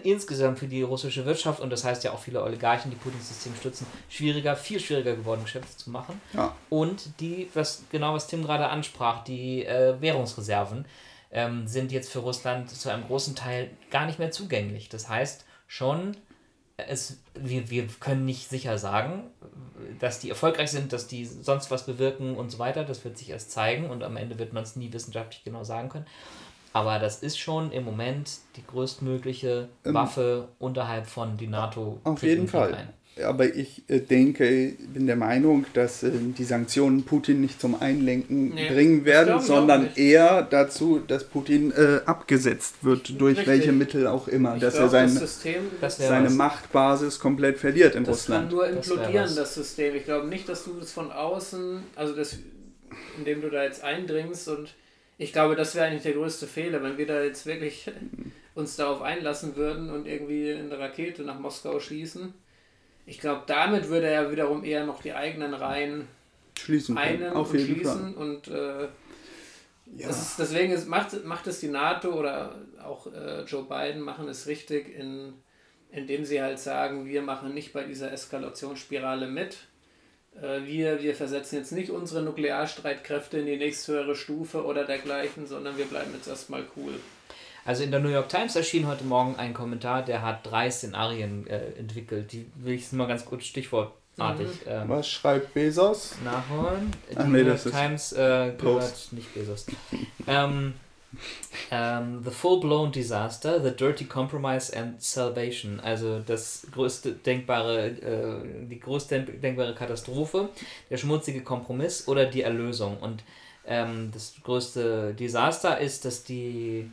insgesamt 0.02 0.58
für 0.58 0.66
die 0.66 0.82
russische 0.82 1.24
Wirtschaft 1.24 1.60
und 1.60 1.70
das 1.70 1.84
heißt 1.84 2.04
ja 2.04 2.12
auch 2.12 2.18
viele 2.18 2.42
Oligarchen, 2.42 2.90
die 2.90 2.96
Putins 2.98 3.28
System 3.28 3.54
stützen, 3.54 3.86
schwieriger, 4.10 4.56
viel 4.56 4.80
schwieriger 4.80 5.16
geworden, 5.16 5.44
Geschäfte 5.44 5.74
zu 5.74 5.90
machen. 5.90 6.20
Ja. 6.34 6.54
Und 6.68 7.20
die, 7.20 7.48
was 7.54 7.84
genau 7.90 8.12
was 8.12 8.26
Tim 8.26 8.42
gerade 8.42 8.68
ansprach, 8.68 9.24
die 9.24 9.64
äh, 9.64 9.98
Währungsreserven 9.98 10.84
ähm, 11.30 11.66
sind 11.66 11.92
jetzt 11.92 12.10
für 12.10 12.20
Russland 12.20 12.70
zu 12.70 12.90
einem 12.90 13.06
großen 13.06 13.34
Teil 13.34 13.70
gar 13.90 14.06
nicht 14.06 14.18
mehr 14.18 14.30
zugänglich. 14.30 14.88
Das 14.88 15.08
heißt 15.08 15.44
schon, 15.66 16.16
es, 16.76 17.20
wir, 17.34 17.70
wir 17.70 17.86
können 18.00 18.24
nicht 18.24 18.48
sicher 18.48 18.78
sagen, 18.78 19.24
dass 19.98 20.20
die 20.20 20.30
erfolgreich 20.30 20.70
sind, 20.70 20.92
dass 20.92 21.08
die 21.08 21.24
sonst 21.24 21.70
was 21.70 21.86
bewirken 21.86 22.36
und 22.36 22.50
so 22.50 22.58
weiter. 22.58 22.84
Das 22.84 23.04
wird 23.04 23.18
sich 23.18 23.30
erst 23.30 23.50
zeigen 23.50 23.90
und 23.90 24.02
am 24.02 24.16
Ende 24.16 24.38
wird 24.38 24.52
man 24.52 24.62
es 24.62 24.76
nie 24.76 24.92
wissenschaftlich 24.92 25.44
genau 25.44 25.64
sagen 25.64 25.88
können. 25.88 26.06
Aber 26.72 26.98
das 26.98 27.22
ist 27.22 27.38
schon 27.38 27.72
im 27.72 27.84
Moment 27.84 28.30
die 28.56 28.64
größtmögliche 28.64 29.68
ähm, 29.84 29.94
Waffe 29.94 30.48
unterhalb 30.58 31.06
von 31.06 31.36
die 31.36 31.46
NATO. 31.46 32.00
Auf 32.04 32.22
jeden 32.22 32.46
Fall. 32.46 32.74
Ein. 32.74 32.88
Aber 33.24 33.54
ich 33.54 33.82
äh, 33.88 34.00
denke, 34.00 34.74
bin 34.92 35.06
der 35.06 35.16
Meinung, 35.16 35.66
dass 35.74 36.02
äh, 36.02 36.10
die 36.12 36.44
Sanktionen 36.44 37.04
Putin 37.04 37.40
nicht 37.40 37.60
zum 37.60 37.80
Einlenken 37.80 38.54
nee, 38.54 38.68
bringen 38.68 39.04
werden, 39.04 39.40
sondern 39.40 39.90
eher 39.96 40.42
dazu, 40.42 41.00
dass 41.06 41.24
Putin 41.24 41.72
äh, 41.72 42.00
abgesetzt 42.04 42.76
wird, 42.82 43.20
durch 43.20 43.38
Richtig. 43.38 43.46
welche 43.46 43.72
Mittel 43.72 44.06
auch 44.06 44.28
immer. 44.28 44.54
Ich 44.56 44.60
dass 44.60 44.74
glaub, 44.74 44.86
er 44.86 44.90
sein, 44.90 45.14
das 45.14 45.18
System, 45.18 45.62
seine 45.88 46.26
was. 46.26 46.34
Machtbasis 46.34 47.18
komplett 47.18 47.58
verliert 47.58 47.94
in 47.94 48.04
das 48.04 48.18
Russland. 48.18 48.52
Das 48.52 48.60
kann 48.60 48.70
nur 48.70 48.76
implodieren, 48.76 49.36
das, 49.36 49.54
System. 49.54 49.94
Ich 49.94 50.04
glaube 50.04 50.28
nicht, 50.28 50.48
dass 50.48 50.64
du 50.64 50.74
das 50.78 50.92
von 50.92 51.10
außen, 51.10 51.82
also 51.96 52.14
das, 52.14 52.38
indem 53.18 53.40
du 53.40 53.50
da 53.50 53.64
jetzt 53.64 53.82
eindringst 53.82 54.48
und 54.48 54.74
ich 55.20 55.32
glaube, 55.32 55.56
das 55.56 55.74
wäre 55.74 55.86
eigentlich 55.86 56.04
der 56.04 56.12
größte 56.12 56.46
Fehler, 56.46 56.82
wenn 56.82 56.96
wir 56.96 57.06
da 57.06 57.22
jetzt 57.22 57.44
wirklich 57.44 57.90
uns 58.54 58.76
darauf 58.76 59.02
einlassen 59.02 59.56
würden 59.56 59.90
und 59.90 60.06
irgendwie 60.06 60.52
eine 60.52 60.78
Rakete 60.78 61.22
nach 61.22 61.38
Moskau 61.38 61.78
schießen. 61.80 62.34
Ich 63.08 63.18
glaube, 63.18 63.42
damit 63.46 63.88
würde 63.88 64.08
er 64.08 64.30
wiederum 64.30 64.64
eher 64.64 64.84
noch 64.84 65.02
die 65.02 65.14
eigenen 65.14 65.54
Reihen 65.54 66.06
schließen 66.58 66.98
einen 66.98 67.32
Auf 67.32 67.52
und 67.52 67.60
schließen. 67.60 68.14
Fall. 68.14 68.22
Und 68.22 68.48
äh, 68.48 68.88
ja. 69.96 70.08
ist, 70.08 70.38
deswegen 70.38 70.72
ist, 70.72 70.88
macht, 70.88 71.24
macht 71.24 71.46
es 71.46 71.60
die 71.60 71.68
NATO 71.68 72.12
oder 72.12 72.54
auch 72.84 73.06
äh, 73.06 73.42
Joe 73.44 73.64
Biden 73.64 74.02
machen 74.02 74.28
es 74.28 74.46
richtig, 74.46 74.94
in, 74.94 75.32
indem 75.90 76.24
sie 76.24 76.42
halt 76.42 76.58
sagen, 76.58 77.06
wir 77.06 77.22
machen 77.22 77.54
nicht 77.54 77.72
bei 77.72 77.84
dieser 77.84 78.12
Eskalationsspirale 78.12 79.26
mit 79.26 79.56
äh, 80.40 80.66
wir, 80.66 81.02
wir 81.02 81.14
versetzen 81.14 81.56
jetzt 81.56 81.72
nicht 81.72 81.90
unsere 81.90 82.22
Nuklearstreitkräfte 82.22 83.38
in 83.38 83.46
die 83.46 83.56
nächsthöhere 83.56 84.14
Stufe 84.14 84.64
oder 84.64 84.84
dergleichen, 84.84 85.46
sondern 85.46 85.76
wir 85.78 85.86
bleiben 85.86 86.12
jetzt 86.14 86.28
erstmal 86.28 86.64
cool. 86.76 86.94
Also 87.68 87.82
in 87.82 87.90
der 87.90 88.00
New 88.00 88.08
York 88.08 88.30
Times 88.30 88.56
erschien 88.56 88.86
heute 88.86 89.04
Morgen 89.04 89.36
ein 89.36 89.52
Kommentar, 89.52 90.02
der 90.02 90.22
hat 90.22 90.50
drei 90.50 90.70
Szenarien 90.70 91.46
äh, 91.46 91.72
entwickelt. 91.78 92.32
Die 92.32 92.46
will 92.54 92.72
ich 92.72 92.90
mal 92.92 93.06
ganz 93.06 93.26
kurz 93.26 93.44
stichwortartig. 93.44 94.46
Mhm. 94.64 94.72
Ähm, 94.72 94.88
Was 94.88 95.06
schreibt 95.06 95.52
Bezos? 95.52 96.14
Nachholen. 96.24 96.90
Die 97.12 97.16
Ach, 97.18 97.26
nee, 97.26 97.42
New 97.42 97.48
York 97.48 97.70
Times 97.70 98.14
äh, 98.14 98.54
gehört 98.56 99.08
nicht 99.10 99.34
Bezos. 99.34 99.66
ähm, 100.26 100.72
um, 101.12 101.18
ähm, 101.70 102.22
the 102.24 102.30
full-blown 102.30 102.90
disaster, 102.90 103.62
the 103.62 103.76
dirty 103.76 104.06
compromise 104.06 104.74
and 104.74 105.02
salvation. 105.02 105.78
Also 105.78 106.20
das 106.20 106.66
größte 106.72 107.12
denkbare, 107.12 107.88
äh, 107.88 108.66
die 108.66 108.80
größte 108.80 109.20
denkbare 109.20 109.74
Katastrophe, 109.74 110.48
der 110.88 110.96
schmutzige 110.96 111.42
Kompromiss 111.42 112.08
oder 112.08 112.24
die 112.24 112.40
Erlösung. 112.40 112.96
Und 112.96 113.24
ähm, 113.66 114.10
das 114.14 114.36
größte 114.42 115.12
Desaster 115.12 115.78
ist, 115.78 116.06
dass 116.06 116.24
die 116.24 116.90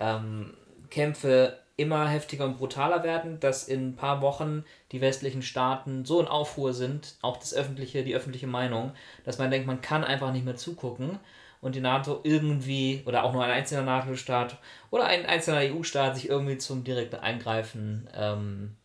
ähm, 0.00 0.54
Kämpfe 0.90 1.58
immer 1.76 2.08
heftiger 2.08 2.44
und 2.44 2.58
brutaler 2.58 3.02
werden, 3.02 3.40
dass 3.40 3.66
in 3.66 3.88
ein 3.88 3.96
paar 3.96 4.20
Wochen 4.20 4.64
die 4.92 5.00
westlichen 5.00 5.42
Staaten 5.42 6.04
so 6.04 6.20
in 6.20 6.28
Aufruhr 6.28 6.72
sind, 6.72 7.16
auch 7.20 7.36
das 7.36 7.52
öffentliche, 7.52 8.04
die 8.04 8.14
öffentliche 8.14 8.46
Meinung, 8.46 8.92
dass 9.24 9.38
man 9.38 9.50
denkt, 9.50 9.66
man 9.66 9.80
kann 9.80 10.04
einfach 10.04 10.32
nicht 10.32 10.44
mehr 10.44 10.56
zugucken 10.56 11.18
und 11.60 11.74
die 11.74 11.80
NATO 11.80 12.20
irgendwie 12.22 13.02
oder 13.06 13.24
auch 13.24 13.32
nur 13.32 13.42
ein 13.42 13.50
einzelner 13.50 13.82
NATO-Staat 13.82 14.58
oder 14.90 15.06
ein 15.06 15.26
einzelner 15.26 15.74
EU-Staat 15.74 16.14
sich 16.14 16.28
irgendwie 16.28 16.58
zum 16.58 16.84
direkten 16.84 17.16
Eingreifen, 17.16 18.08
ähm, 18.14 18.76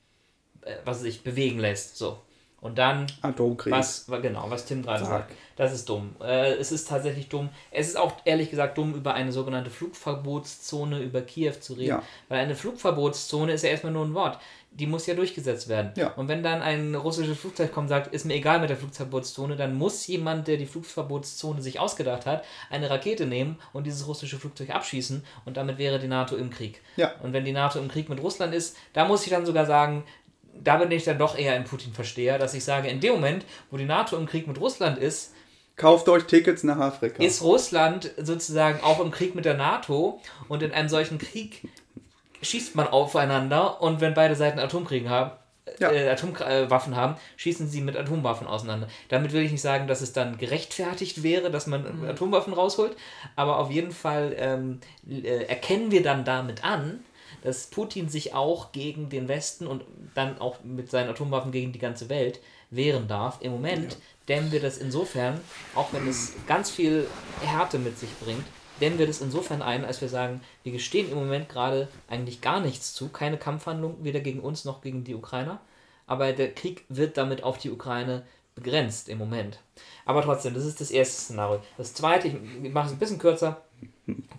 äh, 0.62 0.76
was 0.86 1.02
sich 1.02 1.22
bewegen 1.22 1.60
lässt. 1.60 1.98
So. 1.98 2.20
Und 2.62 2.78
dann, 2.78 3.08
Atomkrieg. 3.22 3.72
was, 3.72 4.06
genau, 4.22 4.46
was 4.50 4.66
Tim 4.66 4.84
gerade 4.84 5.06
sagt, 5.06 5.32
das 5.56 5.74
ist 5.74 5.88
dumm. 5.88 6.16
Äh, 6.22 6.54
es 6.54 6.72
ist 6.72 6.90
tatsächlich 6.90 7.30
dumm. 7.30 7.50
Es 7.72 7.88
ist 7.88 7.98
auch 7.98 8.14
ehrlich 8.26 8.50
gesagt 8.50 8.78
dumm, 8.78 8.96
über 8.96 9.14
eine 9.14 9.32
sogenannte 9.32 9.70
Flugverbotszone 9.70 11.00
über 11.00 11.22
Kiew 11.22 11.54
zu 11.60 11.74
reden. 11.74 11.88
Ja. 11.88 12.04
Weil 12.28 12.40
eine 12.40 12.56
Flugverbotszone 12.56 13.54
ist 13.54 13.64
ja 13.64 13.70
erstmal 13.70 13.94
nur 13.94 14.06
ein 14.06 14.14
Wort 14.14 14.40
die 14.72 14.88
muss 14.88 15.08
ja 15.08 15.16
durchgesetzt 15.16 15.68
werden. 15.68 15.92
Ja. 15.96 16.14
Und 16.14 16.28
wenn 16.28 16.44
dann 16.44 16.62
ein 16.62 16.96
russisches 16.96 17.38
Flugzeug 17.40 17.72
kommt 17.72 17.86
und 17.86 17.90
sagt, 17.90 18.14
ist 18.14 18.26
mir 18.26 18.36
egal 18.36 18.60
mit 18.60 18.70
der 18.70 18.78
Flugverbotszone, 18.78 19.56
dann 19.56 19.76
muss 19.76 20.06
jemand, 20.08 20.48
der 20.48 20.58
die 20.58 20.66
Flugverbotszone 20.66 21.62
sich 21.62 21.80
ausgedacht 21.80 22.26
hat, 22.26 22.46
eine 22.70 22.90
Rakete 22.90 23.26
nehmen 23.26 23.58
und 23.74 23.88
dieses 23.88 24.08
russische 24.08 24.38
Flugzeug 24.38 24.70
abschießen 24.70 25.24
und 25.46 25.58
damit 25.58 25.78
wäre 25.78 26.00
die 26.00 26.08
NATO 26.08 26.36
im 26.36 26.50
Krieg. 26.50 26.82
Ja. 26.98 27.14
Und 27.24 27.34
wenn 27.34 27.46
die 27.46 27.52
NATO 27.52 27.80
im 27.80 27.88
Krieg 27.88 28.10
mit 28.10 28.22
Russland 28.22 28.54
ist, 28.54 28.78
da 28.94 29.06
muss 29.06 29.24
ich 29.24 29.32
dann 29.32 29.46
sogar 29.46 29.66
sagen, 29.66 30.04
da 30.64 30.78
bin 30.78 30.92
ich 30.92 31.04
dann 31.04 31.18
doch 31.18 31.38
eher 31.38 31.54
ein 31.54 31.64
Putin-Versteher, 31.64 32.38
dass 32.38 32.54
ich 32.54 32.64
sage, 32.64 32.88
in 32.90 33.00
dem 33.00 33.14
Moment, 33.14 33.46
wo 33.72 33.78
die 33.78 33.86
NATO 33.86 34.18
im 34.18 34.26
Krieg 34.26 34.48
mit 34.48 34.60
Russland 34.60 34.98
ist, 34.98 35.34
Kauft 35.80 36.10
euch 36.10 36.26
Tickets 36.26 36.64
nach 36.64 36.78
Afrika. 36.78 37.24
Ist 37.24 37.42
Russland 37.42 38.12
sozusagen 38.18 38.84
auch 38.84 39.00
im 39.00 39.12
Krieg 39.12 39.34
mit 39.34 39.46
der 39.46 39.54
NATO 39.54 40.20
und 40.50 40.62
in 40.62 40.74
einem 40.74 40.90
solchen 40.90 41.20
Krieg 41.20 41.70
schießt 42.42 42.76
man 42.76 42.88
aufeinander 42.88 43.82
und 43.82 44.02
wenn 44.02 44.14
beide 44.14 44.36
Seiten 44.36 44.60
Atomkriege 44.60 45.10
haben, 45.10 45.32
ja. 45.80 45.92
äh, 45.92 46.10
Atomwaffen 46.10 46.98
haben, 46.98 47.16
schießen 47.38 47.70
sie 47.70 47.80
mit 47.80 47.96
Atomwaffen 47.96 48.46
auseinander. 48.46 48.88
Damit 49.08 49.32
will 49.32 49.44
ich 49.44 49.52
nicht 49.52 49.62
sagen, 49.62 49.88
dass 49.88 50.02
es 50.02 50.12
dann 50.12 50.38
gerechtfertigt 50.38 51.24
wäre, 51.24 51.50
dass 51.50 51.66
man 51.66 52.02
mhm. 52.02 52.10
Atomwaffen 52.10 52.54
rausholt, 52.54 52.98
aber 53.38 53.58
auf 53.58 53.72
jeden 53.72 53.92
Fall 53.92 54.36
ähm, 54.38 54.80
äh, 55.10 55.46
erkennen 55.46 55.92
wir 55.92 56.04
dann 56.04 56.26
damit 56.26 56.66
an, 56.66 57.06
dass 57.44 57.68
Putin 57.68 58.10
sich 58.10 58.34
auch 58.34 58.72
gegen 58.72 59.10
den 59.10 59.28
Westen 59.28 59.68
und 59.68 59.84
dann 60.16 60.40
auch 60.40 60.64
mit 60.64 60.90
seinen 60.90 61.10
Atomwaffen 61.10 61.52
gegen 61.52 61.72
die 61.72 61.80
ganze 61.80 62.10
Welt 62.10 62.40
wehren 62.70 63.08
darf. 63.08 63.38
Im 63.42 63.52
Moment 63.52 63.94
ja. 63.94 63.98
dämmen 64.28 64.52
wir 64.52 64.62
das 64.62 64.78
insofern, 64.78 65.40
auch 65.76 65.92
wenn 65.94 66.08
es 66.08 66.34
ganz 66.48 66.70
viel 66.70 67.08
Härte 67.42 67.80
mit 67.80 67.98
sich 67.98 68.10
bringt, 68.20 68.46
dämmen 68.80 69.00
wir 69.00 69.08
das 69.08 69.22
insofern 69.22 69.62
ein, 69.62 69.86
als 69.86 70.02
wir 70.02 70.10
sagen, 70.10 70.42
wir 70.64 70.72
gestehen 70.72 71.12
im 71.12 71.18
Moment 71.18 71.50
gerade 71.50 71.88
eigentlich 72.08 72.42
gar 72.42 72.60
nichts 72.60 72.94
zu, 72.94 73.10
keine 73.10 73.38
Kampfhandlung, 73.38 73.98
weder 74.04 74.20
gegen 74.20 74.40
uns 74.40 74.66
noch 74.66 74.82
gegen 74.82 75.04
die 75.04 75.16
Ukrainer. 75.16 75.60
Aber 76.08 76.32
der 76.34 76.54
Krieg 76.54 76.86
wird 76.90 77.18
damit 77.18 77.44
auf 77.44 77.58
die 77.58 77.70
Ukraine 77.70 78.24
begrenzt 78.56 79.10
im 79.10 79.18
Moment. 79.18 79.60
Aber 80.06 80.22
trotzdem, 80.22 80.54
das 80.54 80.66
ist 80.66 80.82
das 80.82 80.92
erste 80.92 81.22
Szenario. 81.22 81.62
Das 81.78 81.94
zweite, 81.94 82.28
ich 82.28 82.74
mache 82.74 82.88
es 82.88 82.94
ein 82.94 83.00
bisschen 83.00 83.20
kürzer, 83.20 83.62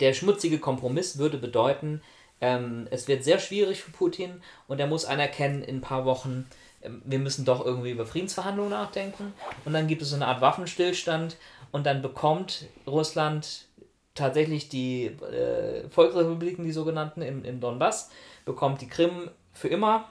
der 0.00 0.14
schmutzige 0.14 0.58
Kompromiss 0.58 1.18
würde 1.18 1.38
bedeuten, 1.38 2.02
ähm, 2.40 2.88
es 2.90 3.08
wird 3.08 3.24
sehr 3.24 3.38
schwierig 3.38 3.82
für 3.82 3.90
Putin 3.90 4.42
und 4.68 4.80
er 4.80 4.86
muss 4.86 5.04
anerkennen, 5.04 5.62
in 5.62 5.76
ein 5.76 5.80
paar 5.80 6.04
Wochen, 6.04 6.46
ähm, 6.82 7.02
wir 7.04 7.18
müssen 7.18 7.44
doch 7.44 7.64
irgendwie 7.64 7.90
über 7.90 8.06
Friedensverhandlungen 8.06 8.70
nachdenken. 8.70 9.34
Und 9.64 9.72
dann 9.72 9.86
gibt 9.86 10.02
es 10.02 10.10
so 10.10 10.16
eine 10.16 10.26
Art 10.26 10.40
Waffenstillstand 10.40 11.36
und 11.72 11.86
dann 11.86 12.02
bekommt 12.02 12.66
Russland 12.86 13.66
tatsächlich 14.14 14.68
die 14.68 15.06
äh, 15.06 15.88
Volksrepubliken, 15.90 16.64
die 16.64 16.72
sogenannten, 16.72 17.22
im, 17.22 17.44
im 17.44 17.60
Donbass, 17.60 18.10
bekommt 18.44 18.80
die 18.80 18.88
Krim 18.88 19.30
für 19.52 19.68
immer 19.68 20.08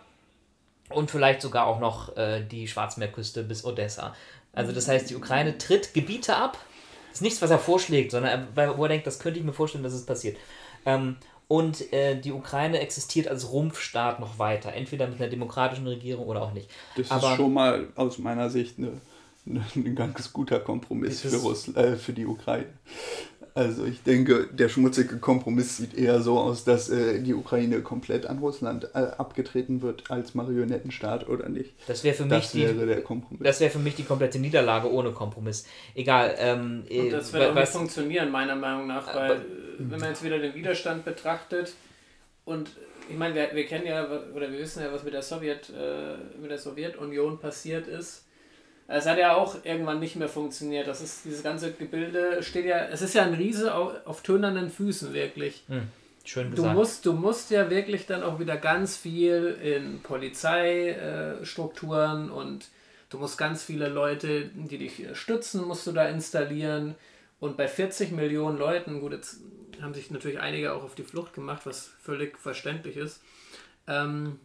und 0.90 1.12
vielleicht 1.12 1.42
sogar 1.42 1.68
auch 1.68 1.80
noch 1.80 2.16
äh, 2.18 2.44
die 2.44 2.68
Schwarzmeerküste 2.68 3.44
bis 3.44 3.66
Odessa. 3.66 4.16
Also 4.54 4.72
das 4.72 4.88
heißt, 4.88 5.10
die 5.10 5.16
Ukraine 5.16 5.58
tritt 5.58 5.94
Gebiete 5.94 6.36
ab. 6.36 6.58
Das 7.10 7.18
ist 7.18 7.22
nichts, 7.22 7.42
was 7.42 7.52
er 7.52 7.60
vorschlägt, 7.60 8.12
sondern 8.12 8.48
er, 8.56 8.78
wo 8.78 8.84
er 8.84 8.90
denkt, 8.90 9.08
das 9.08 9.20
könnte 9.20 9.40
ich 9.40 9.46
mir 9.46 9.54
vorstellen, 9.54 9.84
dass 9.84 9.94
es 9.94 10.06
passiert. 10.06 10.38
Ähm, 10.86 11.18
und 11.50 11.91
äh, 11.91 12.16
die 12.16 12.32
Ukraine 12.32 12.80
existiert 12.80 13.28
als 13.28 13.52
Rumpfstaat 13.52 14.20
noch 14.20 14.38
weiter, 14.38 14.72
entweder 14.72 15.08
mit 15.08 15.20
einer 15.20 15.30
demokratischen 15.30 15.88
Regierung 15.88 16.28
oder 16.28 16.43
auch 16.43 16.54
nicht. 16.54 16.70
Das 16.95 17.10
Aber, 17.10 17.32
ist 17.32 17.38
schon 17.38 17.54
mal 17.54 17.88
aus 17.95 18.20
meiner 18.20 18.52
Sicht 18.52 18.78
eine, 18.78 19.02
eine, 19.47 19.66
ein 19.76 19.95
ganz 19.95 20.32
guter 20.32 20.60
Kompromiss 20.60 21.22
für, 21.22 21.36
Russland, 21.38 21.78
äh, 21.78 21.95
für 21.97 22.14
die 22.14 22.28
Ukraine. 22.28 22.70
Also 23.60 23.84
ich 23.84 24.01
denke, 24.03 24.47
der 24.53 24.70
schmutzige 24.70 25.18
Kompromiss 25.18 25.76
sieht 25.76 25.93
eher 25.93 26.22
so 26.22 26.39
aus, 26.39 26.64
dass 26.64 26.89
äh, 26.89 27.20
die 27.20 27.34
Ukraine 27.34 27.82
komplett 27.82 28.26
an 28.26 28.38
Russland 28.38 28.86
äh, 28.93 28.99
abgetreten 28.99 29.82
wird 29.82 30.10
als 30.10 30.34
Marionettenstaat 30.34 31.28
oder 31.28 31.49
nicht. 31.49 31.74
Das 31.86 32.05
wäre 32.05 32.16
für 32.16 32.24
mich 32.24 32.45
das 32.45 32.55
wäre 32.55 32.74
die, 32.74 32.86
der 32.86 33.01
Kompromiss. 33.01 33.43
Das 33.43 33.60
wäre 33.60 33.70
für 33.70 33.80
mich 33.80 33.95
die 33.95 34.05
komplette 34.05 34.39
Niederlage 34.39 34.89
ohne 34.89 35.12
Kompromiss. 35.12 35.66
Egal. 35.93 36.36
Ähm, 36.38 36.84
Und 36.89 36.89
äh, 36.89 37.10
das 37.10 37.34
wird 37.34 37.49
auch 37.49 37.53
nicht 37.53 37.68
funktionieren 37.68 38.32
meiner 38.32 38.55
Meinung 38.55 38.88
nach, 38.88 39.14
weil 39.14 39.32
äh, 39.32 39.39
wenn 39.80 39.99
man 39.99 40.07
jetzt 40.07 40.24
wieder 40.24 40.39
den 40.39 40.55
Widerstand 40.55 41.03
betrachtet 41.03 41.74
und 42.45 42.70
ich 43.10 43.18
meine, 43.18 43.36
wir, 43.36 43.49
wir 43.53 43.66
kennen 43.66 43.88
ja 43.88 44.07
oder 44.34 44.49
wir 44.49 44.60
wissen 44.60 44.84
ja, 44.84 44.93
was 44.93 45.03
mit 45.03 45.14
der 45.14 45.22
Sowjet 45.22 45.70
äh, 45.70 46.39
mit 46.39 46.49
der 46.49 46.60
Sowjetunion 46.60 47.39
passiert 47.39 47.89
ist 47.89 48.24
es 48.90 49.06
hat 49.06 49.18
ja 49.20 49.36
auch 49.36 49.64
irgendwann 49.64 50.00
nicht 50.00 50.16
mehr 50.16 50.30
funktioniert. 50.30 50.88
Das 50.88 51.02
ist, 51.02 51.24
dieses 51.24 51.44
ganze 51.44 51.72
Gebilde 51.72 52.42
steht 52.42 52.66
ja, 52.66 52.88
es 52.88 53.04
ist 53.04 53.14
ja 53.14 53.22
ein 53.24 53.36
Riese 53.36 53.76
auf, 53.76 53.94
auf 54.06 54.24
tönernen 54.24 54.72
Füßen, 54.72 55.14
wirklich. 55.14 55.62
Hm, 55.68 55.84
schön 56.26 56.50
gesagt. 56.50 56.68
Du 56.68 56.74
musst, 56.74 57.06
du 57.06 57.14
musst 57.14 57.52
ja 57.52 57.70
wirklich 57.70 58.08
dann 58.08 58.24
auch 58.24 58.40
wieder 58.40 58.58
ganz 58.58 58.98
viel 58.98 59.56
in 59.62 60.02
Polizeistrukturen 60.02 62.30
äh, 62.30 62.32
und 62.32 62.70
du 63.10 63.20
musst 63.20 63.38
ganz 63.38 63.64
viele 63.64 63.90
Leute, 63.90 64.50
die 64.56 64.80
dich 64.80 65.06
stützen, 65.14 65.66
musst 65.66 65.86
du 65.86 65.92
da 65.92 66.10
installieren. 66.10 66.96
Und 67.40 67.58
bei 67.58 67.68
40 67.68 68.12
Millionen 68.12 68.58
Leuten, 68.58 69.02
gut, 69.02 69.12
jetzt 69.12 69.42
haben 69.82 69.94
sich 69.94 70.10
natürlich 70.10 70.40
einige 70.40 70.74
auch 70.74 70.82
auf 70.84 70.96
die 70.96 71.04
Flucht 71.04 71.34
gemacht, 71.34 71.62
was 71.66 71.92
völlig 72.02 72.40
verständlich 72.40 72.98
ist. 72.98 73.22
Ähm, 73.88 74.40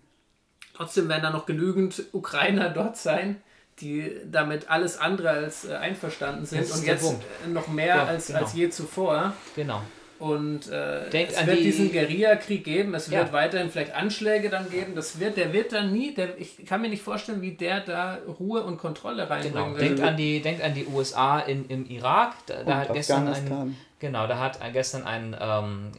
trotzdem 0.74 1.08
werden 1.08 1.22
da 1.22 1.30
noch 1.30 1.46
genügend 1.46 2.02
Ukrainer 2.12 2.68
dort 2.74 2.98
sein, 2.98 3.42
die 3.80 4.12
damit 4.30 4.70
alles 4.70 4.98
andere 4.98 5.30
als 5.30 5.64
äh, 5.64 5.74
einverstanden 5.74 6.46
sind 6.46 6.70
und 6.70 6.84
jetzt 6.84 7.02
Punkt. 7.02 7.24
noch 7.52 7.68
mehr 7.68 7.86
ja, 7.96 8.04
als, 8.04 8.28
genau. 8.28 8.40
als 8.40 8.54
je 8.54 8.70
zuvor. 8.70 9.32
Genau. 9.56 9.82
Und 10.18 10.70
äh, 10.70 11.08
es 11.08 11.46
wird 11.46 11.58
die... 11.58 11.64
diesen 11.64 11.92
Guerillakrieg 11.92 12.64
geben, 12.64 12.94
es 12.94 13.10
wird 13.10 13.26
ja. 13.26 13.32
weiterhin 13.32 13.68
vielleicht 13.68 13.94
Anschläge 13.94 14.48
dann 14.48 14.70
geben. 14.70 14.94
Das 14.94 15.18
wird, 15.18 15.36
der 15.36 15.52
wird 15.52 15.72
dann 15.72 15.92
nie, 15.92 16.14
der, 16.14 16.38
ich 16.38 16.64
kann 16.64 16.80
mir 16.80 16.88
nicht 16.88 17.02
vorstellen, 17.02 17.42
wie 17.42 17.52
der 17.52 17.80
da 17.80 18.18
Ruhe 18.38 18.62
und 18.62 18.78
Kontrolle 18.78 19.28
reinbringen 19.28 19.74
genau. 19.74 19.78
Denkt 19.78 20.00
an 20.00 20.16
die, 20.16 20.40
denkt 20.40 20.62
an 20.62 20.72
die 20.72 20.86
USA 20.86 21.40
in, 21.40 21.66
im 21.66 21.84
Irak. 21.86 22.34
Da, 22.46 22.62
da 22.62 22.76
hat 22.78 22.92
gestern 22.92 23.28
ein, 23.28 23.76
genau, 23.98 24.26
da 24.28 24.38
hat 24.38 24.60
gestern 24.72 25.02
ein 25.02 25.36
ähm, 25.38 25.92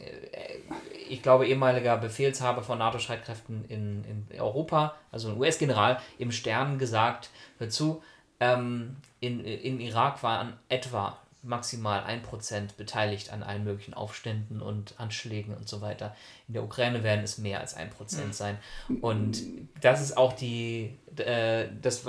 ich 1.08 1.22
glaube, 1.22 1.46
ehemaliger 1.46 1.96
Befehlshaber 1.96 2.62
von 2.62 2.78
NATO-Streitkräften 2.78 3.64
in, 3.68 4.04
in 4.04 4.40
Europa, 4.40 4.94
also 5.10 5.28
ein 5.28 5.38
US-General, 5.38 6.00
im 6.18 6.32
Stern 6.32 6.78
gesagt, 6.78 7.30
hör 7.58 7.68
zu, 7.68 8.02
ähm, 8.40 8.96
in, 9.20 9.40
in 9.44 9.80
Irak 9.80 10.22
waren 10.22 10.54
etwa 10.68 11.18
maximal 11.46 12.02
1% 12.04 12.76
beteiligt 12.76 13.32
an 13.32 13.42
allen 13.42 13.64
möglichen 13.64 13.94
Aufständen 13.94 14.60
und 14.60 14.94
Anschlägen 14.98 15.54
und 15.54 15.68
so 15.68 15.80
weiter. 15.80 16.14
In 16.48 16.54
der 16.54 16.64
Ukraine 16.64 17.02
werden 17.02 17.24
es 17.24 17.38
mehr 17.38 17.60
als 17.60 17.76
1% 17.76 17.86
mhm. 17.88 18.32
sein. 18.32 18.58
Und 19.00 19.42
das 19.80 20.00
ist 20.00 20.16
auch 20.16 20.32
die, 20.32 20.98
äh, 21.20 21.68
das, 21.82 22.04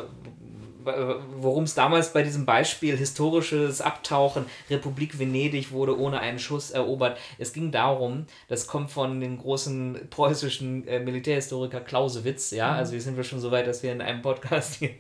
worum 1.38 1.64
es 1.64 1.74
damals 1.74 2.14
bei 2.14 2.24
diesem 2.24 2.46
Beispiel 2.46 2.96
historisches 2.96 3.82
Abtauchen, 3.82 4.46
Republik 4.70 5.20
Venedig 5.20 5.72
wurde 5.72 5.98
ohne 6.00 6.20
einen 6.20 6.40
Schuss 6.40 6.72
erobert. 6.72 7.18
Es 7.38 7.54
ging 7.54 7.72
darum, 7.72 8.26
das 8.48 8.68
kommt 8.68 8.92
von 8.92 9.20
dem 9.20 9.38
großen 9.38 10.08
preußischen 10.10 10.88
äh, 10.88 11.00
Militärhistoriker 11.00 11.82
Clausewitz, 11.82 12.52
ja, 12.52 12.72
mhm. 12.72 12.78
also 12.78 12.92
hier 12.92 13.02
sind 13.02 13.18
wir 13.18 13.24
schon 13.24 13.40
so 13.40 13.52
weit, 13.52 13.68
dass 13.68 13.84
wir 13.84 13.92
in 13.92 14.02
einem 14.02 14.22
Podcast 14.22 14.76
hier 14.76 14.92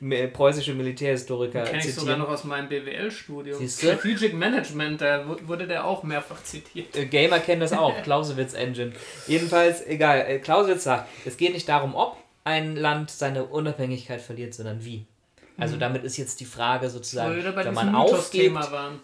preußische 0.32 0.74
Militärhistoriker 0.74 1.64
Kenne 1.64 1.78
ich 1.78 1.94
sogar 1.94 2.16
noch 2.16 2.28
aus 2.28 2.44
meinem 2.44 2.68
BWL-Studium. 2.68 3.68
Strategic 3.68 4.34
Management, 4.34 5.00
da 5.00 5.24
wurde 5.46 5.66
der 5.66 5.84
auch 5.84 6.02
mehrfach 6.02 6.42
zitiert. 6.42 6.96
Äh, 6.96 7.06
Gamer 7.06 7.38
kennen 7.38 7.60
das 7.60 7.72
auch, 7.72 7.94
Clausewitz 8.02 8.54
Engine. 8.54 8.92
Jedenfalls, 9.26 9.86
egal, 9.86 10.24
äh, 10.26 10.38
Clausewitz 10.38 10.84
sagt, 10.84 11.08
es 11.24 11.36
geht 11.36 11.52
nicht 11.52 11.68
darum, 11.68 11.94
ob 11.94 12.25
ein 12.46 12.76
Land 12.76 13.10
seine 13.10 13.44
Unabhängigkeit 13.44 14.22
verliert, 14.22 14.54
sondern 14.54 14.84
wie. 14.84 15.04
Also 15.58 15.76
mhm. 15.76 15.80
damit 15.80 16.04
ist 16.04 16.16
jetzt 16.16 16.38
die 16.40 16.44
Frage 16.44 16.90
sozusagen, 16.90 17.42
wenn 17.42 17.74
man 17.74 17.94
aufgibt, 17.94 18.56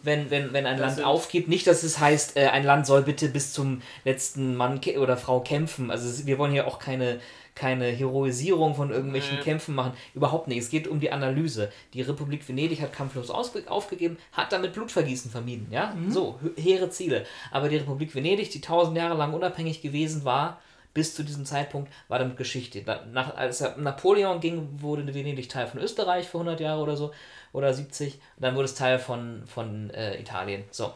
wenn, 0.03 0.30
wenn, 0.30 0.53
wenn 0.53 0.66
ein 0.66 0.78
das 0.78 0.97
Land 0.97 1.07
aufgibt, 1.07 1.49
nicht, 1.49 1.66
dass 1.66 1.82
es 1.82 1.99
heißt, 1.99 2.36
äh, 2.36 2.49
ein 2.49 2.62
Land 2.64 2.86
soll 2.86 3.03
bitte 3.03 3.28
bis 3.28 3.53
zum 3.53 3.82
letzten 4.05 4.55
Mann 4.55 4.80
oder 4.99 5.16
Frau 5.16 5.40
kämpfen. 5.40 5.90
Also 5.90 6.26
wir 6.26 6.38
wollen 6.38 6.53
hier 6.53 6.68
auch 6.68 6.78
keine, 6.78 7.20
keine 7.55 7.86
Heroisierung 7.86 8.74
von 8.74 8.90
irgendwelchen 8.90 9.38
nee. 9.38 9.43
Kämpfen 9.43 9.74
machen. 9.74 9.95
Überhaupt 10.14 10.47
nicht. 10.47 10.59
Es 10.59 10.68
geht 10.68 10.86
um 10.86 11.01
die 11.01 11.11
Analyse. 11.11 11.72
Die 11.95 12.03
Republik 12.03 12.47
Venedig 12.47 12.80
hat 12.80 12.93
kampflos 12.93 13.30
aufgegeben, 13.30 14.18
hat 14.32 14.53
damit 14.53 14.74
Blutvergießen 14.74 15.30
vermieden. 15.30 15.68
Ja? 15.70 15.95
Mhm. 15.95 16.12
So, 16.12 16.38
hehre 16.57 16.90
Ziele. 16.90 17.24
Aber 17.51 17.70
die 17.70 17.78
Republik 17.78 18.14
Venedig, 18.14 18.51
die 18.51 18.61
tausend 18.61 18.97
Jahre 18.97 19.16
lang 19.16 19.32
unabhängig 19.32 19.80
gewesen 19.80 20.24
war, 20.24 20.61
bis 20.95 21.14
zu 21.14 21.22
diesem 21.22 21.47
Zeitpunkt 21.47 21.90
war 22.09 22.18
damit 22.18 22.36
Geschichte. 22.36 22.84
Nach, 23.12 23.34
als 23.36 23.64
Napoleon 23.76 24.40
ging, 24.40 24.80
wurde 24.80 25.14
Venedig 25.14 25.49
Teil 25.49 25.66
von 25.66 25.80
Österreich 25.80 26.28
für 26.28 26.38
100 26.38 26.61
Jahre 26.61 26.82
oder 26.82 26.97
so, 26.97 27.12
oder 27.53 27.72
70. 27.72 28.14
Und 28.14 28.20
dann 28.38 28.55
wurde 28.55 28.66
es 28.66 28.74
Teil 28.74 28.99
von, 28.99 29.45
von 29.47 29.90
äh, 29.90 30.20
Italien. 30.20 30.64
So. 30.70 30.93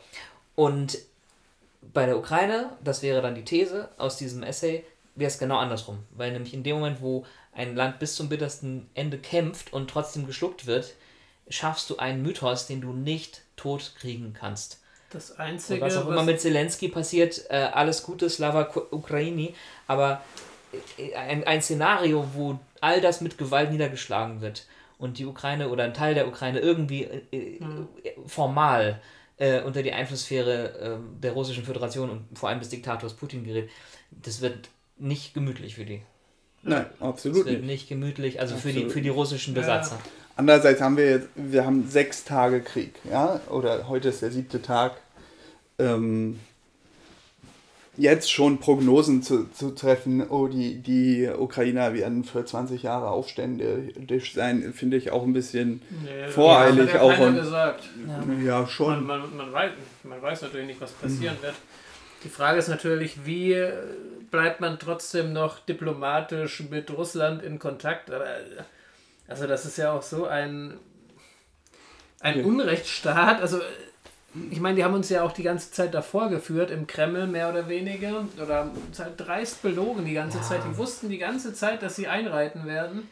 Und 0.55 0.99
bei 1.92 2.07
der 2.07 2.18
Ukraine, 2.18 2.70
das 2.82 3.03
wäre 3.03 3.22
dann 3.22 3.34
die 3.34 3.44
These 3.44 3.88
aus 3.99 4.16
diesem 4.16 4.42
Essay, 4.42 4.84
wäre 5.14 5.28
es 5.28 5.38
genau 5.38 5.59
andersrum. 5.59 5.99
Weil 6.11 6.32
nämlich 6.32 6.55
in 6.55 6.62
dem 6.62 6.76
Moment, 6.76 7.01
wo 7.01 7.24
ein 7.53 7.74
Land 7.74 7.99
bis 7.99 8.16
zum 8.16 8.28
bittersten 8.28 8.88
Ende 8.94 9.18
kämpft 9.18 9.72
und 9.72 9.88
trotzdem 9.88 10.26
geschluckt 10.26 10.66
wird, 10.66 10.94
schaffst 11.49 11.88
du 11.90 11.97
einen 11.97 12.22
Mythos, 12.22 12.66
den 12.66 12.80
du 12.80 12.92
nicht 12.92 13.42
tot 13.57 13.94
kriegen 13.99 14.34
kannst. 14.34 14.80
Das 15.11 15.38
Einzige. 15.38 15.80
Und 15.82 15.86
was 15.86 15.97
auch 15.97 16.09
immer 16.09 16.24
mit 16.24 16.40
Zelensky 16.40 16.88
passiert, 16.88 17.47
äh, 17.49 17.70
alles 17.72 18.03
Gute, 18.03 18.28
Slava 18.28 18.68
Ukraini, 18.90 19.55
aber 19.87 20.22
äh, 20.99 21.14
ein, 21.14 21.45
ein 21.45 21.62
Szenario, 21.62 22.28
wo 22.34 22.59
all 22.80 23.01
das 23.01 23.20
mit 23.20 23.39
Gewalt 23.39 23.70
niedergeschlagen 23.70 24.41
wird 24.41 24.66
und 24.99 25.18
die 25.18 25.26
Ukraine 25.26 25.68
oder 25.68 25.84
ein 25.84 25.95
Teil 25.95 26.14
der 26.14 26.28
Ukraine 26.28 26.61
irgendwie 26.61 27.05
äh, 27.05 27.61
mhm. 27.61 27.89
formal 28.26 29.01
äh, 29.39 29.61
unter 29.62 29.82
die 29.82 29.93
Einflusssphäre 29.93 30.99
äh, 30.99 31.22
der 31.22 31.32
Russischen 31.32 31.64
Föderation 31.64 32.11
und 32.11 32.39
vor 32.39 32.49
allem 32.49 32.61
des 32.61 32.70
Diktators 32.70 33.14
Putin 33.14 33.45
gerät, 33.45 33.68
das 34.11 34.41
wird 34.41 34.70
nicht 34.99 35.34
gemütlich 35.34 35.74
für 35.74 35.84
die. 35.84 36.03
Nein, 36.62 36.87
absolut 37.01 37.41
das 37.41 37.47
wird 37.47 37.61
nicht. 37.61 37.66
nicht 37.66 37.89
gemütlich, 37.89 38.41
also 38.41 38.57
für 38.57 38.72
die, 38.72 38.89
für 38.89 39.03
die 39.03 39.09
russischen 39.09 39.55
Besatzer. 39.55 39.97
Ja. 39.97 40.11
Andererseits 40.37 40.80
haben 40.80 40.97
wir 40.97 41.11
jetzt, 41.11 41.28
wir 41.34 41.64
haben 41.64 41.89
sechs 41.89 42.24
Tage 42.24 42.61
Krieg, 42.61 42.95
ja, 43.11 43.41
oder 43.49 43.89
heute 43.89 44.09
ist 44.09 44.22
der 44.22 44.30
siebte 44.30 44.61
Tag. 44.61 44.97
Ähm, 45.78 46.41
jetzt 47.97 48.30
schon 48.30 48.59
Prognosen 48.59 49.22
zu, 49.22 49.49
zu 49.51 49.70
treffen, 49.70 50.28
oh, 50.28 50.49
die, 50.49 50.82
die 50.82 51.28
Ukrainer 51.28 51.94
werden 51.94 52.24
für 52.24 52.44
20 52.44 52.82
Jahre 52.82 53.09
aufständisch 53.09 54.34
sein, 54.34 54.72
finde 54.74 54.97
ich 54.97 55.11
auch 55.11 55.22
ein 55.22 55.32
bisschen 55.32 55.82
nee, 56.05 56.28
voreilig. 56.28 56.92
Ja, 56.92 57.03
auch 57.03 57.18
und, 57.18 57.36
gesagt. 57.36 57.84
Ja, 58.07 58.44
ja 58.44 58.66
schon. 58.66 59.07
Man, 59.07 59.20
man, 59.20 59.36
man, 59.36 59.53
weiß, 59.53 59.72
man 60.05 60.22
weiß 60.22 60.42
natürlich 60.42 60.66
nicht, 60.66 60.80
was 60.80 60.92
passieren 60.92 61.36
mhm. 61.40 61.44
wird. 61.44 61.55
Die 62.24 62.28
Frage 62.28 62.59
ist 62.59 62.68
natürlich, 62.68 63.24
wie 63.24 63.57
bleibt 64.30 64.61
man 64.61 64.78
trotzdem 64.78 65.32
noch 65.32 65.61
diplomatisch 65.61 66.64
mit 66.70 66.90
Russland 66.90 67.42
in 67.42 67.59
Kontakt? 67.59 68.11
Also 69.28 69.47
das 69.47 69.64
ist 69.64 69.78
ja 69.78 69.92
auch 69.92 70.03
so 70.03 70.26
ein, 70.26 70.74
ein 72.20 72.40
ja. 72.40 72.44
Unrechtsstaat. 72.44 73.40
Also 73.40 73.61
ich 74.51 74.61
meine, 74.61 74.76
die 74.76 74.84
haben 74.84 74.95
uns 74.95 75.09
ja 75.09 75.22
auch 75.22 75.32
die 75.32 75.43
ganze 75.43 75.70
Zeit 75.70 75.95
davor 75.95 76.28
geführt, 76.28 76.70
im 76.70 76.87
Kreml 76.87 77.26
mehr 77.26 77.49
oder 77.49 77.68
weniger. 77.68 78.24
Oder 78.43 78.57
haben 78.57 78.70
uns 78.87 78.99
halt 78.99 79.14
dreist 79.16 79.62
belogen 79.62 80.05
die 80.05 80.14
ganze 80.14 80.39
ja. 80.39 80.45
Zeit. 80.45 80.61
Die 80.64 80.76
wussten 80.76 81.09
die 81.09 81.18
ganze 81.18 81.55
Zeit, 81.55 81.82
dass 81.82 81.97
sie 81.97 82.09
einreiten 82.09 82.66
werden. 82.66 83.09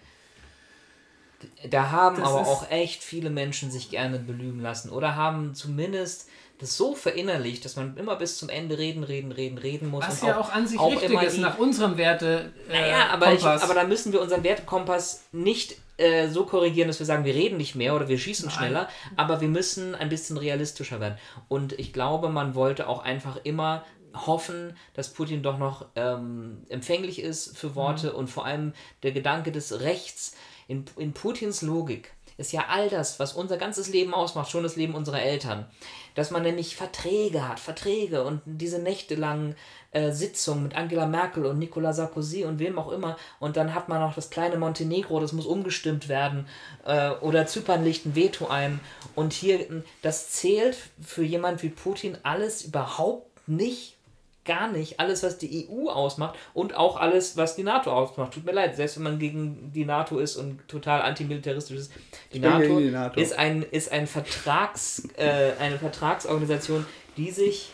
Da 1.69 1.91
haben 1.91 2.17
das 2.17 2.29
aber 2.29 2.41
auch 2.41 2.71
echt 2.71 3.03
viele 3.03 3.31
Menschen 3.31 3.71
sich 3.71 3.91
gerne 3.91 4.19
belügen 4.19 4.61
lassen 4.61 4.91
oder 4.91 5.15
haben 5.15 5.55
zumindest 5.55 6.29
das 6.59 6.77
so 6.77 6.95
verinnerlicht, 6.95 7.65
dass 7.65 7.77
man 7.77 7.97
immer 7.97 8.17
bis 8.17 8.39
zum 8.39 8.49
Ende 8.49 8.79
reden, 8.79 9.03
reden, 9.03 9.33
reden, 9.33 9.59
reden 9.59 9.89
muss. 9.89 10.07
Was 10.07 10.23
ja 10.23 10.39
auch, 10.39 10.49
auch, 10.49 10.53
an 10.53 10.67
sich 10.67 10.79
auch 10.79 10.91
richtig 10.91 11.23
ist, 11.23 11.39
nach 11.39 11.59
unserem 11.59 11.97
Werte. 11.97 12.53
Äh, 12.71 12.81
naja, 12.81 13.09
aber, 13.11 13.33
ich, 13.33 13.45
aber 13.45 13.75
da 13.75 13.85
müssen 13.85 14.13
wir 14.13 14.21
unseren 14.21 14.45
Wertekompass 14.45 15.25
nicht 15.33 15.77
äh, 15.97 16.29
so 16.29 16.47
korrigieren, 16.47 16.89
dass 16.89 16.99
wir 16.99 17.07
sagen, 17.07 17.25
wir 17.25 17.35
reden 17.35 17.57
nicht 17.57 17.75
mehr 17.75 17.95
oder 17.95 18.09
wir 18.09 18.19
schießen 18.19 18.47
Nein. 18.47 18.57
schneller, 18.57 18.89
aber 19.17 19.41
wir 19.41 19.49
müssen 19.49 19.95
ein 19.95 20.09
bisschen 20.09 20.37
realistischer 20.37 21.01
werden. 21.01 21.19
Und 21.49 21.73
ich 21.79 21.93
glaube, 21.93 22.29
man 22.29 22.55
wollte 22.55 22.89
auch 22.89 23.03
einfach 23.03 23.39
immer 23.43 23.85
hoffen, 24.15 24.77
dass 24.95 25.13
Putin 25.13 25.43
doch 25.43 25.59
noch 25.59 25.87
ähm, 25.97 26.63
empfänglich 26.69 27.21
ist 27.21 27.59
für 27.59 27.75
Worte 27.75 28.11
mhm. 28.11 28.17
und 28.17 28.27
vor 28.29 28.47
allem 28.47 28.73
der 29.03 29.13
Gedanke 29.13 29.51
des 29.51 29.81
Rechts 29.81 30.37
in, 30.69 30.85
in 30.97 31.13
Putins 31.13 31.63
Logik 31.63 32.13
ist 32.37 32.53
ja 32.53 32.65
all 32.69 32.89
das, 32.89 33.21
was 33.21 33.33
unser 33.33 33.57
ganzes 33.57 33.89
Leben 33.89 34.15
ausmacht, 34.15 34.51
schon 34.51 34.65
das 34.65 34.77
Leben 34.77 34.95
unserer 34.95 35.23
Eltern. 35.23 35.67
Dass 36.15 36.31
man 36.31 36.43
nämlich 36.43 36.77
Verträge 36.77 37.49
hat, 37.49 37.59
Verträge 37.59 38.23
und 38.25 38.41
diese 38.45 38.79
nächtelangen 38.79 39.57
äh, 39.91 40.13
Sitzungen 40.13 40.65
mit 40.65 40.77
Angela 40.77 41.07
Merkel 41.07 41.47
und 41.47 41.59
Nicolas 41.59 41.97
Sarkozy 41.97 42.45
und 42.45 42.59
wem 42.59 42.79
auch 42.79 42.93
immer. 42.93 43.17
Und 43.41 43.57
dann 43.57 43.75
hat 43.75 43.89
man 43.89 44.01
noch 44.01 44.15
das 44.15 44.31
kleine 44.31 44.57
Montenegro, 44.57 45.21
das 45.21 45.33
muss 45.33 45.47
umgestimmt 45.47 46.09
werden. 46.09 46.47
Äh, 46.85 47.11
oder 47.11 47.47
Zypern 47.47 47.85
legt 47.85 48.07
ein 48.07 48.15
Veto 48.15 48.47
ein. 48.47 48.81
Und 49.15 49.33
hier, 49.33 49.83
das 50.03 50.31
zählt 50.31 50.77
für 51.01 51.25
jemand 51.25 51.63
wie 51.63 51.69
Putin 51.69 52.19
alles 52.23 52.63
überhaupt 52.63 53.49
nicht 53.49 53.97
gar 54.45 54.71
nicht 54.71 55.01
alles, 55.01 55.23
was 55.23 55.39
die 55.39 55.69
EU 55.69 55.89
ausmacht 55.89 56.37
und 56.53 56.75
auch 56.75 56.97
alles, 56.97 57.37
was 57.37 57.57
die 57.57 57.63
NATO 57.63 57.91
ausmacht. 57.91 58.35
Tut 58.35 58.45
mir 58.45 58.53
leid, 58.53 58.77
selbst 58.77 58.97
wenn 58.97 59.05
man 59.05 59.19
gegen 59.19 59.73
die 59.73 59.85
NATO 59.85 60.19
ist 60.19 60.37
und 60.37 60.67
total 60.69 61.03
antimilitaristisch 61.03 61.77
ist. 61.77 61.93
Die, 62.33 62.41
NATO, 62.41 62.79
die 62.79 62.91
NATO, 62.91 63.21
ist, 63.21 63.37
ein, 63.39 63.63
ist 63.63 63.91
ein 63.93 64.07
Vertrags, 64.07 65.09
äh, 65.17 65.53
eine 65.59 65.79
Vertragsorganisation, 65.79 66.87
die 67.17 67.31
sich, 67.31 67.71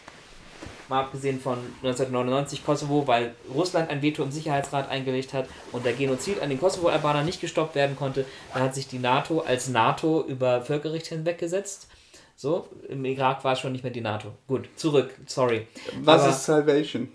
mal 0.88 1.00
abgesehen 1.00 1.40
von 1.40 1.58
1999 1.82 2.64
Kosovo, 2.64 3.06
weil 3.06 3.34
Russland 3.54 3.90
ein 3.90 4.02
Veto 4.02 4.22
im 4.22 4.32
Sicherheitsrat 4.32 4.88
eingelegt 4.90 5.32
hat 5.32 5.48
und 5.72 5.84
der 5.84 5.92
Genozid 5.92 6.42
an 6.42 6.48
den 6.48 6.58
Kosovo-Albanern 6.58 7.24
nicht 7.24 7.40
gestoppt 7.40 7.76
werden 7.76 7.96
konnte, 7.96 8.24
da 8.52 8.60
hat 8.60 8.74
sich 8.74 8.88
die 8.88 8.98
NATO 8.98 9.40
als 9.40 9.68
NATO 9.68 10.24
über 10.26 10.62
Völkerrecht 10.62 11.06
hinweggesetzt 11.06 11.88
so, 12.40 12.66
im 12.88 13.04
Irak 13.04 13.44
war 13.44 13.52
es 13.52 13.58
schon 13.58 13.72
nicht 13.72 13.84
mehr 13.84 13.92
die 13.92 14.00
NATO. 14.00 14.32
Gut, 14.46 14.70
zurück, 14.74 15.14
sorry. 15.26 15.66
Was 16.02 16.22
aber 16.22 16.30
ist 16.30 16.44
Salvation? 16.46 17.08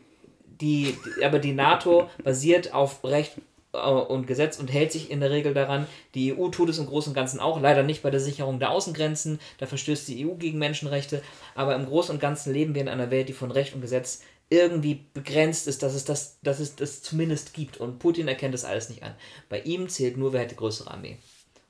Die, 0.61 0.95
aber 1.23 1.39
die 1.39 1.53
NATO 1.53 2.11
basiert 2.23 2.75
auf 2.75 3.03
Recht 3.03 3.31
äh, 3.73 3.77
und 3.79 4.27
Gesetz 4.27 4.59
und 4.59 4.71
hält 4.71 4.91
sich 4.91 5.09
in 5.09 5.21
der 5.21 5.31
Regel 5.31 5.55
daran. 5.55 5.87
Die 6.13 6.31
EU 6.31 6.49
tut 6.49 6.69
es 6.69 6.77
im 6.77 6.85
Großen 6.85 7.09
und 7.09 7.15
Ganzen 7.15 7.39
auch, 7.39 7.59
leider 7.59 7.81
nicht 7.81 8.03
bei 8.03 8.11
der 8.11 8.19
Sicherung 8.19 8.59
der 8.59 8.69
Außengrenzen, 8.69 9.39
da 9.57 9.65
verstößt 9.65 10.07
die 10.09 10.27
EU 10.27 10.35
gegen 10.35 10.59
Menschenrechte, 10.59 11.23
aber 11.55 11.73
im 11.73 11.87
Großen 11.87 12.13
und 12.13 12.21
Ganzen 12.21 12.53
leben 12.53 12.75
wir 12.75 12.83
in 12.83 12.87
einer 12.87 13.09
Welt, 13.09 13.27
die 13.27 13.33
von 13.33 13.49
Recht 13.49 13.73
und 13.73 13.81
Gesetz 13.81 14.21
irgendwie 14.51 15.05
begrenzt 15.15 15.67
ist, 15.67 15.81
dass 15.81 15.95
es 15.95 16.05
das, 16.05 16.37
dass 16.43 16.59
es 16.59 16.75
das 16.75 17.01
zumindest 17.01 17.55
gibt. 17.55 17.77
Und 17.77 17.97
Putin 17.97 18.27
erkennt 18.27 18.53
das 18.53 18.63
alles 18.63 18.89
nicht 18.89 19.01
an. 19.01 19.15
Bei 19.49 19.61
ihm 19.61 19.89
zählt 19.89 20.17
nur, 20.17 20.33
wer 20.33 20.41
hat 20.41 20.51
die 20.51 20.55
größere 20.55 20.91
Armee 20.91 21.17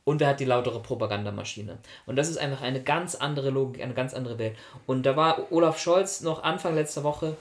und 0.06 0.22
er 0.22 0.30
hat 0.30 0.40
die 0.40 0.46
lautere 0.46 0.80
Propagandamaschine. 0.80 1.80
Und 2.06 2.16
das 2.16 2.30
ist 2.30 2.38
einfach 2.38 2.62
eine 2.62 2.82
ganz 2.82 3.16
andere 3.16 3.50
Logik, 3.50 3.84
eine 3.84 3.96
ganz 3.96 4.14
andere 4.14 4.38
Welt. 4.38 4.56
Und 4.86 5.06
da 5.06 5.18
war 5.18 5.52
Olaf 5.52 5.80
Scholz 5.80 6.22
noch 6.22 6.44
Anfang 6.44 6.76
letzter 6.76 7.04
Woche 7.04 7.36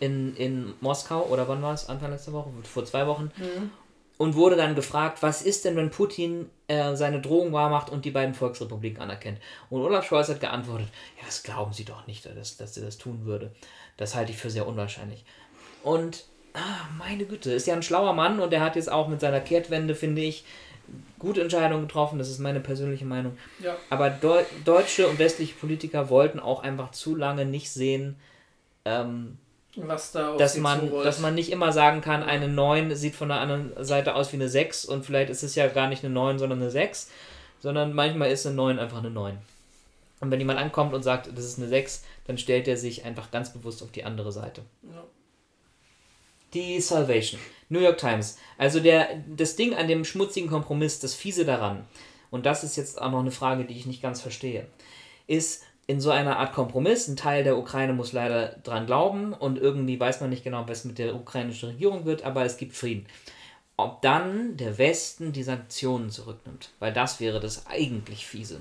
in, 0.00 0.34
in 0.36 0.72
Moskau, 0.80 1.24
oder 1.24 1.48
wann 1.48 1.60
war 1.60 1.74
es? 1.74 1.88
Anfang 1.88 2.12
letzter 2.12 2.32
Woche? 2.32 2.50
Vor 2.62 2.84
zwei 2.84 3.06
Wochen. 3.06 3.32
Mhm. 3.36 3.70
Und 4.16 4.34
wurde 4.34 4.56
dann 4.56 4.74
gefragt, 4.74 5.22
was 5.22 5.42
ist 5.42 5.64
denn, 5.64 5.76
wenn 5.76 5.90
Putin 5.90 6.48
äh, 6.66 6.96
seine 6.96 7.20
Drohung 7.20 7.52
wahrmacht 7.52 7.90
und 7.90 8.04
die 8.04 8.10
beiden 8.10 8.34
Volksrepubliken 8.34 9.00
anerkennt? 9.00 9.38
Und 9.70 9.82
Olaf 9.82 10.06
Scholz 10.06 10.28
hat 10.28 10.40
geantwortet, 10.40 10.88
ja, 11.18 11.24
das 11.26 11.42
glauben 11.42 11.72
Sie 11.72 11.84
doch 11.84 12.06
nicht, 12.06 12.24
dass, 12.26 12.56
dass 12.56 12.76
er 12.76 12.84
das 12.84 12.98
tun 12.98 13.26
würde. 13.26 13.52
Das 13.96 14.14
halte 14.14 14.32
ich 14.32 14.38
für 14.38 14.50
sehr 14.50 14.66
unwahrscheinlich. 14.66 15.24
Und, 15.82 16.24
ah, 16.54 16.88
meine 16.98 17.26
Güte, 17.26 17.52
ist 17.52 17.66
ja 17.66 17.74
ein 17.74 17.82
schlauer 17.82 18.12
Mann 18.12 18.40
und 18.40 18.52
er 18.52 18.60
hat 18.60 18.76
jetzt 18.76 18.90
auch 18.90 19.08
mit 19.08 19.20
seiner 19.20 19.40
Kehrtwende, 19.40 19.94
finde 19.94 20.22
ich, 20.22 20.44
gute 21.18 21.40
Entscheidung 21.40 21.82
getroffen, 21.82 22.18
das 22.18 22.28
ist 22.28 22.38
meine 22.38 22.60
persönliche 22.60 23.04
Meinung. 23.04 23.36
Ja. 23.62 23.76
Aber 23.90 24.10
Deu 24.10 24.42
deutsche 24.64 25.08
und 25.08 25.18
westliche 25.18 25.54
Politiker 25.54 26.10
wollten 26.10 26.40
auch 26.40 26.62
einfach 26.62 26.90
zu 26.92 27.16
lange 27.16 27.44
nicht 27.44 27.70
sehen, 27.70 28.16
ähm, 28.84 29.38
was 29.76 30.12
da 30.12 30.36
dass 30.36 30.56
man, 30.56 30.90
dass 30.90 31.20
man 31.20 31.34
nicht 31.34 31.52
immer 31.52 31.72
sagen 31.72 32.00
kann, 32.00 32.22
eine 32.22 32.48
9 32.48 32.96
sieht 32.96 33.14
von 33.14 33.28
der 33.28 33.40
anderen 33.40 33.72
Seite 33.84 34.14
aus 34.14 34.32
wie 34.32 34.36
eine 34.36 34.48
6 34.48 34.84
und 34.84 35.04
vielleicht 35.04 35.30
ist 35.30 35.42
es 35.42 35.54
ja 35.54 35.68
gar 35.68 35.88
nicht 35.88 36.04
eine 36.04 36.12
9, 36.12 36.38
sondern 36.38 36.60
eine 36.60 36.70
6, 36.70 37.10
sondern 37.60 37.92
manchmal 37.92 38.30
ist 38.30 38.46
eine 38.46 38.56
9 38.56 38.78
einfach 38.78 38.98
eine 38.98 39.10
9. 39.10 39.38
Und 40.20 40.30
wenn 40.30 40.40
jemand 40.40 40.58
ankommt 40.58 40.94
und 40.94 41.02
sagt, 41.02 41.28
das 41.28 41.44
ist 41.44 41.58
eine 41.58 41.68
6, 41.68 42.04
dann 42.26 42.38
stellt 42.38 42.66
er 42.66 42.76
sich 42.76 43.04
einfach 43.04 43.30
ganz 43.30 43.52
bewusst 43.52 43.82
auf 43.82 43.92
die 43.92 44.04
andere 44.04 44.32
Seite. 44.32 44.62
Ja. 44.82 45.04
Die 46.54 46.80
Salvation. 46.80 47.40
New 47.68 47.80
York 47.80 47.98
Times. 47.98 48.38
Also 48.56 48.80
der, 48.80 49.22
das 49.28 49.56
Ding 49.56 49.74
an 49.74 49.88
dem 49.88 50.04
schmutzigen 50.04 50.48
Kompromiss, 50.48 51.00
das 51.00 51.14
Fiese 51.14 51.44
daran, 51.44 51.84
und 52.30 52.46
das 52.46 52.64
ist 52.64 52.76
jetzt 52.76 53.00
auch 53.00 53.10
noch 53.10 53.20
eine 53.20 53.30
Frage, 53.30 53.64
die 53.64 53.76
ich 53.76 53.86
nicht 53.86 54.02
ganz 54.02 54.20
verstehe, 54.20 54.66
ist 55.26 55.64
in 55.86 56.00
so 56.00 56.10
einer 56.10 56.38
Art 56.38 56.52
Kompromiss, 56.52 57.08
ein 57.08 57.16
Teil 57.16 57.44
der 57.44 57.56
Ukraine 57.56 57.94
muss 57.94 58.12
leider 58.12 58.56
dran 58.62 58.84
glauben 58.84 59.32
und 59.32 59.58
irgendwie 59.58 59.98
weiß 59.98 60.20
man 60.20 60.28
nicht 60.28 60.44
genau, 60.44 60.68
was 60.68 60.84
mit 60.84 60.98
der 60.98 61.14
ukrainischen 61.14 61.70
Regierung 61.70 62.04
wird, 62.04 62.24
aber 62.24 62.44
es 62.44 62.58
gibt 62.58 62.76
Frieden. 62.76 63.06
Ob 63.78 64.02
dann 64.02 64.56
der 64.58 64.76
Westen 64.76 65.32
die 65.32 65.42
Sanktionen 65.42 66.10
zurücknimmt, 66.10 66.70
weil 66.78 66.92
das 66.92 67.20
wäre 67.20 67.40
das 67.40 67.66
eigentlich 67.66 68.26
Fiese. 68.26 68.60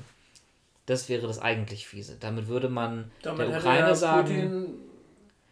Das 0.86 1.10
wäre 1.10 1.28
das 1.28 1.40
eigentlich 1.40 1.86
Fiese. 1.86 2.16
Damit 2.18 2.48
würde 2.48 2.70
man 2.70 3.12
Damit 3.24 3.50
der 3.50 3.58
Ukraine 3.58 3.96
sagen. 3.96 4.24
Putin 4.24 4.87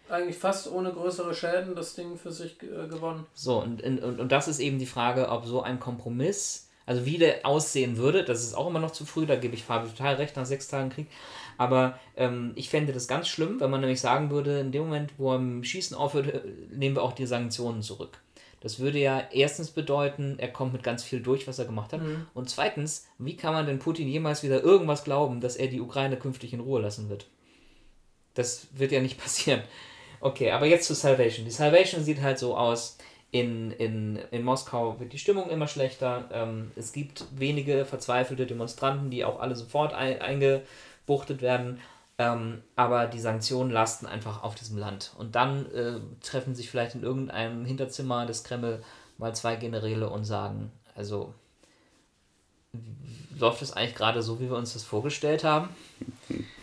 eigentlich 0.10 0.38
fast 0.38 0.72
ohne 0.72 0.91
größere 0.91 1.34
Schäden 1.34 1.76
das 1.76 1.95
Ding 1.95 2.18
für 2.18 2.32
sich 2.32 2.62
äh, 2.64 2.88
gewonnen. 2.88 3.26
So, 3.34 3.62
und, 3.62 3.82
und, 3.84 4.20
und 4.20 4.32
das 4.32 4.47
ist 4.47 4.60
eben 4.60 4.80
die 4.80 4.86
Frage, 4.86 5.30
ob 5.30 5.45
so 5.45 5.62
ein 5.62 5.80
Kompromiss, 5.80 6.70
also 6.86 7.06
wie 7.06 7.18
der 7.18 7.45
aussehen 7.45 7.97
würde, 7.97 8.24
das 8.24 8.43
ist 8.43 8.53
auch 8.53 8.68
immer 8.68 8.80
noch 8.80 8.91
zu 8.91 9.06
früh, 9.06 9.26
da 9.26 9.36
gebe 9.36 9.56
ich 9.56 9.64
Fabi 9.64 9.89
total 9.89 10.16
recht 10.16 10.36
nach 10.36 10.45
sechs 10.45 10.68
Tagen 10.68 10.89
Krieg. 10.89 11.08
Aber 11.58 11.99
ähm, 12.16 12.51
ich 12.56 12.70
fände 12.70 12.93
das 12.93 13.08
ganz 13.08 13.28
schlimm, 13.28 13.60
wenn 13.60 13.72
man 13.72 13.80
nämlich 13.80 14.01
sagen 14.01 14.30
würde, 14.30 14.60
in 14.60 14.72
dem 14.72 14.84
Moment, 14.84 15.14
wo 15.18 15.32
er 15.32 15.38
im 15.38 15.64
Schießen 15.64 15.95
aufhört, 15.97 16.28
äh, 16.28 16.41
nehmen 16.72 16.95
wir 16.95 17.03
auch 17.03 17.14
die 17.14 17.26
Sanktionen 17.26 17.82
zurück. 17.82 18.20
Das 18.66 18.80
würde 18.80 18.97
ja 18.99 19.22
erstens 19.32 19.70
bedeuten, 19.70 20.39
er 20.39 20.51
kommt 20.51 20.74
mit 20.74 20.82
ganz 20.82 21.03
viel 21.03 21.22
durch, 21.22 21.47
was 21.47 21.60
er 21.60 21.66
gemacht 21.66 21.93
hat. 21.93 22.01
Mhm. 22.01 22.26
Und 22.34 22.49
zweitens, 22.49 23.08
wie 23.20 23.36
kann 23.36 23.53
man 23.53 23.68
denn 23.68 23.80
Putin 23.80 24.08
jemals 24.08 24.41
wieder 24.41 24.64
irgendwas 24.64 25.03
glauben, 25.03 25.39
dass 25.39 25.56
er 25.56 25.68
die 25.68 25.82
Ukraine 25.82 26.18
künftig 26.18 26.51
in 26.51 26.62
Ruhe 26.62 26.82
lassen 26.82 27.10
wird? 27.10 27.28
Das 28.34 28.68
wird 28.74 28.91
ja 28.91 29.01
nicht 29.01 29.18
passieren. 29.22 29.62
Okay, 30.26 30.49
aber 30.49 30.65
jetzt 30.65 30.88
zu 30.88 30.95
Salvation. 30.95 31.45
Die 31.45 31.51
Salvation 31.51 32.03
sieht 32.03 32.19
halt 32.19 32.39
so 32.39 32.57
aus. 32.57 32.97
In, 33.30 33.69
in, 33.69 34.17
in 34.32 34.41
Moskau 34.41 34.99
wird 34.99 35.13
die 35.13 35.19
Stimmung 35.19 35.51
immer 35.51 35.67
schlechter. 35.67 36.28
Ähm, 36.32 36.71
es 36.76 36.93
gibt 36.93 37.26
wenige 37.30 37.86
verzweifelte 37.86 38.47
Demonstranten, 38.47 39.11
die 39.11 39.23
auch 39.23 39.39
alle 39.39 39.55
sofort 39.55 39.93
ein, 39.93 40.19
eingebuchtet 40.19 41.43
werden. 41.43 41.80
Ähm, 42.17 42.63
aber 42.76 43.05
die 43.05 43.19
Sanktionen 43.19 43.69
lasten 43.69 44.07
einfach 44.07 44.41
auf 44.41 44.55
diesem 44.55 44.80
Land. 44.80 45.13
Und 45.19 45.36
dann 45.36 45.71
äh, 45.71 45.99
treffen 46.23 46.55
sich 46.55 46.71
vielleicht 46.71 46.95
in 46.95 47.03
irgendeinem 47.03 47.63
Hinterzimmer 47.63 48.26
des 48.26 48.43
Kreml 48.43 48.82
mal 49.19 49.36
zwei 49.36 49.55
Generäle 49.57 50.09
und 50.09 50.23
sagen, 50.23 50.71
also 50.95 51.36
läuft 53.38 53.61
es 53.61 53.73
eigentlich 53.73 53.93
gerade 53.93 54.23
so, 54.23 54.39
wie 54.39 54.49
wir 54.49 54.57
uns 54.57 54.73
das 54.73 54.84
vorgestellt 54.84 55.43
haben? 55.43 55.69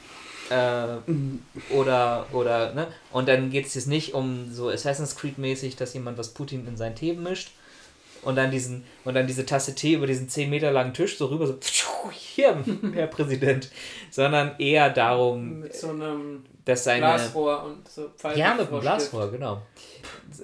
Äh, 0.50 1.72
oder, 1.74 2.26
oder, 2.32 2.74
ne? 2.74 2.88
Und 3.12 3.28
dann 3.28 3.50
geht 3.50 3.66
es 3.66 3.74
jetzt 3.74 3.88
nicht 3.88 4.14
um 4.14 4.52
so 4.52 4.68
Assassin's 4.68 5.16
Creed-mäßig, 5.16 5.76
dass 5.76 5.94
jemand 5.94 6.18
was 6.18 6.30
Putin 6.30 6.66
in 6.66 6.76
seinen 6.76 6.94
Tee 6.94 7.12
mischt 7.12 7.52
und 8.22 8.36
dann 8.36 8.50
diesen 8.50 8.84
und 9.04 9.14
dann 9.14 9.26
diese 9.26 9.44
Tasse 9.44 9.74
Tee 9.74 9.94
über 9.94 10.06
diesen 10.06 10.28
10 10.28 10.48
Meter 10.50 10.70
langen 10.70 10.94
Tisch 10.94 11.18
so 11.18 11.26
rüber, 11.26 11.46
so 11.46 11.58
hier, 12.10 12.62
Herr 12.94 13.06
Präsident, 13.06 13.70
sondern 14.10 14.54
eher 14.58 14.90
darum, 14.90 15.60
mit 15.60 15.74
so 15.74 15.90
einem 15.90 16.44
dass 16.64 16.84
seine 16.84 17.00
Glasrohr 17.00 17.64
und 17.64 17.88
so 17.88 18.08
Pfeifen 18.16 18.38
Ja, 18.38 18.54
mit 18.54 18.68
einem 18.68 18.80
Glasrohr, 18.80 19.30
genau. 19.30 19.62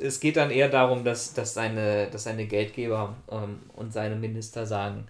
Es 0.00 0.18
geht 0.20 0.36
dann 0.36 0.50
eher 0.50 0.68
darum, 0.68 1.04
dass, 1.04 1.32
dass, 1.32 1.54
seine, 1.54 2.08
dass 2.10 2.24
seine 2.24 2.46
Geldgeber 2.46 3.14
ähm, 3.30 3.60
und 3.74 3.92
seine 3.92 4.16
Minister 4.16 4.66
sagen, 4.66 5.06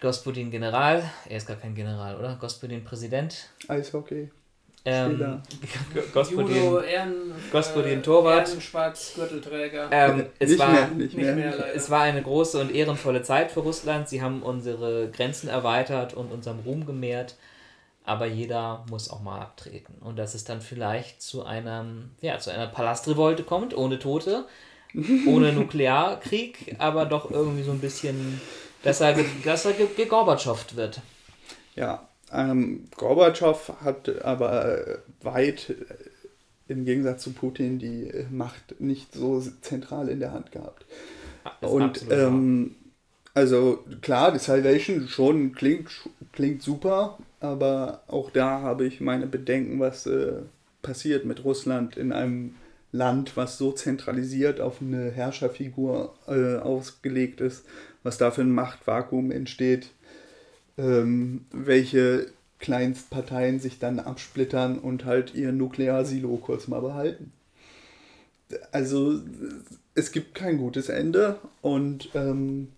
Gospodin 0.00 0.50
General, 0.50 1.02
er 1.28 1.36
ist 1.36 1.46
gar 1.46 1.56
kein 1.56 1.74
General, 1.74 2.16
oder? 2.16 2.36
Gospodin 2.36 2.84
Präsident. 2.84 3.48
Eishockey. 3.68 4.30
Ähm, 4.84 5.40
Gospodin, 6.12 6.56
Judo, 6.56 6.80
Ehren, 6.80 7.32
Gospodin 7.52 8.00
äh, 8.00 8.02
Torwart. 8.02 8.50
Gürtelträger. 9.14 9.88
Ähm, 9.92 10.26
es, 10.40 10.50
nicht 10.50 10.58
war, 10.58 10.72
mehr, 10.72 10.88
nicht 10.88 11.16
mehr. 11.16 11.34
Nicht 11.36 11.58
mehr 11.58 11.74
es 11.74 11.88
war 11.88 12.02
eine 12.02 12.20
große 12.20 12.60
und 12.60 12.74
ehrenvolle 12.74 13.22
Zeit 13.22 13.52
für 13.52 13.60
Russland. 13.60 14.08
Sie 14.08 14.22
haben 14.22 14.42
unsere 14.42 15.08
Grenzen 15.10 15.48
erweitert 15.48 16.14
und 16.14 16.32
unserem 16.32 16.60
Ruhm 16.60 16.84
gemehrt. 16.84 17.36
Aber 18.04 18.26
jeder 18.26 18.84
muss 18.90 19.08
auch 19.08 19.22
mal 19.22 19.40
abtreten. 19.40 19.94
Und 20.00 20.18
dass 20.18 20.34
es 20.34 20.42
dann 20.42 20.60
vielleicht 20.60 21.22
zu, 21.22 21.44
einem, 21.44 22.10
ja, 22.20 22.38
zu 22.40 22.50
einer 22.50 22.66
Palastrevolte 22.66 23.44
kommt, 23.44 23.76
ohne 23.76 24.00
Tote. 24.00 24.46
ohne 25.28 25.52
Nuklearkrieg, 25.54 26.74
aber 26.78 27.06
doch 27.06 27.30
irgendwie 27.30 27.62
so 27.62 27.70
ein 27.70 27.78
bisschen, 27.78 28.40
dass 28.82 29.00
er, 29.00 29.16
dass 29.44 29.64
er 29.64 29.72
gegorbatschoft 29.72 30.76
wird. 30.76 31.00
Ja, 31.74 32.06
ähm, 32.32 32.88
Gorbatschow 32.96 33.72
hat 33.82 34.22
aber 34.24 34.98
weit 35.22 35.74
im 36.68 36.84
Gegensatz 36.84 37.22
zu 37.22 37.32
Putin 37.32 37.78
die 37.78 38.10
Macht 38.30 38.80
nicht 38.80 39.14
so 39.14 39.42
zentral 39.60 40.08
in 40.08 40.20
der 40.20 40.32
Hand 40.32 40.52
gehabt. 40.52 40.86
Und 41.60 42.04
ähm, 42.10 42.76
also 43.34 43.84
klar, 44.00 44.32
die 44.32 44.38
Salvation 44.38 45.08
schon 45.08 45.52
klingt, 45.52 45.90
klingt 46.32 46.62
super, 46.62 47.18
aber 47.40 48.02
auch 48.08 48.30
da 48.30 48.60
habe 48.60 48.86
ich 48.86 49.00
meine 49.00 49.26
Bedenken, 49.26 49.80
was 49.80 50.06
äh, 50.06 50.42
passiert 50.82 51.24
mit 51.24 51.44
Russland 51.44 51.96
in 51.96 52.12
einem 52.12 52.54
Land, 52.92 53.36
was 53.36 53.56
so 53.56 53.72
zentralisiert 53.72 54.60
auf 54.60 54.82
eine 54.82 55.10
Herrscherfigur 55.10 56.14
äh, 56.28 56.56
ausgelegt 56.56 57.40
ist, 57.40 57.64
was 58.02 58.18
da 58.18 58.30
für 58.30 58.42
ein 58.42 58.52
Machtvakuum 58.52 59.30
entsteht, 59.30 59.90
ähm, 60.78 61.46
welche 61.50 62.26
Kleinstparteien 62.58 63.60
sich 63.60 63.78
dann 63.78 63.98
absplittern 63.98 64.78
und 64.78 65.04
halt 65.04 65.34
ihr 65.34 65.52
Nuklearsilo 65.52 66.36
kurz 66.36 66.68
mal 66.68 66.80
behalten. 66.80 67.32
Also 68.70 69.20
es 69.94 70.12
gibt 70.12 70.34
kein 70.34 70.58
gutes 70.58 70.88
Ende 70.88 71.38
und 71.60 72.10
ähm, 72.14 72.68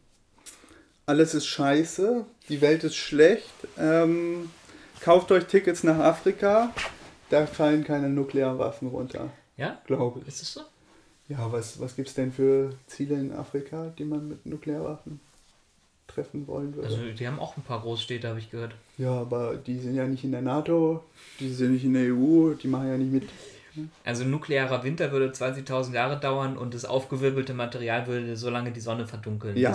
alles 1.06 1.34
ist 1.34 1.46
scheiße, 1.46 2.24
die 2.48 2.60
Welt 2.60 2.84
ist 2.84 2.96
schlecht. 2.96 3.52
Ähm, 3.78 4.50
kauft 5.00 5.30
euch 5.32 5.44
Tickets 5.44 5.84
nach 5.84 5.98
Afrika, 5.98 6.72
da 7.30 7.46
fallen 7.46 7.84
keine 7.84 8.08
Nuklearwaffen 8.08 8.88
runter. 8.88 9.30
Ja? 9.56 9.80
Glaube 9.86 10.20
ich. 10.20 10.28
Ist 10.28 10.42
es 10.42 10.52
so? 10.54 10.62
Ja, 11.28 11.50
was, 11.50 11.80
was 11.80 11.96
gibt 11.96 12.08
es 12.08 12.14
denn 12.14 12.32
für 12.32 12.74
Ziele 12.86 13.14
in 13.14 13.32
Afrika, 13.32 13.92
die 13.98 14.04
man 14.04 14.28
mit 14.28 14.44
Nuklearwaffen 14.44 15.20
treffen 16.06 16.46
wollen 16.46 16.74
würde? 16.74 16.88
Also 16.88 17.00
die 17.18 17.26
haben 17.26 17.38
auch 17.38 17.56
ein 17.56 17.62
paar 17.62 17.80
Großstädte, 17.80 18.28
habe 18.28 18.38
ich 18.38 18.50
gehört. 18.50 18.74
Ja, 18.98 19.12
aber 19.20 19.56
die 19.56 19.78
sind 19.78 19.94
ja 19.94 20.06
nicht 20.06 20.24
in 20.24 20.32
der 20.32 20.42
NATO, 20.42 21.02
die 21.40 21.48
sind 21.48 21.72
nicht 21.72 21.84
in 21.84 21.94
der 21.94 22.14
EU, 22.14 22.52
die 22.54 22.68
machen 22.68 22.88
ja 22.88 22.98
nicht 22.98 23.12
mit. 23.12 23.28
Also 24.04 24.24
ein 24.24 24.30
nuklearer 24.30 24.82
Winter 24.84 25.10
würde 25.12 25.28
20.000 25.28 25.92
Jahre 25.92 26.18
dauern 26.18 26.56
und 26.56 26.74
das 26.74 26.84
aufgewirbelte 26.84 27.54
Material 27.54 28.06
würde 28.06 28.36
so 28.36 28.50
lange 28.50 28.70
die 28.70 28.80
Sonne 28.80 29.06
verdunkeln. 29.06 29.56
Ja, 29.56 29.72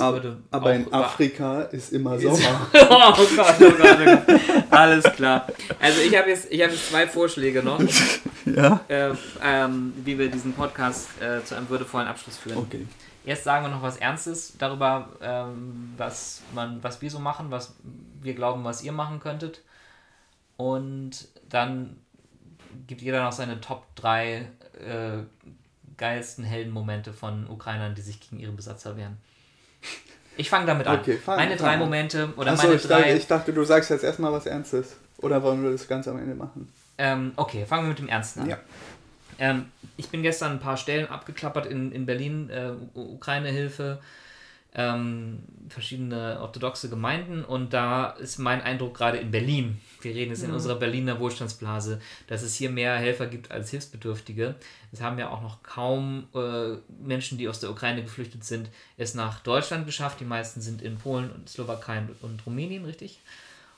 aber 0.52 0.74
in 0.74 0.92
Afrika 0.94 1.64
ist 1.64 1.92
immer 1.92 2.20
Sommer. 2.20 2.68
oh 2.74 3.26
Gott, 3.36 3.56
oh 3.60 3.72
Gott, 3.72 3.98
oh 4.00 4.06
Gott. 4.06 4.64
Alles 4.70 5.04
klar. 5.04 5.48
Also 5.80 6.02
ich 6.02 6.18
habe 6.18 6.30
jetzt, 6.30 6.46
hab 6.46 6.72
jetzt 6.72 6.90
zwei 6.90 7.08
Vorschläge 7.08 7.64
noch, 7.64 7.82
ja? 8.46 8.80
äh, 8.88 9.12
ähm, 9.44 9.94
wie 10.04 10.18
wir 10.18 10.30
diesen 10.30 10.54
Podcast 10.54 11.10
äh, 11.22 11.44
zu 11.44 11.56
einem 11.56 11.70
würdevollen 11.70 12.08
Abschluss 12.08 12.38
führen. 12.38 12.58
Okay. 12.58 12.86
Jetzt 13.26 13.44
sagen 13.44 13.66
wir 13.66 13.70
noch 13.70 13.82
was 13.82 13.98
Ernstes 13.98 14.54
darüber, 14.58 15.10
ähm, 15.22 15.94
was, 15.98 16.42
man, 16.54 16.82
was 16.82 17.02
wir 17.02 17.12
so 17.12 17.20
machen, 17.20 17.48
was 17.50 17.76
wir 18.22 18.34
glauben, 18.34 18.64
was 18.64 18.84
ihr 18.84 18.92
machen 18.92 19.20
könntet. 19.20 19.62
Und 20.58 21.28
dann 21.50 21.98
gibt 22.90 23.02
jeder 23.04 23.24
noch 23.24 23.32
seine 23.32 23.62
Top 23.62 23.86
3 23.96 24.38
äh, 24.38 24.46
geilsten 25.96 26.44
Heldenmomente 26.44 27.14
von 27.14 27.48
Ukrainern, 27.48 27.94
die 27.94 28.02
sich 28.02 28.20
gegen 28.20 28.42
ihre 28.42 28.52
Besatzer 28.52 28.98
wehren. 28.98 29.18
Ich 30.38 30.50
fange 30.50 30.66
damit 30.66 30.88
an. 30.88 31.00
Okay, 31.00 31.18
fang, 31.18 31.36
meine 31.38 31.56
drei 31.56 31.74
an. 31.74 31.80
Momente 31.80 32.34
oder 32.36 32.54
Achso, 32.54 32.64
meine 32.64 32.78
ich 32.78 32.88
drei. 32.88 33.02
Dachte, 33.02 33.14
ich 33.14 33.28
dachte, 33.28 33.54
du 33.54 33.64
sagst 33.64 33.92
jetzt 33.92 34.04
erstmal 34.04 34.32
was 34.32 34.48
Ernstes. 34.48 34.96
Oder 35.18 35.44
wollen 35.44 35.62
wir 35.64 35.72
das 35.72 35.88
ganz 35.88 36.08
am 36.08 36.18
Ende 36.18 36.34
machen? 36.34 36.72
Ähm, 36.98 37.34
okay, 37.36 37.66
fangen 37.66 37.84
wir 37.84 37.90
mit 37.90 38.00
dem 38.00 38.08
Ernsten 38.08 38.42
an. 38.42 38.50
Ja. 38.50 38.58
Ähm, 39.38 39.66
ich 39.96 40.10
bin 40.10 40.24
gestern 40.24 40.54
ein 40.54 40.60
paar 40.60 40.78
Stellen 40.78 41.08
abgeklappert 41.08 41.68
in, 41.68 41.92
in 41.92 42.08
Berlin, 42.08 42.50
äh, 42.50 42.72
Ukraine-Hilfe, 42.98 44.02
ähm, 44.76 45.40
verschiedene 45.70 46.40
orthodoxe 46.42 46.90
Gemeinden 46.90 47.44
und 47.44 47.74
da 47.74 48.12
ist 48.12 48.38
mein 48.38 48.62
Eindruck 48.62 48.96
gerade 48.96 49.18
in 49.18 49.32
Berlin, 49.32 49.80
wir 50.02 50.14
reden 50.14 50.30
jetzt 50.32 50.44
in 50.44 50.50
Mhm. 50.50 50.56
unserer 50.56 50.76
Berliner 50.76 51.20
Wohlstandsblase, 51.20 52.00
dass 52.28 52.44
es 52.44 52.56
hier 52.56 52.70
mehr 52.70 52.96
Helfer 52.96 53.26
gibt 53.26 53.50
als 53.52 53.72
Hilfsbedürftige. 53.72 54.56
Es 54.92 55.02
haben 55.02 55.18
ja 55.18 55.30
auch 55.30 55.42
noch 55.42 55.64
kaum 55.64 56.28
äh, 56.36 56.76
Menschen, 57.04 57.38
die 57.40 57.50
aus 57.50 57.60
der 57.60 57.72
Ukraine 57.72 58.04
geflüchtet 58.04 58.44
sind, 58.44 58.70
es 58.98 59.16
nach 59.16 59.40
Deutschland 59.40 59.86
geschafft. 59.88 60.20
Die 60.20 60.26
meisten 60.26 60.62
sind 60.62 60.82
in 60.82 60.98
Polen 60.98 61.32
und 61.32 61.50
Slowakei 61.50 62.04
und, 62.22 62.46
Rumänien, 62.46 62.86
richtig? 62.86 63.20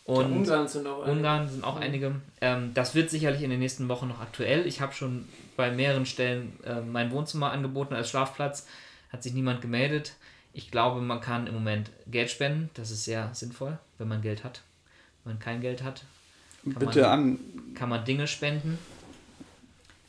Und 0.03 0.25
Ungarn 0.31 0.67
sind 0.67 0.87
auch 0.87 1.03
einige. 1.03 1.11
Ungarn 1.17 1.49
sind 1.49 1.63
auch 1.63 1.75
einige. 1.77 2.15
Ähm, 2.41 2.73
das 2.73 2.95
wird 2.95 3.09
sicherlich 3.09 3.43
in 3.43 3.49
den 3.49 3.59
nächsten 3.59 3.87
Wochen 3.87 4.07
noch 4.07 4.19
aktuell. 4.19 4.65
Ich 4.67 4.81
habe 4.81 4.93
schon 4.93 5.27
bei 5.55 5.71
mehreren 5.71 6.05
Stellen 6.05 6.59
äh, 6.65 6.81
mein 6.81 7.11
Wohnzimmer 7.11 7.51
angeboten 7.51 7.93
als 7.93 8.09
Schlafplatz. 8.09 8.67
Hat 9.11 9.23
sich 9.23 9.33
niemand 9.33 9.61
gemeldet. 9.61 10.13
Ich 10.53 10.69
glaube, 10.71 11.01
man 11.01 11.21
kann 11.21 11.47
im 11.47 11.53
Moment 11.53 11.89
Geld 12.07 12.29
spenden. 12.29 12.69
Das 12.73 12.91
ist 12.91 13.05
sehr 13.05 13.33
sinnvoll, 13.33 13.77
wenn 13.97 14.07
man 14.07 14.21
Geld 14.21 14.43
hat. 14.43 14.61
Wenn 15.23 15.33
man 15.33 15.39
kein 15.39 15.61
Geld 15.61 15.81
hat, 15.83 16.03
Kann 16.63 16.73
Bitte 16.75 17.01
man- 17.01 17.09
an. 17.09 17.39
kann 17.75 17.89
man 17.89 18.03
Dinge 18.05 18.27
spenden. 18.27 18.77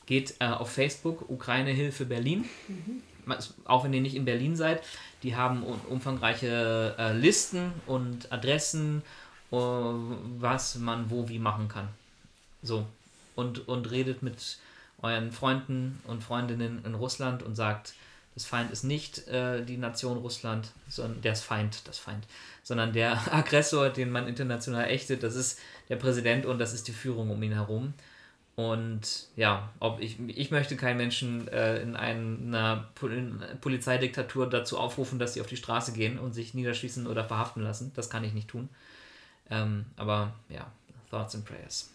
Geht 0.06 0.34
äh, 0.40 0.46
auf 0.46 0.70
Facebook, 0.70 1.30
Ukraine 1.30 1.70
Hilfe 1.70 2.04
Berlin. 2.04 2.44
Man- 3.24 3.38
Auch 3.64 3.84
wenn 3.84 3.92
ihr 3.92 4.00
nicht 4.00 4.16
in 4.16 4.24
Berlin 4.24 4.56
seid, 4.56 4.82
die 5.22 5.36
haben 5.36 5.62
umfangreiche 5.62 6.96
äh, 6.98 7.12
Listen 7.16 7.72
und 7.86 8.30
Adressen, 8.32 9.02
äh, 9.52 9.56
was 9.56 10.74
man 10.76 11.08
wo 11.08 11.28
wie 11.28 11.38
machen 11.38 11.68
kann. 11.68 11.88
So. 12.62 12.84
Und, 13.36 13.66
und 13.68 13.90
redet 13.90 14.22
mit 14.22 14.58
euren 15.00 15.30
Freunden 15.32 16.00
und 16.06 16.22
Freundinnen 16.22 16.84
in 16.84 16.94
Russland 16.94 17.42
und 17.42 17.54
sagt, 17.54 17.94
das 18.34 18.46
Feind 18.46 18.70
ist 18.70 18.84
nicht 18.84 19.28
äh, 19.28 19.64
die 19.64 19.76
Nation 19.76 20.18
Russland, 20.18 20.72
sondern 20.88 21.20
der 21.20 21.32
ist 21.32 21.42
Feind, 21.42 21.86
das 21.86 21.98
Feind, 21.98 22.26
sondern 22.62 22.92
der 22.92 23.12
Aggressor, 23.34 23.90
den 23.90 24.10
man 24.10 24.26
international 24.26 24.88
ächtet, 24.88 25.22
das 25.22 25.34
ist 25.34 25.58
der 25.88 25.96
Präsident 25.96 26.46
und 26.46 26.58
das 26.58 26.72
ist 26.72 26.88
die 26.88 26.92
Führung 26.92 27.30
um 27.30 27.42
ihn 27.42 27.52
herum. 27.52 27.94
Und 28.54 29.28
ja, 29.34 29.70
ob 29.80 30.00
ich, 30.00 30.18
ich 30.28 30.50
möchte 30.50 30.76
keinen 30.76 30.98
Menschen 30.98 31.48
äh, 31.48 31.80
in 31.80 31.96
einer 31.96 32.88
Pol 32.94 33.40
Polizeidiktatur 33.60 34.48
dazu 34.48 34.78
aufrufen, 34.78 35.18
dass 35.18 35.34
sie 35.34 35.40
auf 35.40 35.46
die 35.46 35.56
Straße 35.56 35.92
gehen 35.92 36.18
und 36.18 36.32
sich 36.34 36.52
niederschießen 36.52 37.06
oder 37.06 37.24
verhaften 37.24 37.62
lassen. 37.62 37.92
Das 37.94 38.10
kann 38.10 38.24
ich 38.24 38.34
nicht 38.34 38.48
tun. 38.48 38.68
Ähm, 39.50 39.86
aber 39.96 40.34
ja, 40.50 40.70
Thoughts 41.10 41.34
and 41.34 41.46
Prayers. 41.46 41.90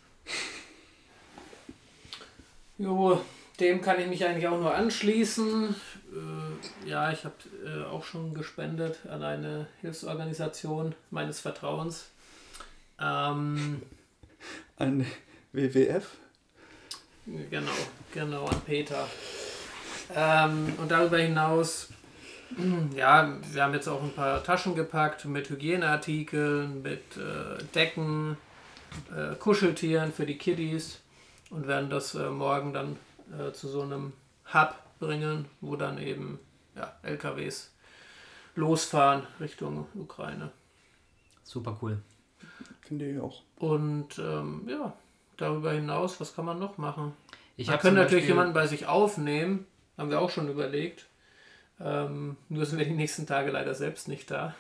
Jo, 2.80 3.22
dem 3.60 3.82
kann 3.82 4.00
ich 4.00 4.08
mich 4.08 4.26
eigentlich 4.26 4.48
auch 4.48 4.60
nur 4.60 4.74
anschließen. 4.74 5.76
Äh, 6.14 6.90
ja, 6.90 7.12
ich 7.12 7.26
habe 7.26 7.36
äh, 7.66 7.86
auch 7.86 8.04
schon 8.04 8.34
gespendet 8.34 9.00
an 9.10 9.24
eine 9.24 9.68
Hilfsorganisation 9.82 10.96
meines 11.10 11.40
Vertrauens. 11.40 12.10
Ähm, 13.00 13.82
An 14.78 15.06
WWF? 15.54 16.08
genau, 17.50 17.72
genau, 18.14 18.46
an 18.46 18.62
Peter. 18.62 19.08
Ähm, 20.16 20.74
und 20.78 20.90
darüber 20.90 21.18
hinaus, 21.18 21.90
ja, 22.96 23.38
wir 23.52 23.64
haben 23.64 23.74
jetzt 23.74 23.88
auch 23.88 24.02
ein 24.02 24.14
paar 24.14 24.44
Taschen 24.44 24.76
gepackt 24.76 25.26
mit 25.26 25.50
Hygieneartikeln, 25.50 26.82
mit 26.82 27.18
äh, 27.18 27.64
Decken, 27.76 28.38
äh, 29.12 29.36
Kuscheltieren 29.36 30.14
für 30.14 30.26
die 30.26 30.38
Kiddies 30.38 31.00
und 31.50 31.68
werden 31.68 31.90
das 31.90 32.16
äh, 32.16 32.30
morgen 32.30 32.74
dann 32.74 32.98
äh, 33.32 33.52
zu 33.52 33.68
so 33.68 33.82
einem 33.82 34.14
Hub 34.54 34.76
bringen, 35.00 35.46
wo 35.62 35.76
dann 35.76 35.98
eben 35.98 36.40
ja, 36.76 36.96
LKWs 37.04 37.74
losfahren 38.56 39.24
Richtung 39.40 39.88
Ukraine. 39.96 40.52
Super 41.44 41.78
cool. 41.82 42.02
Finde 42.82 43.10
ich 43.10 43.20
auch. 43.20 43.44
Und 43.58 44.20
ähm, 44.20 44.68
ja, 44.68 44.94
darüber 45.38 45.72
hinaus, 45.72 46.20
was 46.20 46.36
kann 46.36 46.46
man 46.46 46.60
noch 46.60 46.78
machen? 46.78 47.14
Ich 47.56 47.68
man 47.68 47.80
zum 47.80 47.96
natürlich 47.96 48.28
jemanden 48.28 48.54
bei 48.54 48.68
sich 48.68 48.88
aufnehmen, 48.88 49.66
haben 49.98 50.10
wir 50.10 50.22
auch 50.22 50.30
schon 50.30 50.50
überlegt. 50.50 51.08
Ähm, 51.80 52.38
nur 52.50 52.66
sind 52.66 52.80
wir 52.80 52.86
die 52.86 52.94
nächsten 52.94 53.28
Tage 53.28 53.52
leider 53.52 53.74
selbst 53.76 54.08
nicht 54.08 54.30
da. 54.32 54.56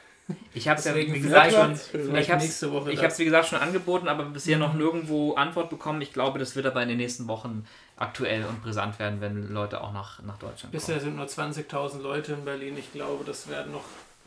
Ich 0.53 0.67
habe 0.67 0.77
es 0.79 0.85
ja, 0.85 0.93
wie 0.93 1.05
gesagt, 1.05 1.53
schon, 1.53 1.71
ich 2.17 2.29
hab's- 2.31 2.61
ich 2.89 3.01
es 3.01 3.19
wie 3.19 3.25
gesagt 3.25 3.47
schon 3.47 3.59
angeboten, 3.59 4.07
aber 4.09 4.25
bisher 4.25 4.57
noch 4.57 4.73
Mhm. 4.73 4.79
nirgendwo 4.79 5.33
Antwort 5.35 5.69
bekommen. 5.69 6.01
Ich 6.01 6.11
glaube, 6.11 6.37
das 6.39 6.55
wird 6.55 6.65
aber 6.65 6.81
in 6.83 6.89
den 6.89 6.97
nächsten 6.97 7.27
Wochen 7.29 7.65
aktuell 7.95 8.43
und 8.45 8.61
brisant 8.61 8.99
werden, 8.99 9.21
wenn 9.21 9.53
Leute 9.53 9.79
auch 9.81 9.93
nach, 9.93 10.21
nach 10.23 10.37
Deutschland 10.37 10.71
Bisher 10.73 10.99
sind 10.99 11.15
nur 11.15 11.27
20.000 11.27 12.01
Leute 12.01 12.33
in 12.33 12.43
Berlin. 12.43 12.77
Ich 12.77 12.91
glaube, 12.91 13.23
das 13.23 13.47
werden 13.49 13.71
noch 13.71 13.85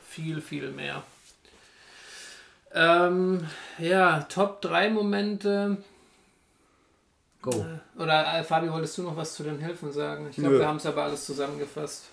viel, 0.09 0.41
viel 0.41 0.71
mehr. 0.71 1.03
Ähm, 2.73 3.47
ja, 3.79 4.21
Top 4.23 4.63
3 4.63 4.91
Momente. 4.91 5.77
kommen. 7.43 7.81
Go. 7.97 8.03
Oder 8.03 8.39
äh, 8.39 8.45
Fabi, 8.45 8.71
wolltest 8.73 8.97
du 8.99 9.03
noch 9.03 9.17
was 9.17 9.35
zu 9.35 9.43
den 9.43 9.59
Hilfen 9.59 9.93
sagen? 9.93 10.29
Ich 10.31 10.37
glaube, 10.37 10.59
wir 10.61 10.67
haben 10.69 10.77
es 10.77 10.87
aber 10.87 11.05
alles 11.05 11.25
zusammengefasst. 11.27 12.05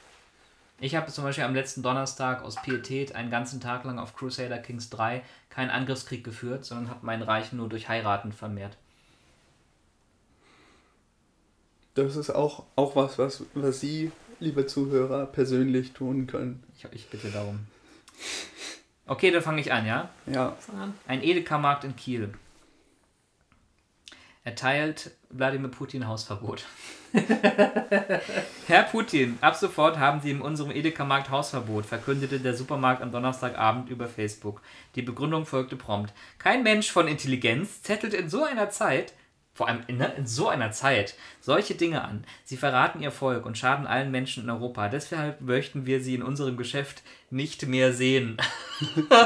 Ich 0.80 0.96
habe 0.96 1.12
zum 1.12 1.24
Beispiel 1.24 1.44
am 1.44 1.56
letzten 1.56 1.82
Donnerstag 1.82 2.44
aus 2.44 2.62
Pietät 2.62 3.16
einen 3.16 3.32
ganzen 3.32 3.60
Tag 3.60 3.84
lang 3.84 3.98
auf 3.98 4.16
Crusader 4.16 4.60
Kings 4.60 4.90
3 4.92 5.24
keinen 5.50 5.72
Angriffskrieg 5.72 6.24
geführt, 6.24 6.66
sondern 6.66 6.90
habe 6.92 7.06
mein 7.06 7.24
Reich 7.24 7.52
nur 7.52 7.68
durch 7.68 7.90
Heiraten 7.90 8.32
vermehrt. 8.32 8.78
Das 11.96 12.16
ist 12.16 12.30
auch, 12.30 12.66
auch 12.76 12.96
was, 12.96 13.18
was, 13.18 13.44
was 13.56 13.80
sie 13.80 14.12
liebe 14.40 14.68
Zuhörer, 14.68 15.26
persönlich 15.26 15.94
tun 15.94 16.28
können. 16.28 16.64
Ich, 16.78 16.86
ich 16.92 17.10
bitte 17.10 17.30
darum. 17.32 17.60
Okay, 19.08 19.32
dann 19.32 19.42
fange 19.42 19.62
ich 19.62 19.72
an, 19.72 19.88
ja? 19.88 20.10
Ja. 20.28 20.56
Ein 21.08 21.24
Edeka-Markt 21.24 21.86
in 21.86 21.96
Kiel. 21.96 22.34
Erteilt 24.44 25.12
Wladimir 25.30 25.70
Putin 25.70 26.08
Hausverbot. 26.08 26.66
Herr 28.68 28.84
Putin, 28.84 29.38
ab 29.42 29.56
sofort 29.56 29.98
haben 29.98 30.22
Sie 30.22 30.32
in 30.32 30.42
unserem 30.42 30.72
Edeka-Markt 30.72 31.30
Hausverbot, 31.30 31.86
verkündete 31.86 32.40
der 32.40 32.54
Supermarkt 32.54 33.02
am 33.02 33.12
Donnerstagabend 33.12 33.90
über 33.90 34.08
Facebook. 34.08 34.62
Die 34.96 35.02
Begründung 35.02 35.46
folgte 35.46 35.76
prompt. 35.76 36.14
Kein 36.38 36.64
Mensch 36.64 36.92
von 36.92 37.08
Intelligenz 37.08 37.82
zettelt 37.82 38.14
in 38.14 38.30
so 38.30 38.44
einer 38.44 38.70
Zeit 38.70 39.14
vor 39.58 39.68
allem 39.68 39.82
in, 39.88 40.00
in, 40.00 40.28
so 40.28 40.50
einer 40.50 40.70
Zeit, 40.70 41.16
solche 41.42 41.74
Dinge 41.74 42.04
an. 42.04 42.24
Sie 42.44 42.58
verraten 42.58 43.02
ihr 43.02 43.10
Volk 43.10 43.44
und 43.44 43.58
schaden 43.58 43.88
allen 43.88 44.12
Menschen 44.12 44.44
in 44.44 44.52
Europa. 44.52 44.88
Deshalb 44.88 45.42
möchten 45.42 45.88
wir 45.88 46.00
sie 46.00 46.14
in 46.14 46.22
unserem 46.22 46.58
Geschäft 46.58 47.02
nicht 47.32 47.66
mehr 47.66 47.92
sehen. 47.92 48.38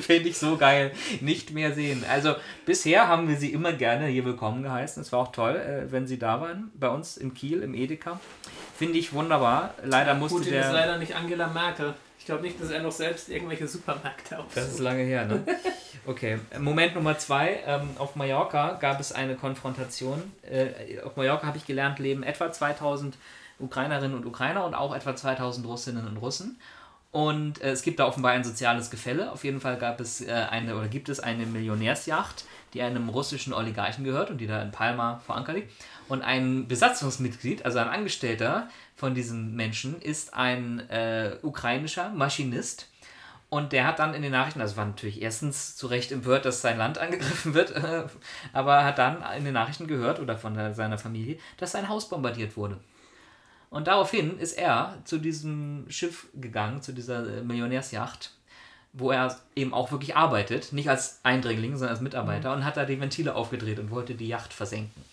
Finde 0.00 0.28
ich 0.28 0.38
so 0.38 0.56
geil. 0.56 0.92
Nicht 1.20 1.50
mehr 1.50 1.74
sehen. 1.74 2.04
Also 2.08 2.36
bisher 2.66 3.08
haben 3.08 3.28
wir 3.28 3.36
sie 3.36 3.52
immer 3.52 3.72
gerne 3.72 4.06
hier 4.06 4.24
willkommen 4.24 4.62
geheißen. 4.62 5.02
Es 5.02 5.10
war 5.10 5.18
auch 5.18 5.32
toll, 5.32 5.56
äh, 5.56 5.90
wenn 5.90 6.06
sie 6.06 6.20
da 6.20 6.40
waren. 6.40 6.70
Bei 6.78 6.88
uns 6.88 7.16
in 7.16 7.34
Kiel, 7.34 7.62
im 7.62 7.74
Edeka. 7.74 8.20
Finde 8.78 8.98
ich 8.98 9.12
wunderbar. 9.12 9.74
Leider 9.82 10.14
musste 10.14 10.38
Putin 10.38 10.52
der... 10.52 10.66
ist 10.66 10.72
leider 10.72 10.98
nicht 10.98 11.16
Angela 11.16 11.48
Merkel. 11.48 11.94
Ich 12.24 12.26
glaube 12.26 12.40
nicht, 12.40 12.58
dass 12.58 12.70
er 12.70 12.80
noch 12.80 12.90
selbst 12.90 13.28
irgendwelche 13.28 13.68
Supermärkte 13.68 14.38
aufsucht. 14.38 14.56
Das 14.56 14.68
ist 14.68 14.78
lange 14.78 15.02
her, 15.02 15.26
ne? 15.26 15.44
Okay, 16.06 16.38
Moment 16.58 16.94
Nummer 16.94 17.18
zwei. 17.18 17.60
Ähm, 17.66 17.90
auf 17.98 18.16
Mallorca 18.16 18.78
gab 18.80 18.98
es 18.98 19.12
eine 19.12 19.34
Konfrontation. 19.34 20.32
Äh, 20.40 21.02
auf 21.02 21.16
Mallorca 21.16 21.46
habe 21.46 21.58
ich 21.58 21.66
gelernt, 21.66 21.98
leben 21.98 22.22
etwa 22.22 22.50
2000 22.50 23.18
Ukrainerinnen 23.58 24.16
und 24.16 24.24
Ukrainer 24.24 24.64
und 24.64 24.72
auch 24.72 24.96
etwa 24.96 25.14
2000 25.14 25.66
Russinnen 25.66 26.06
und 26.06 26.16
Russen. 26.16 26.58
Und 27.12 27.60
äh, 27.60 27.72
es 27.72 27.82
gibt 27.82 28.00
da 28.00 28.06
offenbar 28.06 28.32
ein 28.32 28.42
soziales 28.42 28.90
Gefälle. 28.90 29.30
Auf 29.30 29.44
jeden 29.44 29.60
Fall 29.60 29.76
gab 29.76 30.00
es 30.00 30.22
äh, 30.22 30.32
eine 30.32 30.76
oder 30.76 30.88
gibt 30.88 31.10
es 31.10 31.20
eine 31.20 31.44
Millionärsjacht, 31.44 32.46
die 32.72 32.80
einem 32.80 33.10
russischen 33.10 33.52
Oligarchen 33.52 34.02
gehört 34.02 34.30
und 34.30 34.38
die 34.38 34.46
da 34.46 34.62
in 34.62 34.70
Palma 34.70 35.20
verankert 35.26 35.56
liegt. 35.56 35.72
Und 36.08 36.22
ein 36.22 36.68
Besatzungsmitglied, 36.68 37.64
also 37.64 37.78
ein 37.78 37.88
Angestellter 37.88 38.68
von 38.94 39.14
diesem 39.14 39.54
Menschen, 39.54 40.00
ist 40.00 40.34
ein 40.34 40.80
äh, 40.90 41.36
ukrainischer 41.42 42.10
Maschinist 42.10 42.88
und 43.54 43.72
der 43.72 43.86
hat 43.86 44.00
dann 44.00 44.14
in 44.14 44.22
den 44.22 44.32
Nachrichten, 44.32 44.60
also 44.60 44.76
war 44.76 44.84
natürlich 44.84 45.22
erstens 45.22 45.76
zu 45.76 45.86
Recht 45.86 46.10
empört, 46.10 46.44
dass 46.44 46.60
sein 46.60 46.76
Land 46.76 46.98
angegriffen 47.04 47.54
wird, 47.54 47.72
aber 48.52 48.84
hat 48.84 48.98
dann 48.98 49.22
in 49.36 49.44
den 49.44 49.54
Nachrichten 49.54 49.86
gehört 49.86 50.18
oder 50.18 50.36
von 50.36 50.54
der, 50.54 50.74
seiner 50.74 50.98
Familie, 50.98 51.38
dass 51.58 51.70
sein 51.70 51.88
Haus 51.88 52.08
bombardiert 52.08 52.56
wurde. 52.56 52.80
Und 53.70 53.86
daraufhin 53.86 54.38
ist 54.40 54.58
er 54.58 54.98
zu 55.04 55.18
diesem 55.18 55.86
Schiff 55.88 56.26
gegangen, 56.34 56.82
zu 56.82 56.92
dieser 56.92 57.38
äh, 57.38 57.42
Millionärsjacht, 57.42 58.32
wo 58.92 59.12
er 59.12 59.36
eben 59.54 59.72
auch 59.72 59.92
wirklich 59.92 60.16
arbeitet, 60.16 60.72
nicht 60.72 60.88
als 60.88 61.20
Eindringling, 61.22 61.72
sondern 61.72 61.90
als 61.90 62.00
Mitarbeiter, 62.00 62.50
mhm. 62.50 62.56
und 62.58 62.64
hat 62.64 62.76
da 62.76 62.84
die 62.84 63.00
Ventile 63.00 63.36
aufgedreht 63.36 63.78
und 63.78 63.92
wollte 63.92 64.16
die 64.16 64.26
Yacht 64.26 64.52
versenken. 64.52 65.04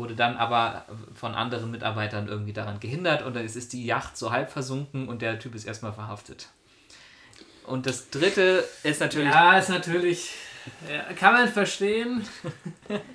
Wurde 0.00 0.14
dann 0.14 0.38
aber 0.38 0.86
von 1.12 1.34
anderen 1.34 1.70
Mitarbeitern 1.70 2.26
irgendwie 2.26 2.54
daran 2.54 2.80
gehindert 2.80 3.20
und 3.20 3.36
dann 3.36 3.44
ist 3.44 3.74
die 3.74 3.84
Yacht 3.84 4.16
so 4.16 4.32
halb 4.32 4.50
versunken 4.50 5.10
und 5.10 5.20
der 5.20 5.38
Typ 5.38 5.54
ist 5.54 5.66
erstmal 5.66 5.92
verhaftet. 5.92 6.48
Und 7.66 7.84
das 7.84 8.08
dritte 8.08 8.64
ist 8.82 9.02
natürlich. 9.02 9.30
Ja, 9.30 9.58
ist 9.58 9.68
natürlich. 9.68 10.30
Ja, 10.88 11.12
kann 11.14 11.34
man 11.34 11.48
verstehen. 11.48 12.24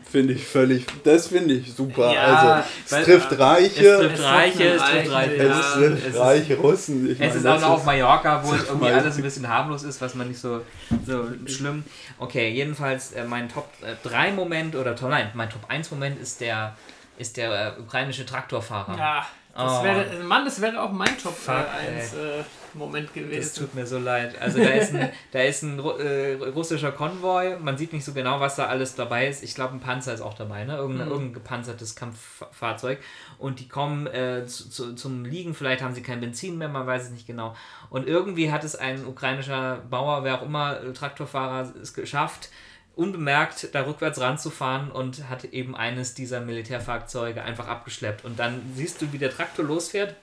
Finde 0.10 0.34
ich 0.34 0.46
völlig, 0.46 0.86
das 1.04 1.28
finde 1.28 1.56
ich 1.56 1.74
super. 1.74 2.14
Ja, 2.14 2.24
also, 2.24 2.70
es 2.86 3.06
trifft 3.06 3.40
Reiche. 3.40 3.86
Es 3.86 4.00
trifft 4.00 4.24
Reiche, 4.24 4.64
es 4.70 4.82
trifft 4.82 5.12
Reiche. 5.12 5.44
Es 5.44 5.74
trifft 5.74 6.20
reiche 6.20 6.58
Russen. 6.58 7.06
Ich 7.06 7.12
es 7.14 7.20
meine, 7.20 7.34
ist 7.34 7.46
auch 7.46 7.62
noch 7.62 7.70
auf 7.70 7.86
Mallorca, 7.86 8.44
wo 8.44 8.54
es 8.54 8.68
irgendwie 8.68 8.90
alles 8.90 9.18
ein 9.18 9.24
bisschen 9.24 9.48
harmlos 9.48 9.84
ist, 9.84 10.00
was 10.02 10.16
man 10.16 10.28
nicht 10.28 10.40
so, 10.40 10.62
so 11.06 11.26
schlimm. 11.48 11.84
Okay, 12.18 12.50
jedenfalls 12.52 13.12
äh, 13.12 13.24
mein 13.26 13.50
Top 13.50 13.68
3 14.04 14.28
äh, 14.28 14.32
Moment 14.32 14.76
oder 14.76 14.96
nein, 15.10 15.32
mein 15.34 15.50
Top 15.50 15.70
1 15.70 15.92
Moment 15.92 16.20
ist 16.22 16.40
der, 16.42 16.76
ist 17.18 17.38
der 17.38 17.76
äh, 17.78 17.82
ukrainische 17.82 18.26
Traktorfahrer. 18.26 18.98
Ja. 18.98 19.28
Das 19.56 19.80
oh. 19.80 19.84
wäre, 19.86 20.22
Mann, 20.22 20.44
das 20.44 20.60
wäre 20.60 20.82
auch 20.82 20.92
mein 20.92 21.18
Top 21.18 21.34
Fuck, 21.34 21.56
1 21.56 22.14
äh, 22.14 22.44
Moment 22.74 23.14
gewesen. 23.14 23.40
Das 23.42 23.54
tut 23.54 23.74
mir 23.74 23.88
so 23.88 23.98
leid. 23.98 24.36
Also 24.42 24.60
da 24.60 24.70
ist 24.70 24.94
ein, 24.94 25.10
da 25.32 25.40
ist 25.44 25.64
ein 25.64 25.80
äh, 25.80 26.34
russischer 26.50 26.92
Konvoi, 26.92 27.58
man 27.58 27.78
sieht 27.78 27.94
nicht 27.94 28.04
so 28.04 28.12
genau, 28.12 28.42
was 28.42 28.58
da 28.58 28.66
alles 28.66 28.96
dabei 28.96 29.30
ist. 29.30 29.44
Ich 29.44 29.56
glaube, 29.56 29.74
ein 29.74 29.80
Panzer 29.80 30.14
ist 30.14 30.20
auch 30.20 30.34
dabei, 30.34 30.66
ne? 30.66 30.76
Irgendein, 30.76 31.08
mhm. 31.08 31.14
irgendein 31.14 31.34
gepanzertes 31.36 31.96
Kampffahrzeug. 31.96 33.00
Und 33.38 33.62
die 33.62 33.70
kommen 33.70 34.08
äh, 34.08 34.46
zu, 34.46 34.70
zu, 34.70 34.94
zum 34.94 35.24
Liegen, 35.24 35.54
vielleicht 35.54 35.82
haben 35.82 35.96
sie 35.96 36.04
kein 36.04 36.20
Benzin 36.20 36.58
mehr, 36.58 36.68
man 36.68 36.86
weiß 36.86 37.04
es 37.04 37.12
nicht 37.12 37.26
genau. 37.26 37.56
Und 37.90 38.08
irgendwie 38.08 38.52
hat 38.52 38.66
es 38.66 38.76
ein 38.76 39.06
ukrainischer 39.06 39.78
Bauer, 39.90 40.26
wer 40.26 40.42
auch 40.42 40.46
immer, 40.46 40.82
äh, 40.82 40.92
Traktorfahrer, 40.92 41.74
es 41.82 41.94
geschafft, 41.94 42.50
unbemerkt 42.96 43.74
da 43.74 43.86
rückwärts 43.86 44.20
ranzufahren 44.20 44.92
und 44.92 45.30
hat 45.30 45.46
eben 45.46 45.76
eines 45.76 46.14
dieser 46.14 46.42
Militärfahrzeuge 46.42 47.44
einfach 47.44 47.68
abgeschleppt. 47.68 48.26
Und 48.26 48.40
dann 48.40 48.62
siehst 48.76 49.02
du, 49.02 49.12
wie 49.12 49.18
der 49.18 49.32
Traktor 49.32 49.66
losfährt 49.66 50.16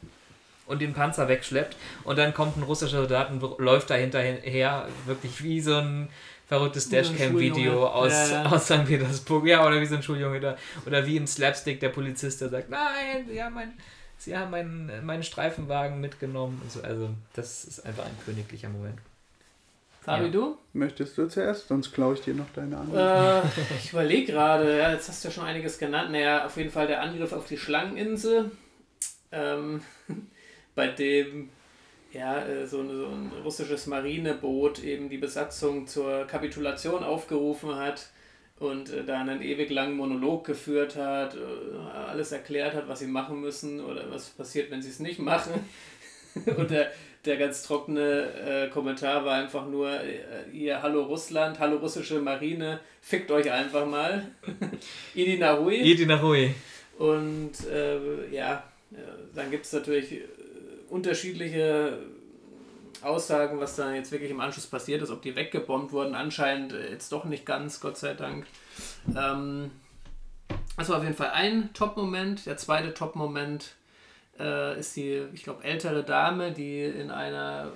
und 0.66 0.80
den 0.80 0.94
Panzer 0.94 1.28
wegschleppt 1.28 1.76
und 2.04 2.18
dann 2.18 2.32
kommt 2.32 2.56
ein 2.56 2.62
russischer 2.62 2.98
Soldat 2.98 3.30
und 3.30 3.58
läuft 3.58 3.90
da 3.90 3.94
hinterher, 3.94 4.88
wirklich 5.06 5.42
wie 5.42 5.60
so 5.60 5.76
ein 5.76 6.08
verrücktes 6.48 6.88
Dashcam-Video 6.88 7.86
aus, 7.86 8.12
ja, 8.12 8.44
ja. 8.44 8.50
aus 8.50 8.66
St. 8.66 8.84
Petersburg, 8.86 9.46
ja, 9.46 9.66
oder 9.66 9.80
wie 9.80 9.86
so 9.86 9.96
ein 9.96 10.02
Schuljunge 10.02 10.40
da, 10.40 10.56
oder 10.86 11.06
wie 11.06 11.16
im 11.16 11.26
Slapstick 11.26 11.80
der 11.80 11.88
Polizist, 11.88 12.40
der 12.40 12.48
sagt, 12.48 12.70
nein, 12.70 13.26
sie 13.28 13.42
haben, 13.42 13.54
mein, 13.54 13.72
sie 14.18 14.36
haben 14.36 14.50
meinen, 14.50 15.04
meinen 15.04 15.22
Streifenwagen 15.22 16.00
mitgenommen. 16.00 16.60
So. 16.68 16.82
Also 16.82 17.10
das 17.34 17.64
ist 17.64 17.84
einfach 17.86 18.04
ein 18.04 18.16
königlicher 18.24 18.68
Moment. 18.68 18.98
Fabi, 20.02 20.24
ja. 20.24 20.30
du? 20.30 20.58
Möchtest 20.72 21.16
du 21.16 21.28
zuerst? 21.28 21.68
Sonst 21.68 21.92
klaue 21.92 22.14
ich 22.14 22.22
dir 22.22 22.34
noch 22.34 22.50
deine 22.54 22.76
Antwort. 22.76 23.44
Äh, 23.44 23.76
ich 23.78 23.92
überlege 23.92 24.32
gerade, 24.32 24.78
ja, 24.78 24.92
jetzt 24.92 25.08
hast 25.08 25.22
du 25.22 25.28
ja 25.28 25.34
schon 25.34 25.44
einiges 25.44 25.78
genannt. 25.78 26.10
Naja, 26.10 26.44
auf 26.44 26.56
jeden 26.56 26.70
Fall 26.70 26.88
der 26.88 27.02
Angriff 27.02 27.32
auf 27.32 27.46
die 27.46 27.56
Schlangeninsel, 27.56 28.50
ähm, 29.30 29.80
bei 30.74 30.88
dem 30.88 31.50
ja, 32.12 32.44
äh, 32.44 32.66
so, 32.66 32.84
so 32.84 33.06
ein 33.06 33.30
russisches 33.44 33.86
Marineboot 33.86 34.82
eben 34.82 35.08
die 35.08 35.18
Besatzung 35.18 35.86
zur 35.86 36.26
Kapitulation 36.26 37.04
aufgerufen 37.04 37.76
hat 37.76 38.10
und 38.58 38.90
äh, 38.90 39.04
da 39.04 39.20
einen 39.20 39.40
ewig 39.40 39.70
langen 39.70 39.96
Monolog 39.96 40.44
geführt 40.44 40.96
hat, 40.96 41.36
äh, 41.36 41.98
alles 42.08 42.32
erklärt 42.32 42.74
hat, 42.74 42.88
was 42.88 42.98
sie 42.98 43.06
machen 43.06 43.40
müssen 43.40 43.80
oder 43.80 44.10
was 44.10 44.30
passiert, 44.30 44.70
wenn 44.70 44.82
sie 44.82 44.90
es 44.90 44.98
nicht 44.98 45.20
machen. 45.20 45.52
und 46.56 46.70
der 46.70 46.90
der 47.24 47.36
ganz 47.36 47.62
trockene 47.62 48.66
äh, 48.66 48.68
Kommentar 48.68 49.24
war 49.24 49.34
einfach 49.34 49.66
nur, 49.66 49.90
äh, 49.90 50.50
ihr 50.52 50.82
Hallo 50.82 51.04
Russland, 51.04 51.58
Hallo 51.60 51.76
russische 51.76 52.20
Marine, 52.20 52.80
fickt 53.00 53.30
euch 53.30 53.50
einfach 53.50 53.86
mal. 53.86 54.26
Idi 55.14 55.38
Nahui. 55.38 55.76
Idi 55.76 56.06
Nahui. 56.06 56.54
Und 56.98 57.52
äh, 57.70 58.28
ja, 58.34 58.64
äh, 58.92 58.96
dann 59.34 59.50
gibt 59.50 59.66
es 59.66 59.72
natürlich 59.72 60.12
äh, 60.12 60.24
unterschiedliche 60.88 61.98
Aussagen, 63.02 63.60
was 63.60 63.76
da 63.76 63.94
jetzt 63.94 64.12
wirklich 64.12 64.30
im 64.30 64.40
Anschluss 64.40 64.66
passiert 64.66 65.02
ist, 65.02 65.10
ob 65.10 65.22
die 65.22 65.36
weggebombt 65.36 65.92
wurden. 65.92 66.14
Anscheinend 66.14 66.72
äh, 66.72 66.90
jetzt 66.90 67.12
doch 67.12 67.24
nicht 67.24 67.46
ganz, 67.46 67.80
Gott 67.80 67.98
sei 67.98 68.14
Dank. 68.14 68.46
Ähm, 69.16 69.70
das 70.76 70.88
war 70.88 70.98
auf 70.98 71.04
jeden 71.04 71.16
Fall 71.16 71.30
ein 71.30 71.70
Top-Moment. 71.72 72.46
Der 72.46 72.56
zweite 72.56 72.94
Top-Moment 72.94 73.76
äh, 74.42 74.78
ist 74.78 74.96
die, 74.96 75.22
ich 75.32 75.44
glaube, 75.44 75.64
ältere 75.64 76.02
Dame, 76.02 76.52
die 76.52 76.82
in 76.82 77.10
einer 77.10 77.68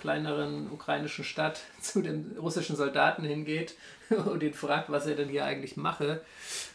kleineren 0.00 0.70
ukrainischen 0.70 1.24
Stadt 1.24 1.60
zu 1.80 2.02
den 2.02 2.36
russischen 2.38 2.76
Soldaten 2.76 3.24
hingeht 3.24 3.74
und 4.10 4.42
ihn 4.42 4.54
fragt, 4.54 4.90
was 4.90 5.06
er 5.06 5.14
denn 5.14 5.28
hier 5.28 5.44
eigentlich 5.44 5.76
mache. 5.76 6.22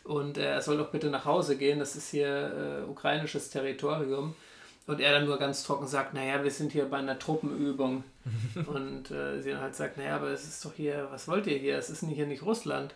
Und 0.04 0.38
er 0.38 0.62
soll 0.62 0.78
doch 0.78 0.91
bitte 0.91 1.10
nach 1.10 1.26
Hause 1.26 1.58
gehen, 1.58 1.80
das 1.80 1.96
ist 1.96 2.12
hier 2.12 2.84
äh, 2.86 2.89
ukrainisches 2.89 3.50
Territorium. 3.50 4.36
Und 4.86 5.00
er 5.00 5.14
dann 5.14 5.26
nur 5.26 5.39
ganz 5.39 5.64
trocken 5.64 5.88
sagt, 5.88 6.14
naja, 6.14 6.44
wir 6.44 6.52
sind 6.52 6.74
hier 6.74 6.86
bei 6.86 6.98
einer 6.98 7.18
Truppenübung. 7.18 8.04
und 8.68 9.12
äh, 9.12 9.41
sie 9.41 9.52
dann 9.52 9.62
halt 9.62 9.76
sagt, 9.76 9.98
naja, 9.98 10.16
aber 10.16 10.28
es 10.28 10.44
ist 10.44 10.64
doch 10.66 10.74
hier, 10.74 11.08
was 11.12 11.28
wollt 11.28 11.48
ihr 11.48 11.58
hier? 11.58 11.78
Es 11.78 11.89
ist 11.89 12.04
hier 12.04 12.28
nicht 12.28 12.44
Russland 12.44 12.94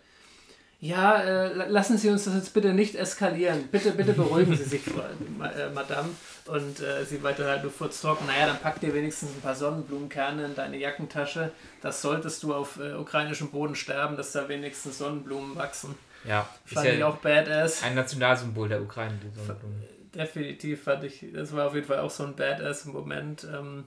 ja, 0.80 1.22
äh, 1.22 1.70
lassen 1.70 1.98
Sie 1.98 2.10
uns 2.10 2.26
das 2.26 2.36
jetzt 2.36 2.54
bitte 2.54 2.72
nicht 2.72 2.94
eskalieren. 2.94 3.68
Bitte, 3.72 3.92
bitte 3.92 4.14
beruhigen 4.14 4.56
Sie 4.56 4.64
sich, 4.64 4.86
äh, 4.88 5.70
Madame. 5.74 6.10
Und 6.46 6.80
äh, 6.80 7.04
sie 7.04 7.24
weiter 7.24 7.48
halt 7.48 7.64
nur 7.64 7.72
furztrocken. 7.72 8.28
Naja, 8.28 8.46
dann 8.46 8.60
pack 8.60 8.80
dir 8.80 8.94
wenigstens 8.94 9.32
ein 9.32 9.42
paar 9.42 9.56
Sonnenblumenkerne 9.56 10.46
in 10.46 10.56
deine 10.56 10.78
Jackentasche. 10.78 11.52
Das 11.82 12.02
solltest 12.02 12.44
du 12.44 12.54
auf 12.54 12.80
äh, 12.80 12.94
ukrainischem 12.94 13.50
Boden 13.50 13.76
sterben, 13.76 14.18
dass 14.18 14.32
da 14.34 14.48
wenigstens 14.48 15.00
Sonnenblumen 15.00 15.56
wachsen. 15.56 15.96
Ja, 16.26 16.48
fand 16.66 16.86
ja 16.86 16.94
ich 16.94 17.04
auch 17.04 17.18
badass. 17.18 17.82
Ein 17.84 17.96
Nationalsymbol 17.96 18.70
der 18.70 18.82
Ukraine, 18.82 19.18
die 19.24 19.36
Sonnenblumen. 19.36 19.84
Definitiv 20.14 20.84
fand 20.84 21.04
ich, 21.04 21.26
das 21.34 21.56
war 21.56 21.68
auf 21.68 21.76
jeden 21.76 21.88
Fall 21.88 22.00
auch 22.00 22.12
so 22.12 22.24
ein 22.24 22.36
badass 22.36 22.86
Moment. 22.86 23.46
Ähm, 23.52 23.86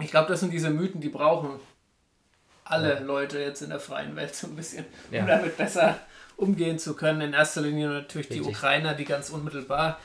ich 0.00 0.10
glaube, 0.10 0.28
das 0.28 0.40
sind 0.40 0.52
diese 0.52 0.70
Mythen, 0.70 1.00
die 1.00 1.08
brauchen 1.08 1.60
alle 2.70 2.94
ja. 2.94 3.00
Leute 3.00 3.38
jetzt 3.38 3.62
in 3.62 3.70
der 3.70 3.80
freien 3.80 4.16
Welt 4.16 4.34
so 4.34 4.46
ein 4.46 4.56
bisschen, 4.56 4.84
um 5.10 5.16
ja. 5.16 5.26
damit 5.26 5.56
besser 5.56 5.98
umgehen 6.36 6.78
zu 6.78 6.94
können. 6.94 7.20
In 7.20 7.32
erster 7.32 7.60
Linie 7.60 7.88
natürlich 7.88 8.30
Richtig. 8.30 8.46
die 8.46 8.48
Ukrainer, 8.48 8.94
die 8.94 9.04
ganz 9.04 9.30
unmittelbar 9.30 9.98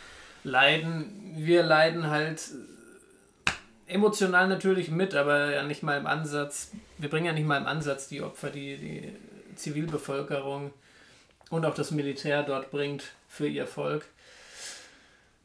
leiden. 0.43 1.33
Wir 1.35 1.63
leiden 1.63 2.09
halt 2.09 2.41
emotional 3.87 4.47
natürlich 4.47 4.89
mit, 4.89 5.15
aber 5.15 5.51
ja 5.51 5.63
nicht 5.63 5.83
mal 5.83 5.97
im 5.97 6.07
Ansatz. 6.07 6.71
Wir 6.97 7.09
bringen 7.09 7.27
ja 7.27 7.33
nicht 7.33 7.47
mal 7.47 7.57
im 7.57 7.67
Ansatz 7.67 8.07
die 8.07 8.21
Opfer, 8.21 8.49
die 8.49 8.77
die 8.77 9.15
Zivilbevölkerung 9.55 10.73
und 11.49 11.65
auch 11.65 11.73
das 11.73 11.91
Militär 11.91 12.43
dort 12.43 12.71
bringt 12.71 13.03
für 13.27 13.47
ihr 13.47 13.67
Volk. 13.67 14.05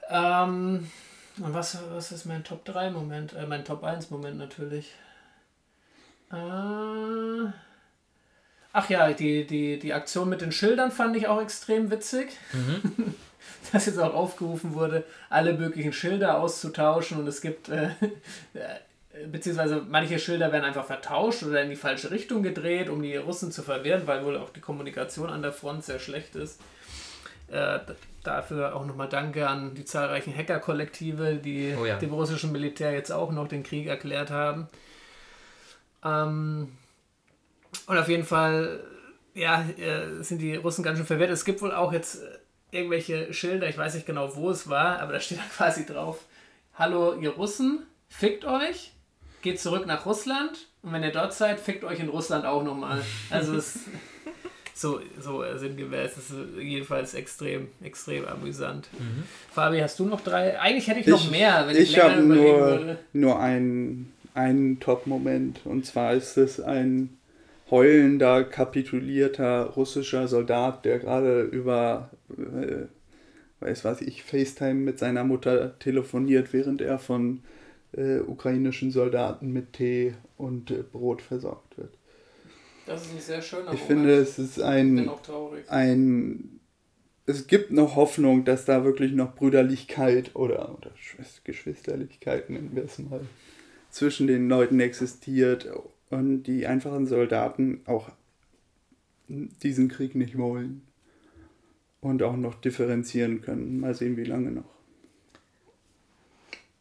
Ähm, 0.09 0.91
und 1.39 1.55
was, 1.55 1.79
was 1.93 2.13
ist 2.13 2.25
mein 2.25 2.45
Top 2.45 2.65
3 2.65 2.91
Moment? 2.91 3.35
Äh, 3.35 3.47
mein 3.47 3.65
Top 3.65 3.85
1 3.85 4.11
Moment 4.11 4.39
natürlich. 4.39 4.93
Äh, 6.33 7.51
ach 8.73 8.89
ja, 8.89 9.13
die, 9.13 9.47
die, 9.47 9.79
die 9.79 9.93
Aktion 9.93 10.29
mit 10.29 10.41
den 10.41 10.53
Schildern 10.53 10.93
fand 10.93 11.17
ich 11.17 11.27
auch 11.27 11.41
extrem 11.41 11.91
witzig. 11.91 12.31
Mhm. 12.53 13.15
Dass 13.73 13.87
jetzt 13.87 13.99
auch 13.99 14.15
aufgerufen 14.15 14.75
wurde, 14.75 15.05
alle 15.29 15.55
möglichen 15.55 15.93
Schilder 15.93 16.39
auszutauschen 16.39 17.19
und 17.19 17.27
es 17.27 17.41
gibt, 17.41 17.69
äh, 17.69 17.91
äh, 18.55 19.27
beziehungsweise 19.31 19.85
manche 19.89 20.19
Schilder 20.19 20.53
werden 20.53 20.65
einfach 20.65 20.87
vertauscht 20.87 21.43
oder 21.43 21.63
in 21.63 21.71
die 21.71 21.77
falsche 21.77 22.11
Richtung 22.11 22.43
gedreht, 22.43 22.89
um 22.89 23.03
die 23.03 23.17
Russen 23.17 23.53
zu 23.53 23.63
verwirren, 23.63 24.07
weil 24.07 24.25
wohl 24.25 24.37
auch 24.37 24.51
die 24.51 24.61
Kommunikation 24.61 25.31
an 25.31 25.43
der 25.43 25.53
Front 25.53 25.85
sehr 25.85 25.99
schlecht 25.99 26.37
ist. 26.37 26.61
Äh, 27.49 27.81
dafür 28.23 28.77
auch 28.77 28.87
nochmal 28.87 29.09
Danke 29.09 29.49
an 29.49 29.75
die 29.75 29.85
zahlreichen 29.85 30.37
Hacker-Kollektive, 30.37 31.37
die 31.37 31.75
oh 31.81 31.85
ja. 31.85 31.97
dem 31.97 32.13
russischen 32.13 32.53
Militär 32.53 32.93
jetzt 32.93 33.11
auch 33.11 33.33
noch 33.33 33.49
den 33.49 33.63
Krieg 33.63 33.87
erklärt 33.87 34.31
haben. 34.31 34.69
Ähm, 36.05 36.69
und 37.87 37.99
auf 37.99 38.09
jeden 38.09 38.25
Fall, 38.25 38.81
ja, 39.35 39.65
äh, 39.79 40.23
sind 40.23 40.39
die 40.39 40.57
Russen 40.57 40.83
ganz 40.83 40.99
schön 40.99 41.07
verwirrt. 41.07 41.31
Es 41.31 41.45
gibt 41.45 41.63
wohl 41.63 41.73
auch 41.73 41.93
jetzt 41.93 42.23
äh, 42.23 42.39
irgendwelche 42.71 43.33
Schilder, 43.33 43.69
ich 43.69 43.79
weiß 43.79 43.95
nicht 43.95 44.07
genau, 44.07 44.35
wo 44.37 44.51
es 44.51 44.69
war, 44.69 45.01
aber 45.01 45.13
da 45.13 45.21
steht 45.21 45.39
da 45.39 45.43
quasi 45.57 45.87
drauf: 45.87 46.25
Hallo, 46.75 47.15
ihr 47.15 47.31
Russen, 47.31 47.87
fickt 48.09 48.45
euch, 48.45 48.93
geht 49.43 49.61
zurück 49.61 49.87
nach 49.87 50.07
Russland 50.07 50.69
und 50.83 50.93
wenn 50.93 51.03
ihr 51.03 51.13
dort 51.13 51.35
seid, 51.35 51.61
fickt 51.61 51.85
euch 51.85 52.01
in 52.01 52.09
Russland 52.09 52.47
auch 52.47 52.63
nochmal. 52.63 53.03
Also 53.31 53.57
es 53.57 53.81
so, 54.75 55.01
so 55.21 55.45
sinngemäß. 55.57 56.15
Das 56.15 56.31
ist 56.31 56.37
jedenfalls 56.59 57.15
extrem, 57.15 57.69
extrem 57.83 58.27
amüsant. 58.27 58.89
Mhm. 58.99 59.25
Fabi, 59.53 59.81
hast 59.81 59.99
du 59.99 60.07
noch 60.07 60.23
drei? 60.23 60.59
Eigentlich 60.59 60.89
hätte 60.89 61.01
ich, 61.01 61.07
ich 61.07 61.13
noch 61.13 61.31
mehr, 61.31 61.67
wenn 61.67 61.77
ich, 61.77 61.91
ich 61.93 62.01
habe 62.01 62.23
nur, 62.23 62.97
nur 63.13 63.39
einen, 63.39 64.13
einen 64.35 64.81
Top-Moment. 64.81 65.61
Und 65.65 65.87
zwar 65.87 66.15
ist 66.15 66.37
es 66.37 66.61
ein 66.61 67.19
heulender, 67.71 68.45
kapitulierter 68.45 69.67
russischer 69.67 70.29
Soldat, 70.29 70.85
der 70.85 70.99
gerade 70.99 71.43
über, 71.43 72.11
äh, 72.37 72.87
weiß 73.61 73.85
was 73.85 74.01
ich, 74.01 74.23
FaceTime 74.25 74.75
mit 74.75 74.99
seiner 74.99 75.25
Mutter 75.25 75.79
telefoniert, 75.79 76.53
während 76.53 76.81
er 76.81 76.99
von 76.99 77.43
äh, 77.93 78.19
ukrainischen 78.19 78.91
Soldaten 78.91 79.53
mit 79.53 79.73
Tee 79.75 80.15
und 80.37 80.71
äh, 80.71 80.83
Brot 80.83 81.23
versorgt 81.23 81.79
wird. 81.79 81.97
Das 82.87 83.03
ist 83.03 83.13
ein 83.13 83.21
sehr 83.21 83.43
schöner 83.43 83.73
Ich 83.73 83.81
Moment. 83.83 83.87
finde, 83.87 84.15
es 84.15 84.39
ist 84.39 84.61
ein, 84.61 85.09
ein. 85.69 86.61
Es 87.27 87.47
gibt 87.47 87.71
noch 87.71 87.95
Hoffnung, 87.95 88.45
dass 88.45 88.65
da 88.65 88.83
wirklich 88.85 89.13
noch 89.13 89.37
Brüderlichkeit 89.37 90.35
oder, 90.35 90.75
oder 90.77 90.91
Geschwisterlichkeit, 91.45 92.51
nennen 92.51 92.71
wir 92.73 92.85
es 92.85 92.99
mal, 92.99 93.21
zwischen 93.91 94.27
den 94.27 94.49
Leuten 94.49 94.81
existiert 94.81 95.69
und 96.11 96.45
die 96.45 96.67
einfachen 96.67 97.07
Soldaten 97.07 97.83
auch 97.87 98.11
diesen 99.29 99.89
Krieg 99.89 100.15
nicht 100.15 100.37
wollen 100.39 100.83
und 102.01 102.23
auch 102.23 102.37
noch 102.37 102.61
differenzieren 102.61 103.43
können. 103.43 103.81
Mal 103.81 103.95
sehen, 103.95 104.17
wie 104.17 104.25
lange 104.25 104.51
noch. 104.51 104.81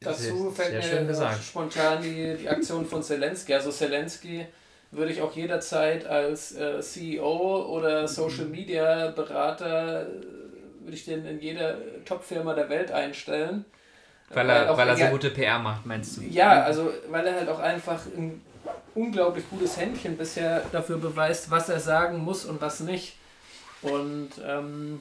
Dazu 0.01 0.49
fällt 0.49 0.73
mir 0.73 1.33
spontan 1.41 2.01
die, 2.01 2.37
die 2.37 2.47
Aktion 2.47 2.85
von 2.85 3.03
Zelensky. 3.03 3.53
Also 3.53 3.69
Zelensky 3.69 4.45
würde 4.91 5.11
ich 5.11 5.21
auch 5.21 5.35
jederzeit 5.35 6.05
als 6.05 6.55
äh, 6.55 6.79
CEO 6.81 7.67
oder 7.67 8.07
Social 8.07 8.45
Media 8.45 9.11
Berater, 9.11 10.03
äh, 10.03 10.05
würde 10.81 10.95
ich 10.95 11.05
den 11.05 11.25
in 11.25 11.41
jeder 11.41 11.77
Top-Firma 12.05 12.53
der 12.53 12.69
Welt 12.69 12.91
einstellen. 12.91 13.65
Weil 14.31 14.49
er, 14.49 14.69
weil, 14.69 14.77
weil 14.77 14.89
er 14.89 14.97
so 14.97 15.05
gute 15.11 15.31
PR 15.31 15.59
macht, 15.59 15.85
meinst 15.85 16.17
du? 16.17 16.21
Ja, 16.21 16.63
also 16.63 16.93
weil 17.09 17.25
er 17.25 17.35
halt 17.35 17.49
auch 17.49 17.59
einfach 17.59 18.05
ein 18.05 18.41
unglaublich 18.95 19.49
gutes 19.49 19.77
Händchen 19.77 20.17
bisher 20.17 20.63
dafür 20.71 20.97
beweist, 20.97 21.49
was 21.49 21.69
er 21.69 21.79
sagen 21.79 22.19
muss 22.19 22.45
und 22.45 22.61
was 22.61 22.81
nicht. 22.81 23.15
Und 23.81 24.31
ähm, 24.45 24.99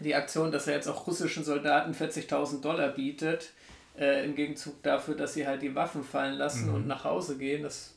die 0.00 0.14
Aktion, 0.14 0.50
dass 0.50 0.66
er 0.66 0.74
jetzt 0.74 0.88
auch 0.88 1.06
russischen 1.06 1.44
Soldaten 1.44 1.92
40.000 1.92 2.60
Dollar 2.60 2.88
bietet, 2.88 3.52
äh, 3.98 4.24
im 4.24 4.34
Gegenzug 4.34 4.82
dafür, 4.82 5.14
dass 5.14 5.34
sie 5.34 5.46
halt 5.46 5.62
die 5.62 5.74
Waffen 5.74 6.04
fallen 6.04 6.34
lassen 6.34 6.68
mhm. 6.68 6.74
und 6.74 6.86
nach 6.86 7.04
Hause 7.04 7.38
gehen, 7.38 7.62
das 7.62 7.94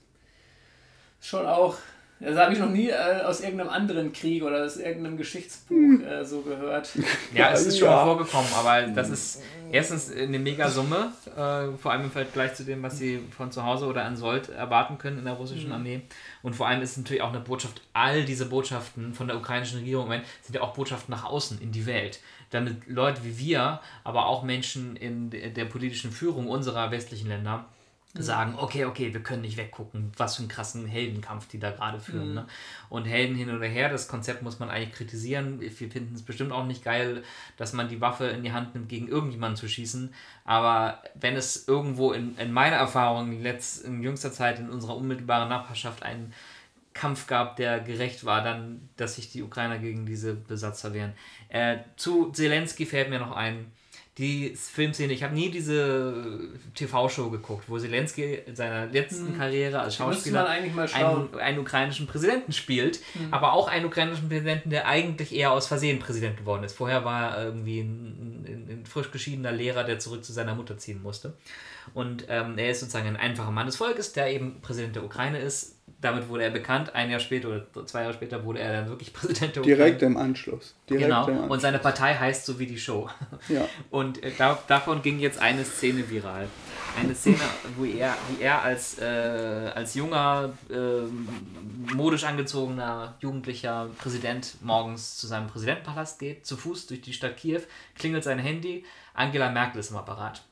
schon 1.21 1.45
auch, 1.45 1.77
das 2.19 2.37
habe 2.37 2.53
ich 2.53 2.59
noch 2.59 2.69
nie 2.69 2.89
äh, 2.89 3.21
aus 3.23 3.41
irgendeinem 3.41 3.69
anderen 3.69 4.11
Krieg 4.11 4.43
oder 4.43 4.65
aus 4.65 4.77
irgendeinem 4.77 5.17
Geschichtsbuch 5.17 5.75
hm. 5.75 6.03
äh, 6.03 6.25
so 6.25 6.41
gehört. 6.41 6.89
Ja, 7.33 7.51
es 7.51 7.65
ist 7.65 7.79
schon 7.79 7.87
ja. 7.87 8.03
vorgekommen, 8.03 8.49
aber 8.57 8.81
das 8.87 9.09
ist 9.09 9.41
erstens 9.71 10.11
eine 10.11 10.39
Megasumme, 10.39 11.11
äh, 11.27 11.77
vor 11.77 11.91
allem 11.91 12.05
im 12.05 12.11
Vergleich 12.11 12.55
zu 12.55 12.65
dem, 12.65 12.83
was 12.83 12.97
sie 12.97 13.21
von 13.35 13.51
zu 13.51 13.63
Hause 13.63 13.85
oder 13.85 14.03
an 14.03 14.17
Sold 14.17 14.49
erwarten 14.49 14.97
können 14.97 15.19
in 15.19 15.25
der 15.25 15.35
russischen 15.35 15.67
mhm. 15.67 15.75
Armee. 15.75 16.01
Und 16.41 16.55
vor 16.55 16.67
allem 16.67 16.81
ist 16.81 16.91
es 16.91 16.97
natürlich 16.97 17.21
auch 17.21 17.29
eine 17.29 17.39
Botschaft, 17.39 17.81
all 17.93 18.25
diese 18.25 18.47
Botschaften 18.47 19.13
von 19.13 19.27
der 19.27 19.37
ukrainischen 19.37 19.79
Regierung 19.79 20.09
sind 20.41 20.55
ja 20.55 20.61
auch 20.61 20.73
Botschaften 20.73 21.13
nach 21.13 21.25
außen 21.25 21.61
in 21.61 21.71
die 21.71 21.85
Welt 21.85 22.19
damit 22.51 22.87
Leute 22.87 23.23
wie 23.23 23.37
wir, 23.37 23.79
aber 24.03 24.25
auch 24.25 24.43
Menschen 24.43 24.95
in 24.95 25.29
der 25.29 25.65
politischen 25.65 26.11
Führung 26.11 26.47
unserer 26.47 26.91
westlichen 26.91 27.27
Länder. 27.27 27.65
Sagen, 28.15 28.55
okay, 28.57 28.85
okay, 28.85 29.13
wir 29.13 29.21
können 29.21 29.43
nicht 29.43 29.57
weggucken, 29.57 30.11
was 30.17 30.35
für 30.35 30.41
einen 30.41 30.49
krassen 30.49 30.87
Heldenkampf 30.87 31.47
die 31.47 31.59
da 31.59 31.69
gerade 31.69 31.99
führen. 31.99 32.29
Mhm. 32.29 32.35
Ne? 32.35 32.47
Und 32.89 33.05
Helden 33.05 33.35
hin 33.35 33.55
oder 33.55 33.67
her, 33.67 33.89
das 33.89 34.07
Konzept 34.07 34.41
muss 34.41 34.57
man 34.57 34.69
eigentlich 34.69 34.93
kritisieren. 34.93 35.61
Wir 35.61 35.71
finden 35.71 36.15
es 36.15 36.23
bestimmt 36.23 36.51
auch 36.51 36.65
nicht 36.65 36.83
geil, 36.83 37.23
dass 37.57 37.73
man 37.73 37.87
die 37.87 38.01
Waffe 38.01 38.25
in 38.25 38.43
die 38.43 38.51
Hand 38.51 38.73
nimmt, 38.73 38.89
gegen 38.89 39.07
irgendjemanden 39.07 39.57
zu 39.57 39.69
schießen. 39.69 40.11
Aber 40.43 41.03
wenn 41.13 41.35
es 41.35 41.67
irgendwo 41.67 42.11
in, 42.11 42.35
in 42.37 42.51
meiner 42.51 42.77
Erfahrung 42.77 43.31
in, 43.31 43.43
letz, 43.43 43.77
in 43.77 44.01
jüngster 44.01 44.31
Zeit 44.31 44.57
in 44.57 44.71
unserer 44.71 44.97
unmittelbaren 44.97 45.47
Nachbarschaft 45.47 46.01
einen 46.01 46.33
Kampf 46.95 47.27
gab, 47.27 47.57
der 47.57 47.79
gerecht 47.79 48.25
war, 48.25 48.43
dann, 48.43 48.89
dass 48.97 49.15
sich 49.15 49.31
die 49.31 49.43
Ukrainer 49.43 49.77
gegen 49.77 50.07
diese 50.07 50.33
Besatzer 50.33 50.95
wehren. 50.95 51.13
Äh, 51.49 51.77
zu 51.95 52.31
Zelensky 52.31 52.87
fällt 52.87 53.11
mir 53.11 53.19
noch 53.19 53.35
ein, 53.35 53.71
die 54.19 54.53
Filmszene, 54.53 55.13
ich 55.13 55.23
habe 55.23 55.33
nie 55.33 55.49
diese 55.49 56.49
TV-Show 56.75 57.29
geguckt, 57.29 57.69
wo 57.69 57.79
Zelensky 57.79 58.35
in 58.45 58.53
seiner 58.53 58.85
letzten 58.87 59.29
hm. 59.29 59.37
Karriere 59.37 59.79
als 59.79 59.95
Schauspieler 59.95 60.45
einen, 60.45 60.77
einen, 61.39 61.59
ukrainischen 61.59 62.05
Präsidenten 62.05 62.51
spielt, 62.51 62.99
hm. 63.13 63.33
aber 63.33 63.53
auch 63.53 63.69
einen 63.69 63.85
ukrainischen 63.85 64.27
Präsidenten, 64.27 64.71
der 64.71 64.87
eigentlich 64.87 65.33
eher 65.33 65.53
aus 65.53 65.67
Versehen 65.67 65.99
Präsident 65.99 66.35
geworden 66.35 66.65
ist. 66.65 66.75
Vorher 66.75 67.05
war 67.05 67.37
er 67.37 67.45
irgendwie 67.45 67.79
ein, 67.79 68.45
ein, 68.45 68.67
ein 68.69 68.85
frisch 68.85 69.09
geschiedener 69.11 69.53
Lehrer, 69.53 69.85
der 69.85 69.99
zurück 69.99 70.25
zu 70.25 70.33
seiner 70.33 70.53
Mutter 70.53 70.77
ziehen 70.77 71.01
musste. 71.01 71.33
Und 71.93 72.25
ähm, 72.27 72.57
er 72.57 72.71
ist 72.71 72.81
sozusagen 72.81 73.07
ein 73.07 73.15
einfacher 73.15 73.51
Mann 73.51 73.67
des 73.67 73.77
Volkes, 73.77 74.11
der 74.11 74.33
eben 74.33 74.59
Präsident 74.61 74.97
der 74.97 75.05
Ukraine 75.05 75.39
ist. 75.39 75.78
Damit 76.01 76.27
wurde 76.29 76.43
er 76.43 76.49
bekannt. 76.49 76.93
Ein 76.95 77.09
Jahr 77.09 77.19
später 77.19 77.49
oder 77.49 77.85
zwei 77.85 78.01
Jahre 78.01 78.13
später 78.13 78.43
wurde 78.43 78.59
er 78.59 78.73
dann 78.73 78.89
wirklich 78.89 79.13
Präsident 79.13 79.55
der 79.55 79.63
Ukraine. 79.63 79.77
Direkt 79.77 80.01
im 80.01 80.17
Anschluss. 80.17 80.75
Direkt 80.89 81.05
genau. 81.05 81.27
Im 81.27 81.33
Anschluss. 81.33 81.51
Und 81.51 81.59
seine 81.59 81.79
Partei 81.79 82.15
heißt 82.15 82.45
so 82.45 82.59
wie 82.59 82.67
die 82.67 82.79
Show. 82.79 83.09
Ja. 83.47 83.65
Und 83.89 84.21
äh, 84.21 84.31
da, 84.37 84.59
davon 84.67 85.01
ging 85.01 85.19
jetzt 85.19 85.39
eine 85.39 85.63
Szene 85.65 86.07
viral. 86.07 86.47
Eine 86.99 87.15
Szene, 87.15 87.39
wo 87.77 87.85
er, 87.85 88.15
wie 88.29 88.43
er 88.43 88.61
als, 88.61 88.99
äh, 88.99 89.71
als 89.73 89.95
junger, 89.95 90.53
äh, 90.69 91.93
modisch 91.93 92.25
angezogener, 92.25 93.15
jugendlicher 93.21 93.89
Präsident 93.97 94.55
morgens 94.61 95.17
zu 95.17 95.25
seinem 95.25 95.47
Präsidentenpalast 95.47 96.19
geht, 96.19 96.45
zu 96.45 96.57
Fuß 96.57 96.87
durch 96.87 97.01
die 97.01 97.13
Stadt 97.13 97.37
Kiew, 97.37 97.61
klingelt 97.97 98.23
sein 98.23 98.39
Handy, 98.39 98.83
Angela 99.13 99.49
Merkel 99.49 99.79
ist 99.79 99.91
im 99.91 99.97
Apparat. 99.97 100.43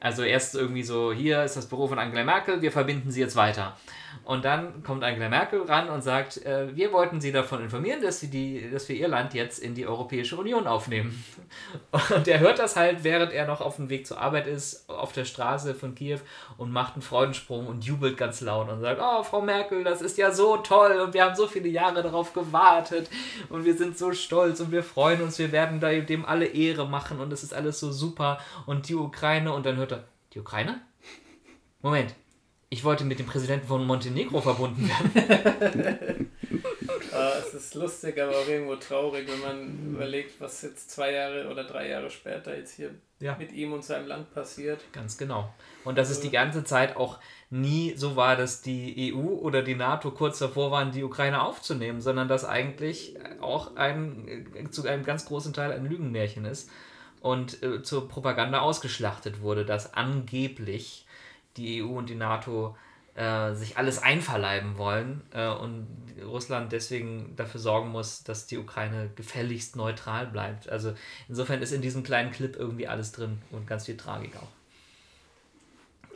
Also 0.00 0.22
erst 0.22 0.54
irgendwie 0.54 0.82
so, 0.82 1.12
hier 1.12 1.42
ist 1.42 1.56
das 1.56 1.66
Büro 1.66 1.88
von 1.88 1.98
Angela 1.98 2.24
Merkel, 2.24 2.60
wir 2.60 2.70
verbinden 2.70 3.10
sie 3.10 3.20
jetzt 3.20 3.36
weiter. 3.36 3.76
Und 4.24 4.44
dann 4.44 4.82
kommt 4.82 5.04
Angela 5.04 5.28
Merkel 5.28 5.62
ran 5.62 5.88
und 5.88 6.02
sagt, 6.02 6.44
äh, 6.44 6.74
wir 6.74 6.92
wollten 6.92 7.20
Sie 7.20 7.32
davon 7.32 7.62
informieren, 7.62 8.02
dass, 8.02 8.20
sie 8.20 8.28
die, 8.28 8.70
dass 8.70 8.88
wir 8.88 8.96
Ihr 8.96 9.08
Land 9.08 9.34
jetzt 9.34 9.58
in 9.58 9.74
die 9.74 9.86
Europäische 9.86 10.36
Union 10.36 10.66
aufnehmen. 10.66 11.24
Und 12.14 12.26
er 12.26 12.40
hört 12.40 12.58
das 12.58 12.76
halt, 12.76 13.04
während 13.04 13.32
er 13.32 13.46
noch 13.46 13.60
auf 13.60 13.76
dem 13.76 13.88
Weg 13.88 14.06
zur 14.06 14.20
Arbeit 14.20 14.46
ist, 14.46 14.88
auf 14.88 15.12
der 15.12 15.24
Straße 15.24 15.74
von 15.74 15.94
Kiew 15.94 16.18
und 16.56 16.72
macht 16.72 16.94
einen 16.94 17.02
Freudensprung 17.02 17.66
und 17.66 17.84
jubelt 17.84 18.16
ganz 18.16 18.40
laut 18.40 18.68
und 18.68 18.80
sagt, 18.80 19.00
oh, 19.02 19.22
Frau 19.22 19.40
Merkel, 19.40 19.84
das 19.84 20.02
ist 20.02 20.18
ja 20.18 20.32
so 20.32 20.56
toll 20.58 21.00
und 21.00 21.14
wir 21.14 21.24
haben 21.24 21.36
so 21.36 21.46
viele 21.46 21.68
Jahre 21.68 22.02
darauf 22.02 22.32
gewartet 22.32 23.08
und 23.48 23.64
wir 23.64 23.76
sind 23.76 23.96
so 23.98 24.12
stolz 24.12 24.60
und 24.60 24.72
wir 24.72 24.82
freuen 24.82 25.22
uns, 25.22 25.38
wir 25.38 25.52
werden 25.52 25.80
dem 26.06 26.24
alle 26.24 26.46
Ehre 26.46 26.86
machen 26.88 27.20
und 27.20 27.32
es 27.32 27.42
ist 27.42 27.54
alles 27.54 27.80
so 27.80 27.92
super 27.92 28.38
und 28.66 28.88
die 28.88 28.94
Ukraine 28.94 29.52
und 29.52 29.66
dann 29.66 29.76
hört 29.76 29.92
er, 29.92 30.04
die 30.32 30.40
Ukraine? 30.40 30.80
Moment, 31.82 32.14
ich 32.68 32.84
wollte 32.84 33.04
mit 33.04 33.18
dem 33.18 33.26
Präsidenten 33.26 33.66
von 33.66 33.86
Montenegro 33.86 34.40
verbunden 34.40 34.88
werden. 34.88 36.30
Ah, 37.12 37.32
es 37.38 37.54
ist 37.54 37.74
lustig, 37.74 38.20
aber 38.20 38.32
auch 38.32 38.46
irgendwo 38.46 38.76
traurig, 38.76 39.26
wenn 39.26 39.40
man 39.40 39.94
überlegt, 39.94 40.38
was 40.38 40.60
jetzt 40.60 40.90
zwei 40.90 41.12
Jahre 41.12 41.48
oder 41.50 41.64
drei 41.64 41.88
Jahre 41.88 42.10
später 42.10 42.54
jetzt 42.54 42.74
hier 42.74 42.90
ja. 43.20 43.34
mit 43.38 43.52
ihm 43.52 43.72
und 43.72 43.84
seinem 43.84 44.06
Land 44.06 44.34
passiert. 44.34 44.80
Ganz 44.92 45.16
genau. 45.16 45.52
Und 45.84 45.96
dass 45.96 46.10
es 46.10 46.20
die 46.20 46.30
ganze 46.30 46.64
Zeit 46.64 46.96
auch 46.96 47.18
nie 47.48 47.94
so 47.96 48.16
war, 48.16 48.36
dass 48.36 48.60
die 48.60 49.14
EU 49.14 49.28
oder 49.28 49.62
die 49.62 49.74
NATO 49.74 50.10
kurz 50.10 50.38
davor 50.38 50.70
waren, 50.70 50.92
die 50.92 51.04
Ukraine 51.04 51.42
aufzunehmen, 51.42 52.02
sondern 52.02 52.28
dass 52.28 52.44
eigentlich 52.44 53.16
auch 53.40 53.76
ein, 53.76 54.68
zu 54.70 54.86
einem 54.86 55.04
ganz 55.04 55.24
großen 55.24 55.54
Teil 55.54 55.72
ein 55.72 55.86
Lügenmärchen 55.86 56.44
ist 56.44 56.68
und 57.20 57.62
äh, 57.62 57.82
zur 57.82 58.08
Propaganda 58.08 58.60
ausgeschlachtet 58.60 59.40
wurde, 59.40 59.64
dass 59.64 59.94
angeblich 59.94 61.06
die 61.56 61.82
EU 61.82 61.88
und 61.98 62.08
die 62.08 62.14
NATO 62.14 62.76
äh, 63.16 63.54
sich 63.54 63.78
alles 63.78 64.02
einverleiben 64.02 64.76
wollen 64.76 65.22
äh, 65.32 65.48
und 65.48 65.86
Russland 66.24 66.72
deswegen 66.72 67.34
dafür 67.36 67.60
sorgen 67.60 67.90
muss, 67.90 68.22
dass 68.24 68.46
die 68.46 68.58
Ukraine 68.58 69.10
gefälligst 69.16 69.74
neutral 69.76 70.26
bleibt. 70.26 70.68
Also 70.68 70.92
insofern 71.28 71.62
ist 71.62 71.72
in 71.72 71.82
diesem 71.82 72.02
kleinen 72.02 72.30
Clip 72.30 72.56
irgendwie 72.56 72.88
alles 72.88 73.12
drin 73.12 73.38
und 73.50 73.66
ganz 73.66 73.86
viel 73.86 73.96
Tragik 73.96 74.36
auch. 74.36 74.48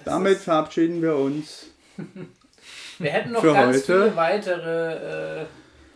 Damit 0.05 0.38
verabschieden 0.38 1.03
wir 1.03 1.16
uns. 1.16 1.68
wir 2.99 3.11
hätten 3.11 3.32
noch 3.32 3.43
ganz 3.43 3.76
heute. 3.76 3.82
viele 3.82 4.16
weitere. 4.16 5.41
Äh, 5.43 5.47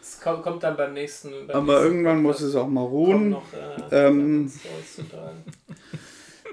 es 0.00 0.20
kommt, 0.20 0.42
kommt, 0.42 0.62
dann 0.62 0.76
beim 0.76 0.92
nächsten. 0.92 1.46
Beim 1.46 1.56
Aber 1.56 1.72
nächsten 1.72 1.86
irgendwann 1.86 2.22
Podcast. 2.22 2.42
muss 2.42 2.50
es 2.50 2.56
auch 2.56 2.68
mal 2.68 2.84
ruhen. 2.84 3.30
Noch, 3.30 3.52
äh, 3.90 4.06
ähm, 4.06 4.52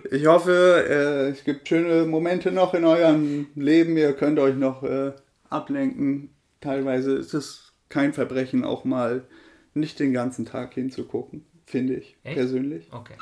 ich 0.09 0.25
hoffe, 0.25 0.85
äh, 0.87 1.29
es 1.29 1.43
gibt 1.43 1.67
schöne 1.67 2.05
Momente 2.05 2.51
noch 2.51 2.73
in 2.73 2.85
eurem 2.85 3.47
Leben. 3.55 3.97
Ihr 3.97 4.13
könnt 4.13 4.39
euch 4.39 4.55
noch 4.55 4.83
äh, 4.83 5.11
ablenken. 5.49 6.33
Teilweise 6.61 7.13
ist 7.15 7.33
es 7.33 7.73
kein 7.89 8.13
Verbrechen, 8.13 8.63
auch 8.63 8.85
mal 8.85 9.25
nicht 9.73 9.99
den 9.99 10.13
ganzen 10.13 10.45
Tag 10.45 10.73
hinzugucken, 10.73 11.45
finde 11.65 11.95
ich 11.95 12.17
Echt? 12.23 12.35
persönlich. 12.35 12.87
Okay. 12.91 13.15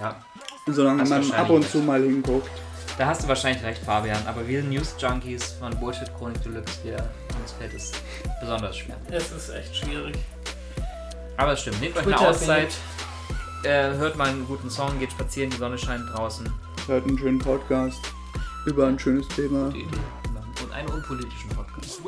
Ja. 0.00 0.24
Solange 0.66 1.04
man 1.04 1.30
ab 1.32 1.50
und 1.50 1.68
zu 1.68 1.78
mal 1.78 2.02
hinguckt. 2.02 2.50
Da 2.98 3.06
hast 3.06 3.24
du 3.24 3.28
wahrscheinlich 3.28 3.62
recht, 3.62 3.82
Fabian. 3.82 4.26
Aber 4.26 4.46
wir 4.48 4.62
News-Junkies 4.62 5.52
von 5.60 5.78
Bullshit 5.78 6.12
Chronik 6.16 6.42
Deluxe, 6.42 6.82
wir, 6.82 6.96
uns 7.40 7.52
fällt 7.52 7.74
es 7.74 7.92
besonders 8.40 8.76
schwer. 8.76 8.96
Es 9.10 9.30
ist 9.32 9.50
echt 9.50 9.76
schwierig. 9.76 10.16
Aber 11.36 11.52
es 11.52 11.60
stimmt. 11.60 11.80
Nehmt 11.80 11.96
euch 11.96 12.06
eine 12.06 12.18
Auszeit. 12.20 12.74
Äh, 13.66 13.96
hört 13.96 14.16
mal 14.16 14.28
einen 14.28 14.46
guten 14.46 14.70
Song, 14.70 14.96
geht 15.00 15.10
spazieren, 15.10 15.50
die 15.50 15.56
Sonne 15.56 15.76
scheint 15.76 16.08
draußen. 16.12 16.48
Hört 16.86 17.04
einen 17.04 17.18
schönen 17.18 17.40
Podcast 17.40 18.00
über 18.64 18.86
ein 18.86 18.96
schönes 18.96 19.26
Thema. 19.26 19.66
Und 20.62 20.72
einen 20.72 20.88
unpolitischen 20.88 21.50
Podcast. 21.50 22.00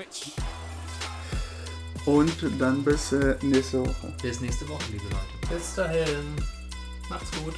Und 2.07 2.61
dann 2.61 2.85
bis 2.85 3.11
äh, 3.11 3.37
nächste 3.43 3.81
Woche. 3.81 4.15
Bis 4.23 4.41
nächste 4.41 4.69
Woche, 4.69 4.85
liebe 4.93 5.07
Leute. 5.07 5.53
Bis 5.53 5.75
dahin. 5.75 6.37
Macht's 7.11 7.33
gut. 7.43 7.55